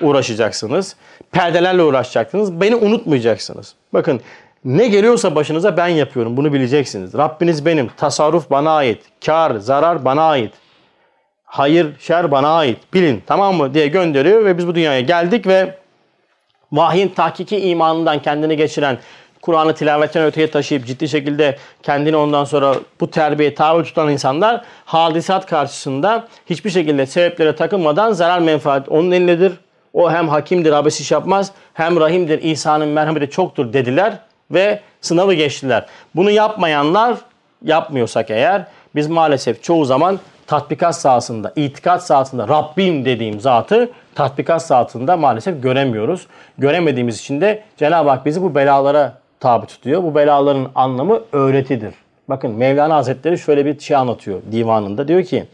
[0.00, 0.96] uğraşacaksınız.
[1.32, 2.60] Perdelerle uğraşacaksınız.
[2.60, 3.74] Beni unutmayacaksınız.
[3.92, 4.20] Bakın
[4.64, 6.36] ne geliyorsa başınıza ben yapıyorum.
[6.36, 7.14] Bunu bileceksiniz.
[7.14, 7.90] Rabbiniz benim.
[7.96, 9.02] Tasarruf bana ait.
[9.26, 10.52] Kar, zarar bana ait.
[11.44, 12.78] Hayır, şer bana ait.
[12.94, 15.74] Bilin tamam mı diye gönderiyor ve biz bu dünyaya geldik ve
[16.72, 18.98] vahyin tahkiki imanından kendini geçiren,
[19.42, 25.46] Kur'an'ı tilavetten öteye taşıyıp ciddi şekilde kendini ondan sonra bu terbiye tabi tutan insanlar hadisat
[25.46, 29.52] karşısında hiçbir şekilde sebeplere takılmadan zarar menfaat onun elindedir.
[29.92, 34.18] O hem hakimdir, abes iş yapmaz, hem rahimdir, İsa'nın merhameti çoktur dediler
[34.50, 35.86] ve sınavı geçtiler.
[36.16, 37.16] Bunu yapmayanlar
[37.64, 38.64] yapmıyorsak eğer
[38.94, 46.26] biz maalesef çoğu zaman tatbikat sahasında, itikat sahasında Rabbim dediğim zatı tatbikat sahasında maalesef göremiyoruz.
[46.58, 50.02] Göremediğimiz için de Cenab-ı Hak bizi bu belalara tabi tutuyor.
[50.02, 51.94] Bu belaların anlamı öğretidir.
[52.28, 55.08] Bakın Mevlana Hazretleri şöyle bir şey anlatıyor divanında.
[55.08, 55.44] Diyor ki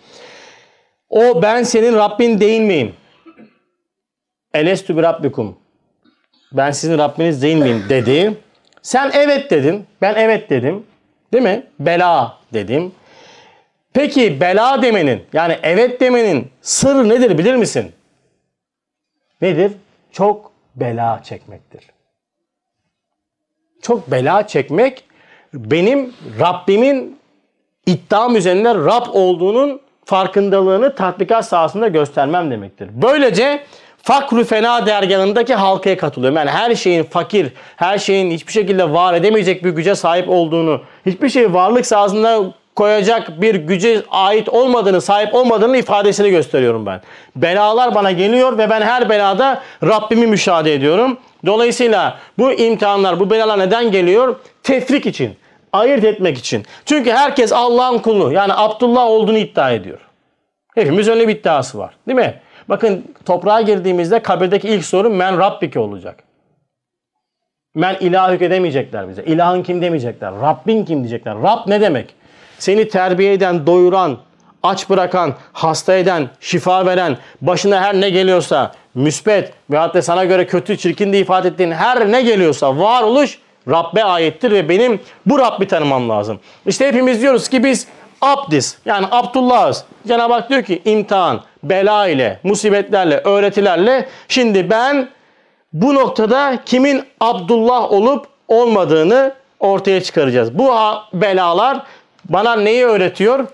[1.11, 2.93] o ben senin Rabbin değil miyim?
[4.55, 5.57] Elestü bi Rabbikum.
[6.53, 8.35] Ben sizin Rabbiniz değil miyim dedi.
[8.83, 9.87] Sen evet dedin.
[10.03, 10.83] Ben evet dedim.
[11.33, 11.67] Değil mi?
[11.79, 12.93] Bela dedim.
[13.95, 17.93] Peki bela demenin yani evet demenin sırrı nedir bilir misin?
[19.41, 19.73] Nedir?
[20.13, 21.85] Çok bela çekmektir.
[23.83, 25.05] Çok bela çekmek
[25.55, 27.19] benim Rabbimin
[27.87, 32.89] iddiam üzerinde Rab olduğunun farkındalığını tatbikat sahasında göstermem demektir.
[32.93, 33.65] Böylece
[34.03, 36.37] Fakru Fena dergahındaki halkaya katılıyorum.
[36.37, 41.29] Yani her şeyin fakir, her şeyin hiçbir şekilde var edemeyecek bir güce sahip olduğunu, hiçbir
[41.29, 47.01] şey varlık sahasında koyacak bir güce ait olmadığını, sahip olmadığını ifadesini gösteriyorum ben.
[47.37, 51.19] Belalar bana geliyor ve ben her belada Rabbimi müşahede ediyorum.
[51.47, 54.37] Dolayısıyla bu imtihanlar, bu belalar neden geliyor?
[54.63, 55.37] Tefrik için,
[55.73, 56.65] ayırt etmek için.
[56.85, 59.99] Çünkü herkes Allah'ın kulu, yani Abdullah olduğunu iddia ediyor.
[60.75, 61.95] Hepimiz öyle bir iddiası var.
[62.09, 62.35] Değil mi?
[62.69, 66.25] Bakın toprağa girdiğimizde kabirdeki ilk soru men Rabbike olacak.
[67.75, 69.25] Men ilahük edemeyecekler bize.
[69.25, 70.33] İlahın kim demeyecekler.
[70.33, 71.35] Rabbin kim diyecekler.
[71.43, 72.15] Rab ne demek?
[72.65, 74.17] Seni terbiye eden, doyuran,
[74.63, 80.47] aç bırakan, hasta eden, şifa veren, başına her ne geliyorsa müspet ve hatta sana göre
[80.47, 83.39] kötü, çirkin de ifade ettiğin her ne geliyorsa varoluş
[83.71, 86.41] Rabbe ayettir ve benim bu Rabbi tanımam lazım.
[86.67, 87.87] İşte hepimiz diyoruz ki biz
[88.21, 89.85] Abdiz yani Abdullah'ız.
[90.09, 95.09] Cenab-ı Hak diyor ki imtihan, bela ile, musibetlerle, öğretilerle şimdi ben
[95.73, 100.59] bu noktada kimin Abdullah olup olmadığını ortaya çıkaracağız.
[100.59, 100.73] Bu
[101.13, 101.83] belalar
[102.29, 103.47] bana neyi öğretiyor?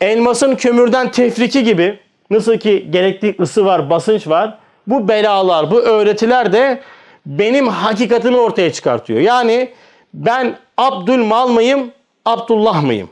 [0.00, 1.98] Elmasın kömürden tefriki gibi
[2.30, 4.58] nasıl ki gerekli ısı var, basınç var.
[4.86, 6.80] Bu belalar, bu öğretiler de
[7.26, 9.20] benim hakikatimi ortaya çıkartıyor.
[9.20, 9.70] Yani
[10.14, 11.90] ben Abdül mal mıyım,
[12.24, 13.10] Abdullah mıyım?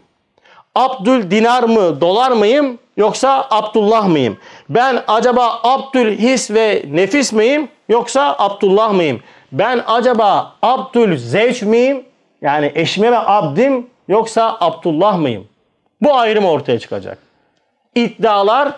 [0.74, 4.39] Abdül dinar mı, dolar mıyım yoksa Abdullah mıyım?
[4.68, 9.20] Ben acaba Abdül his ve nefis miyim yoksa Abdullah mıyım?
[9.52, 12.05] Ben acaba Abdül zevç miyim?
[12.43, 15.48] Yani eşime ve abdim yoksa Abdullah mıyım?
[16.01, 17.18] Bu ayrım ortaya çıkacak.
[17.94, 18.72] İddialar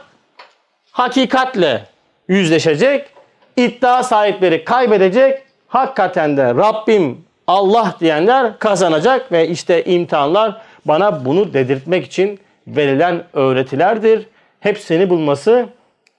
[0.90, 1.84] hakikatle
[2.28, 3.08] yüzleşecek.
[3.56, 5.42] İddia sahipleri kaybedecek.
[5.68, 14.26] Hakikaten de Rabbim Allah diyenler kazanacak ve işte imtihanlar bana bunu dedirtmek için verilen öğretilerdir.
[14.60, 15.66] Hepsini bulması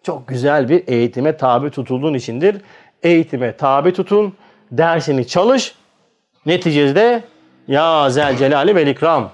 [0.03, 2.61] çok güzel bir eğitime tabi tutulduğun içindir.
[3.03, 4.33] Eğitime tabi tutun,
[4.71, 5.75] dersini çalış.
[6.45, 7.23] Neticede
[7.67, 9.29] ya zel celali vel ikram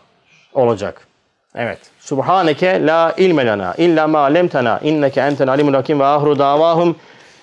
[0.54, 1.08] olacak.
[1.56, 1.80] Evet.
[2.00, 6.96] Subhaneke la ilme lana illa ma lemtena inneke entel alimul hakim ve ahru davahum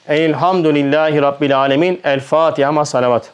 [0.08, 2.00] elhamdülillahi rabbil alemin.
[2.04, 3.24] El Fatiha ma salavat.